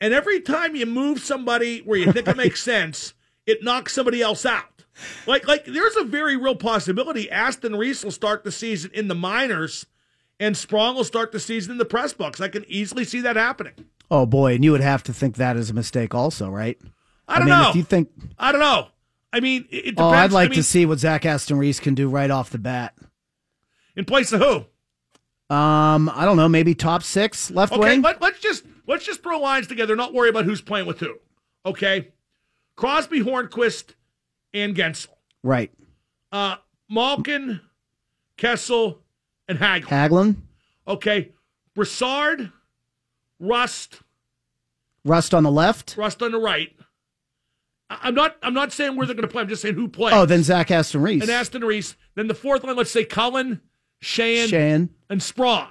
and 0.00 0.14
every 0.14 0.40
time 0.40 0.76
you 0.76 0.86
move 0.86 1.20
somebody 1.20 1.80
where 1.80 1.98
you 1.98 2.12
think 2.12 2.28
it 2.28 2.36
makes 2.36 2.62
sense, 2.64 3.14
it 3.46 3.62
knocks 3.62 3.92
somebody 3.92 4.22
else 4.22 4.46
out. 4.46 4.84
Like, 5.26 5.46
like 5.46 5.64
there's 5.64 5.96
a 5.96 6.04
very 6.04 6.36
real 6.36 6.56
possibility 6.56 7.30
Aston 7.30 7.76
Reese 7.76 8.04
will 8.04 8.10
start 8.10 8.44
the 8.44 8.52
season 8.52 8.90
in 8.94 9.08
the 9.08 9.14
minors, 9.14 9.86
and 10.40 10.56
Sprong 10.56 10.96
will 10.96 11.04
start 11.04 11.32
the 11.32 11.40
season 11.40 11.72
in 11.72 11.78
the 11.78 11.84
press 11.84 12.12
box. 12.12 12.40
I 12.40 12.48
can 12.48 12.64
easily 12.68 13.04
see 13.04 13.20
that 13.20 13.36
happening. 13.36 13.74
Oh 14.10 14.26
boy, 14.26 14.54
and 14.54 14.64
you 14.64 14.72
would 14.72 14.80
have 14.80 15.02
to 15.04 15.12
think 15.12 15.36
that 15.36 15.56
is 15.56 15.70
a 15.70 15.74
mistake, 15.74 16.14
also, 16.14 16.48
right? 16.48 16.78
I 17.28 17.38
don't 17.38 17.50
I 17.50 17.54
mean, 17.54 17.62
know. 17.62 17.70
If 17.70 17.76
you 17.76 17.82
think, 17.84 18.10
I 18.38 18.52
don't 18.52 18.60
know. 18.60 18.88
I 19.32 19.40
mean, 19.40 19.66
it 19.70 19.82
depends. 19.82 20.00
Oh, 20.00 20.08
I'd 20.08 20.32
like 20.32 20.46
I 20.46 20.50
mean, 20.50 20.56
to 20.56 20.62
see 20.62 20.86
what 20.86 20.98
Zach 20.98 21.26
Aston 21.26 21.58
Reese 21.58 21.78
can 21.78 21.94
do 21.94 22.08
right 22.08 22.30
off 22.30 22.50
the 22.50 22.58
bat. 22.58 22.94
In 23.94 24.04
place 24.04 24.32
of 24.32 24.40
who? 24.40 24.64
Um, 25.50 26.10
I 26.14 26.24
don't 26.24 26.36
know. 26.36 26.48
Maybe 26.48 26.74
top 26.74 27.02
six 27.02 27.50
left 27.50 27.72
okay, 27.72 27.80
wing. 27.80 28.02
Let, 28.02 28.20
let's 28.20 28.38
just 28.38 28.64
let's 28.86 29.04
just 29.04 29.22
throw 29.22 29.38
lines 29.38 29.66
together. 29.66 29.96
Not 29.96 30.12
worry 30.12 30.28
about 30.28 30.44
who's 30.44 30.60
playing 30.60 30.86
with 30.86 31.00
who. 31.00 31.18
Okay, 31.64 32.08
Crosby, 32.76 33.20
Hornqvist, 33.20 33.94
and 34.52 34.76
Guentzel. 34.76 35.08
Right. 35.42 35.70
Uh, 36.30 36.56
Malkin, 36.90 37.60
Kessel, 38.36 39.00
and 39.48 39.58
Hagelin. 39.58 39.84
Hagelin. 39.84 40.36
Okay, 40.86 41.32
Brassard, 41.74 42.52
Rust. 43.40 44.00
Rust 45.04 45.32
on 45.32 45.44
the 45.44 45.50
left. 45.50 45.96
Rust 45.96 46.22
on 46.22 46.32
the 46.32 46.38
right. 46.38 46.74
I'm 47.90 48.14
not. 48.14 48.36
I'm 48.42 48.52
not 48.52 48.72
saying 48.72 48.96
where 48.96 49.06
they're 49.06 49.14
going 49.16 49.26
to 49.26 49.32
play. 49.32 49.40
I'm 49.40 49.48
just 49.48 49.62
saying 49.62 49.74
who 49.74 49.88
plays. 49.88 50.12
Oh, 50.14 50.26
then 50.26 50.42
Zach 50.42 50.70
Aston 50.70 51.00
Reese. 51.00 51.22
And 51.22 51.30
Aston 51.30 51.64
Reese. 51.64 51.96
Then 52.16 52.26
the 52.26 52.34
fourth 52.34 52.64
line. 52.64 52.76
Let's 52.76 52.90
say 52.90 53.04
Cullen, 53.04 53.62
Shan, 54.00 54.48
Sheahan. 54.48 54.88
And 55.10 55.22
Sprong. 55.22 55.68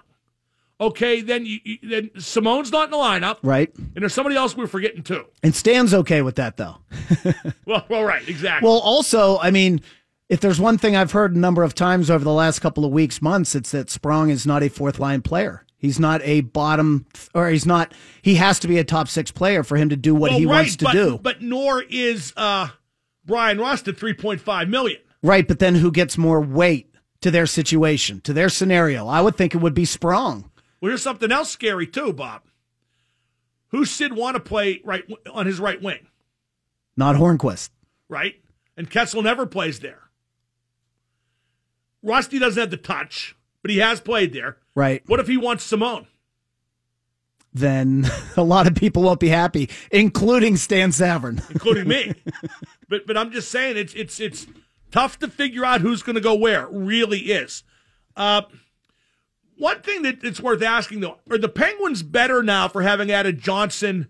Okay, 0.80 1.22
then 1.22 1.46
you, 1.46 1.60
you, 1.64 1.78
then 1.82 2.12
Simon's 2.20 2.72
not 2.72 2.86
in 2.86 2.92
the 2.92 2.98
lineup, 2.98 3.38
right? 3.42 3.74
And 3.76 3.96
there's 3.96 4.14
somebody 4.14 4.36
else 4.36 4.56
we're 4.56 4.68
forgetting 4.68 5.02
too. 5.02 5.26
And 5.42 5.56
Stan's 5.56 5.94
okay 5.94 6.22
with 6.22 6.36
that 6.36 6.58
though. 6.58 6.78
well, 7.66 7.84
well, 7.90 8.04
right, 8.04 8.28
exactly. 8.28 8.68
Well, 8.68 8.78
also, 8.80 9.40
I 9.40 9.50
mean, 9.50 9.82
if 10.30 10.40
there's 10.40 10.60
one 10.60 10.78
thing 10.78 10.96
I've 10.96 11.14
heard 11.14 11.36
a 11.36 11.40
number 11.40 11.64
of 11.64 11.74
times 11.74 12.12
over 12.12 12.24
the 12.24 12.34
last 12.34 12.60
couple 12.60 12.86
of 12.86 12.92
weeks, 12.92 13.24
months, 13.24 13.56
it's 13.56 13.72
that 13.72 13.90
Sprong 13.90 14.30
is 14.30 14.46
not 14.46 14.62
a 14.62 14.70
fourth 14.70 15.00
line 15.00 15.24
player. 15.24 15.66
He's 15.78 16.00
not 16.00 16.22
a 16.24 16.42
bottom, 16.42 17.06
or 17.34 17.50
he's 17.50 17.66
not. 17.66 17.94
He 18.22 18.36
has 18.36 18.60
to 18.60 18.68
be 18.68 18.78
a 18.78 18.84
top 18.84 19.08
six 19.08 19.32
player 19.32 19.64
for 19.64 19.78
him 19.78 19.90
to 19.90 19.96
do 19.96 20.14
what 20.14 20.32
well, 20.32 20.40
he 20.40 20.46
right, 20.46 20.54
wants 20.54 20.76
to 20.78 20.86
but, 20.86 20.92
do. 20.94 21.20
But 21.22 21.42
nor 21.42 21.84
is 21.84 22.34
uh, 22.36 22.70
Bryan 23.26 23.60
Rust 23.60 23.88
at 23.88 23.98
three 23.98 24.14
point 24.14 24.42
five 24.42 24.70
million. 24.70 25.00
Right, 25.22 25.48
but 25.48 25.60
then 25.60 25.76
who 25.76 25.92
gets 25.92 26.18
more 26.18 26.42
weight 26.42 26.92
to 27.28 27.32
their 27.32 27.45
situation, 27.45 28.21
to 28.21 28.34
their 28.34 28.49
scenario? 28.49 29.07
I 29.07 29.21
would 29.21 29.36
think 29.36 29.53
it 29.53 29.59
would 29.59 29.73
be 29.73 29.86
Sprong. 29.86 30.49
Well, 30.80 30.89
here's 30.89 31.03
something 31.03 31.32
else 31.32 31.49
scary 31.49 31.86
too, 31.86 32.13
Bob. 32.13 32.43
Who 33.69 33.86
Sid 33.86 34.13
want 34.13 34.36
to 34.36 34.39
play 34.39 34.82
right 34.84 35.03
on 35.32 35.45
his 35.45 35.59
right 35.59 35.82
wing? 35.82 36.07
Not 36.95 37.15
Hornqvist, 37.15 37.69
right? 38.09 38.36
And 38.75 38.89
Kessel 38.89 39.21
never 39.21 39.45
plays 39.45 39.80
there. 39.80 40.03
Rusty 42.01 42.39
doesn't 42.39 42.59
have 42.59 42.71
the 42.71 42.78
touch, 42.78 43.36
but 43.61 43.71
he 43.71 43.78
has 43.78 43.99
played 43.99 44.34
there. 44.34 44.57
Right. 44.75 45.03
What 45.07 45.19
if 45.19 45.28
he 45.28 45.38
wants 45.38 45.63
Simon? 45.63 46.07
Then 47.53 48.09
a 48.38 48.43
lot 48.43 48.67
of 48.67 48.75
people 48.75 49.03
won't 49.03 49.19
be 49.19 49.30
happy, 49.30 49.69
including 49.91 50.55
Stan 50.57 50.91
Savran, 50.91 51.43
including 51.51 51.88
me. 51.88 52.13
but 52.89 53.05
but 53.05 53.17
I'm 53.17 53.32
just 53.32 53.51
saying 53.51 53.78
it's 53.78 53.93
it's 53.93 54.19
it's 54.19 54.47
tough 54.92 55.20
to 55.20 55.28
figure 55.28 55.66
out 55.66 55.82
who's 55.82 56.04
going 56.04 56.16
to 56.16 56.22
go 56.22 56.36
where. 56.36 56.68
Really 56.68 57.20
is. 57.20 57.64
Uh, 58.16 58.44
one 59.58 59.82
thing 59.82 60.04
that 60.04 60.24
it's 60.24 60.40
worth 60.40 60.62
asking 60.62 61.00
though: 61.00 61.18
Are 61.30 61.38
the 61.38 61.50
Penguins 61.50 62.04
better 62.04 62.44
now 62.44 62.68
for 62.68 62.82
having 62.82 63.12
added 63.12 63.42
Johnson 63.42 64.08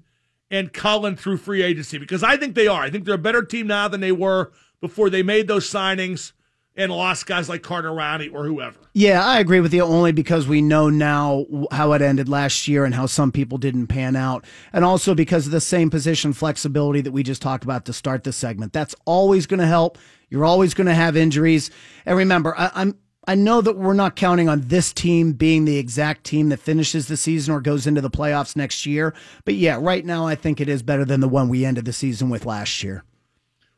and 0.49 0.73
Cullen 0.73 1.15
through 1.15 1.37
free 1.37 1.61
agency? 1.61 1.97
Because 1.97 2.23
I 2.23 2.37
think 2.37 2.55
they 2.55 2.67
are. 2.67 2.81
I 2.81 2.89
think 2.89 3.05
they're 3.05 3.15
a 3.15 3.19
better 3.19 3.43
team 3.43 3.67
now 3.67 3.87
than 3.87 4.01
they 4.01 4.11
were 4.11 4.51
before 4.81 5.09
they 5.09 5.23
made 5.23 5.47
those 5.47 5.69
signings 5.69 6.33
and 6.77 6.91
lost 6.91 7.25
guys 7.25 7.49
like 7.49 7.63
Carter 7.63 7.89
Rowney 7.89 8.31
or 8.31 8.45
whoever. 8.45 8.77
Yeah, 8.93 9.25
I 9.25 9.39
agree 9.39 9.59
with 9.59 9.73
you 9.73 9.81
only 9.81 10.11
because 10.11 10.47
we 10.47 10.61
know 10.61 10.89
now 10.89 11.45
how 11.71 11.91
it 11.93 12.01
ended 12.01 12.29
last 12.29 12.67
year 12.67 12.85
and 12.85 12.93
how 12.93 13.07
some 13.07 13.31
people 13.31 13.57
didn't 13.57 13.87
pan 13.87 14.15
out. 14.15 14.45
And 14.71 14.85
also 14.85 15.15
because 15.15 15.47
of 15.47 15.51
the 15.51 15.59
same 15.59 15.89
position 15.89 16.33
flexibility 16.33 17.01
that 17.01 17.11
we 17.11 17.23
just 17.23 17.41
talked 17.41 17.63
about 17.63 17.85
to 17.85 17.93
start 17.93 18.23
the 18.23 18.31
segment. 18.31 18.73
That's 18.73 18.95
always 19.05 19.47
going 19.47 19.59
to 19.59 19.67
help. 19.67 19.97
You're 20.29 20.45
always 20.45 20.73
going 20.73 20.87
to 20.87 20.93
have 20.93 21.17
injuries. 21.17 21.71
And 22.05 22.15
remember, 22.15 22.57
I, 22.57 22.71
I'm 22.75 22.97
I 23.29 23.35
know 23.35 23.59
that 23.59 23.75
we're 23.75 23.93
not 23.93 24.15
counting 24.15 24.47
on 24.47 24.61
this 24.61 24.93
team 24.93 25.33
being 25.33 25.65
the 25.65 25.77
exact 25.77 26.23
team 26.23 26.47
that 26.47 26.61
finishes 26.61 27.07
the 27.09 27.17
season 27.17 27.53
or 27.53 27.59
goes 27.59 27.85
into 27.85 27.99
the 27.99 28.09
playoffs 28.09 28.55
next 28.55 28.85
year. 28.85 29.13
But 29.43 29.55
yeah, 29.55 29.77
right 29.81 30.05
now 30.05 30.25
I 30.25 30.35
think 30.35 30.61
it 30.61 30.69
is 30.69 30.81
better 30.81 31.03
than 31.03 31.19
the 31.19 31.27
one 31.27 31.49
we 31.49 31.65
ended 31.65 31.83
the 31.83 31.91
season 31.91 32.29
with 32.29 32.45
last 32.45 32.83
year. 32.83 33.03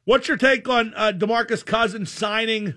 What's 0.06 0.28
your 0.28 0.38
take 0.38 0.70
on 0.70 0.94
uh, 0.96 1.14
DeMarcus 1.16 1.66
Cousins 1.66 2.12
signing 2.12 2.76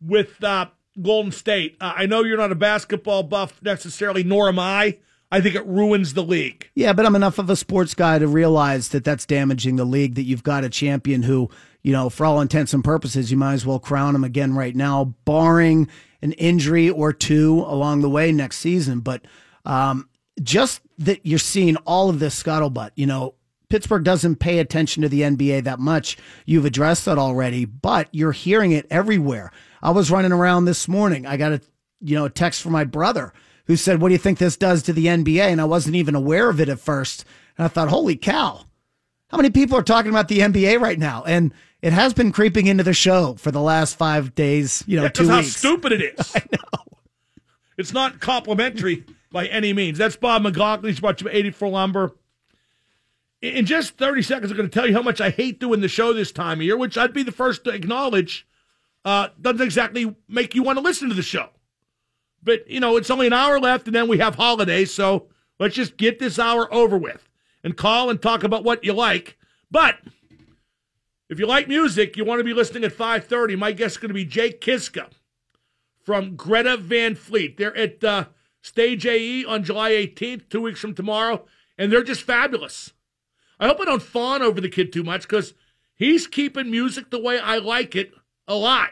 with 0.00 0.42
uh, 0.42 0.66
Golden 1.00 1.32
State? 1.32 1.76
Uh, 1.80 1.94
I 1.96 2.06
know 2.06 2.24
you're 2.24 2.36
not 2.36 2.52
a 2.52 2.56
basketball 2.56 3.22
buff 3.22 3.60
necessarily, 3.62 4.24
nor 4.24 4.48
am 4.48 4.58
I. 4.58 4.98
I 5.30 5.40
think 5.40 5.54
it 5.54 5.66
ruins 5.66 6.14
the 6.14 6.22
league. 6.22 6.70
Yeah, 6.74 6.94
but 6.94 7.04
I'm 7.04 7.14
enough 7.14 7.38
of 7.38 7.50
a 7.50 7.56
sports 7.56 7.94
guy 7.94 8.18
to 8.18 8.26
realize 8.26 8.88
that 8.90 9.04
that's 9.04 9.26
damaging 9.26 9.76
the 9.76 9.84
league. 9.84 10.14
That 10.14 10.22
you've 10.22 10.42
got 10.42 10.64
a 10.64 10.70
champion 10.70 11.22
who, 11.22 11.50
you 11.82 11.92
know, 11.92 12.08
for 12.08 12.24
all 12.24 12.40
intents 12.40 12.72
and 12.72 12.82
purposes, 12.82 13.30
you 13.30 13.36
might 13.36 13.54
as 13.54 13.66
well 13.66 13.78
crown 13.78 14.14
him 14.14 14.24
again 14.24 14.54
right 14.54 14.74
now, 14.74 15.14
barring 15.26 15.88
an 16.22 16.32
injury 16.32 16.88
or 16.88 17.12
two 17.12 17.64
along 17.66 18.00
the 18.00 18.08
way 18.08 18.32
next 18.32 18.58
season. 18.58 19.00
But 19.00 19.22
um, 19.66 20.08
just 20.42 20.80
that 20.98 21.26
you're 21.26 21.38
seeing 21.38 21.76
all 21.78 22.08
of 22.08 22.20
this 22.20 22.42
scuttlebutt, 22.42 22.92
you 22.94 23.06
know, 23.06 23.34
Pittsburgh 23.68 24.04
doesn't 24.04 24.36
pay 24.36 24.60
attention 24.60 25.02
to 25.02 25.10
the 25.10 25.20
NBA 25.20 25.64
that 25.64 25.78
much. 25.78 26.16
You've 26.46 26.64
addressed 26.64 27.04
that 27.04 27.18
already, 27.18 27.66
but 27.66 28.08
you're 28.12 28.32
hearing 28.32 28.72
it 28.72 28.86
everywhere. 28.90 29.52
I 29.82 29.90
was 29.90 30.10
running 30.10 30.32
around 30.32 30.64
this 30.64 30.88
morning. 30.88 31.26
I 31.26 31.36
got 31.36 31.52
a 31.52 31.60
you 32.00 32.14
know 32.16 32.24
a 32.26 32.30
text 32.30 32.62
from 32.62 32.72
my 32.72 32.84
brother 32.84 33.32
who 33.66 33.76
said, 33.76 34.00
"What 34.00 34.08
do 34.08 34.14
you 34.14 34.18
think 34.18 34.38
this 34.38 34.56
does 34.56 34.82
to 34.84 34.92
the 34.92 35.06
NBA?" 35.06 35.40
And 35.50 35.60
I 35.60 35.64
wasn't 35.64 35.96
even 35.96 36.14
aware 36.14 36.48
of 36.48 36.60
it 36.60 36.68
at 36.68 36.80
first. 36.80 37.24
And 37.56 37.64
I 37.64 37.68
thought, 37.68 37.88
"Holy 37.88 38.16
cow! 38.16 38.64
How 39.30 39.36
many 39.36 39.50
people 39.50 39.76
are 39.76 39.82
talking 39.82 40.10
about 40.10 40.28
the 40.28 40.40
NBA 40.40 40.80
right 40.80 40.98
now?" 40.98 41.24
And 41.24 41.52
it 41.82 41.92
has 41.92 42.12
been 42.14 42.32
creeping 42.32 42.66
into 42.66 42.82
the 42.84 42.92
show 42.92 43.34
for 43.34 43.50
the 43.50 43.60
last 43.60 43.96
five 43.96 44.34
days. 44.34 44.82
You 44.86 44.96
know, 44.96 45.02
yeah, 45.04 45.08
two 45.10 45.28
how 45.28 45.38
weeks. 45.38 45.56
stupid 45.56 45.92
it 45.92 46.02
is. 46.18 46.32
I 46.34 46.42
know. 46.52 46.84
It's 47.76 47.92
not 47.92 48.20
complimentary 48.20 49.04
by 49.30 49.46
any 49.46 49.72
means. 49.72 49.98
That's 49.98 50.16
Bob 50.16 50.42
McLaughlin. 50.42 50.90
He's 50.90 51.00
watching 51.02 51.28
84 51.30 51.68
Lumber. 51.68 52.12
In 53.40 53.66
just 53.66 53.96
30 53.96 54.22
seconds, 54.22 54.50
I'm 54.50 54.56
going 54.56 54.68
to 54.68 54.74
tell 54.74 54.88
you 54.88 54.94
how 54.94 55.02
much 55.02 55.20
I 55.20 55.30
hate 55.30 55.60
doing 55.60 55.80
the 55.80 55.86
show 55.86 56.12
this 56.12 56.32
time 56.32 56.58
of 56.58 56.62
year, 56.64 56.76
which 56.76 56.98
I'd 56.98 57.12
be 57.12 57.22
the 57.22 57.30
first 57.30 57.62
to 57.64 57.70
acknowledge 57.70 58.47
uh, 59.04 59.28
doesn't 59.40 59.62
exactly 59.62 60.14
make 60.28 60.54
you 60.54 60.62
want 60.62 60.78
to 60.78 60.84
listen 60.84 61.08
to 61.08 61.14
the 61.14 61.22
show. 61.22 61.50
But, 62.42 62.68
you 62.70 62.80
know, 62.80 62.96
it's 62.96 63.10
only 63.10 63.26
an 63.26 63.32
hour 63.32 63.58
left, 63.58 63.86
and 63.86 63.94
then 63.94 64.08
we 64.08 64.18
have 64.18 64.36
holidays, 64.36 64.92
so 64.92 65.28
let's 65.58 65.74
just 65.74 65.96
get 65.96 66.18
this 66.18 66.38
hour 66.38 66.72
over 66.72 66.96
with 66.96 67.28
and 67.64 67.76
call 67.76 68.10
and 68.10 68.20
talk 68.20 68.44
about 68.44 68.64
what 68.64 68.84
you 68.84 68.92
like. 68.92 69.36
But 69.70 69.96
if 71.28 71.38
you 71.38 71.46
like 71.46 71.68
music, 71.68 72.16
you 72.16 72.24
want 72.24 72.40
to 72.40 72.44
be 72.44 72.54
listening 72.54 72.84
at 72.84 72.96
5.30. 72.96 73.58
My 73.58 73.72
guest 73.72 73.96
is 73.96 73.98
going 73.98 74.08
to 74.08 74.14
be 74.14 74.24
Jake 74.24 74.60
Kiszka 74.60 75.10
from 76.04 76.36
Greta 76.36 76.76
Van 76.76 77.14
Fleet. 77.14 77.56
They're 77.56 77.76
at 77.76 78.02
uh, 78.02 78.26
Stage 78.62 79.04
AE 79.04 79.44
on 79.44 79.64
July 79.64 79.90
18th, 79.92 80.48
two 80.48 80.62
weeks 80.62 80.80
from 80.80 80.94
tomorrow, 80.94 81.44
and 81.76 81.92
they're 81.92 82.02
just 82.02 82.22
fabulous. 82.22 82.92
I 83.60 83.66
hope 83.66 83.80
I 83.80 83.84
don't 83.84 84.02
fawn 84.02 84.40
over 84.40 84.60
the 84.60 84.68
kid 84.68 84.92
too 84.92 85.02
much 85.02 85.22
because 85.22 85.54
he's 85.94 86.26
keeping 86.26 86.70
music 86.70 87.10
the 87.10 87.20
way 87.20 87.38
I 87.38 87.58
like 87.58 87.96
it 87.96 88.12
alive. 88.48 88.90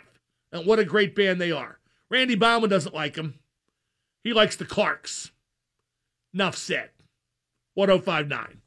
And 0.52 0.64
what 0.66 0.78
a 0.78 0.84
great 0.84 1.16
band 1.16 1.40
they 1.40 1.50
are. 1.50 1.80
Randy 2.09 2.36
Bauman 2.36 2.70
doesn't 2.70 2.94
like 2.94 3.14
them. 3.14 3.40
He 4.22 4.32
likes 4.32 4.54
the 4.57 4.64
Clarks. 4.64 5.32
Enough 6.32 6.57
said. 6.57 6.90
1059. 7.74 8.62